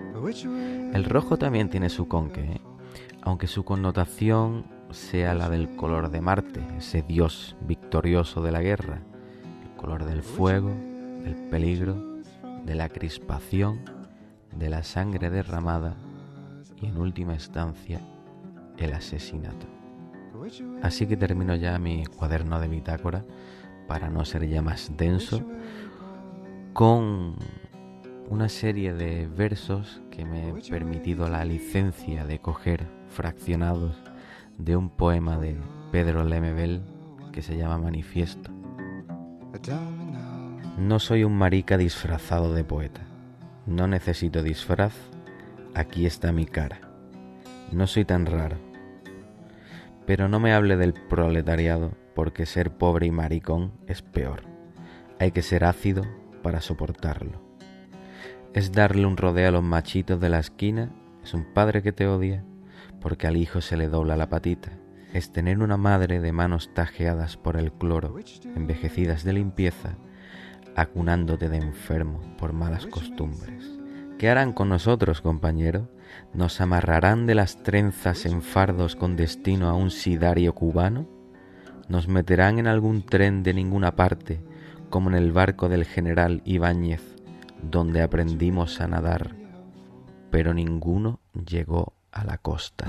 El 0.93 1.05
rojo 1.05 1.39
también 1.39 1.71
tiene 1.71 1.89
su 1.89 2.07
conque, 2.07 2.41
¿eh? 2.43 2.61
Aunque 3.29 3.47
su 3.47 3.63
connotación 3.63 4.65
sea 4.91 5.35
la 5.35 5.51
del 5.51 5.77
color 5.77 6.11
de 6.11 6.23
Marte, 6.23 6.67
ese 6.79 7.03
dios 7.03 7.57
victorioso 7.61 8.41
de 8.41 8.53
la 8.53 8.63
guerra, 8.63 9.03
el 9.63 9.77
color 9.77 10.07
del 10.07 10.23
fuego, 10.23 10.71
del 10.71 11.35
peligro, 11.51 12.23
de 12.65 12.75
la 12.75 12.89
crispación, 12.89 13.81
de 14.57 14.71
la 14.71 14.83
sangre 14.83 15.29
derramada 15.29 15.95
y 16.81 16.87
en 16.87 16.97
última 16.97 17.35
instancia 17.35 18.01
el 18.79 18.95
asesinato. 18.95 19.67
Así 20.81 21.07
que 21.07 21.19
termino 21.19 21.55
ya 21.55 21.79
mi 21.79 22.07
cuaderno 22.07 22.59
de 22.59 22.69
bitácora 22.69 23.27
para 23.87 24.09
no 24.09 24.25
ser 24.25 24.49
ya 24.49 24.63
más 24.63 24.97
denso 24.97 25.43
con 26.73 27.37
una 28.31 28.51
serie 28.51 28.93
de 28.93 29.27
versos 29.27 30.03
que 30.11 30.25
me 30.27 30.51
he 30.51 30.71
permitido 30.71 31.29
la 31.29 31.45
licencia 31.45 32.27
de 32.27 32.39
coger 32.41 32.87
fraccionados 33.09 33.97
de 34.59 34.77
un 34.77 34.91
poema 34.91 35.39
de 35.39 35.57
Pedro 35.93 36.25
Lemebel 36.25 36.83
que 37.33 37.41
se 37.41 37.57
llama 37.57 37.79
Manifiesto. 37.79 38.51
No 40.77 40.99
soy 40.99 41.25
un 41.25 41.39
marica 41.39 41.79
disfrazado 41.79 42.53
de 42.53 42.65
poeta. 42.65 43.01
No 43.67 43.87
necesito 43.87 44.43
disfraz. 44.43 44.93
Aquí 45.75 46.05
está 46.05 46.31
mi 46.31 46.45
cara. 46.45 46.81
No 47.73 47.87
soy 47.87 48.05
tan 48.05 48.27
raro. 48.27 48.57
Pero 50.07 50.29
no 50.29 50.39
me 50.39 50.53
hable 50.53 50.77
del 50.77 50.93
proletariado 50.93 51.93
porque 52.15 52.45
ser 52.47 52.73
pobre 52.73 53.07
y 53.07 53.11
maricón 53.11 53.73
es 53.87 54.03
peor. 54.03 54.43
Hay 55.19 55.33
que 55.33 55.43
ser 55.43 55.65
ácido 55.65 56.05
para 56.43 56.61
soportarlo. 56.61 57.48
Es 58.55 58.73
darle 58.73 59.07
un 59.07 59.17
rodeo 59.17 59.49
a 59.49 59.53
los 59.53 59.63
machitos 59.63 60.21
de 60.21 60.29
la 60.29 60.39
esquina. 60.39 60.91
Es 61.23 61.35
un 61.35 61.45
padre 61.53 61.83
que 61.83 61.93
te 61.93 62.07
odia 62.07 62.45
porque 63.01 63.27
al 63.27 63.37
hijo 63.37 63.61
se 63.61 63.77
le 63.77 63.89
dobla 63.89 64.17
la 64.17 64.29
patita. 64.29 64.73
Es 65.13 65.33
tener 65.33 65.61
una 65.61 65.77
madre 65.77 66.21
de 66.21 66.33
manos 66.33 66.71
tajeadas 66.75 67.37
por 67.37 67.57
el 67.57 67.73
cloro, 67.73 68.17
envejecidas 68.57 69.25
de 69.25 69.33
limpieza, 69.33 69.97
acunándote 70.77 71.49
de 71.49 71.59
enfermo 71.59 72.21
por 72.39 72.53
malas 72.53 72.87
costumbres. 72.87 73.79
¿Qué 74.19 74.29
harán 74.29 74.53
con 74.53 74.69
nosotros, 74.69 75.21
compañero? 75.21 75.89
¿Nos 76.35 76.61
amarrarán 76.61 77.27
de 77.27 77.35
las 77.35 77.63
trenzas 77.63 78.27
en 78.27 78.43
fardos 78.43 78.97
con 78.97 79.17
destino 79.17 79.69
a 79.69 79.75
un 79.75 79.91
sidario 79.91 80.55
cubano? 80.55 81.09
¿Nos 81.89 82.09
meterán 82.09 82.59
en 82.59 82.67
algún 82.67 83.03
tren 83.03 83.43
de 83.43 83.55
ninguna 83.55 83.95
parte, 83.95 84.43
como 84.91 85.09
en 85.09 85.17
el 85.17 85.33
barco 85.33 85.69
del 85.69 85.85
general 85.85 86.43
Ibáñez, 86.45 87.18
donde 87.63 88.03
aprendimos 88.03 88.81
a 88.81 88.89
nadar, 88.89 89.35
pero 90.31 90.55
ninguno 90.55 91.21
llegó 91.33 91.95
a 92.13 92.25
la 92.25 92.39
costa? 92.39 92.87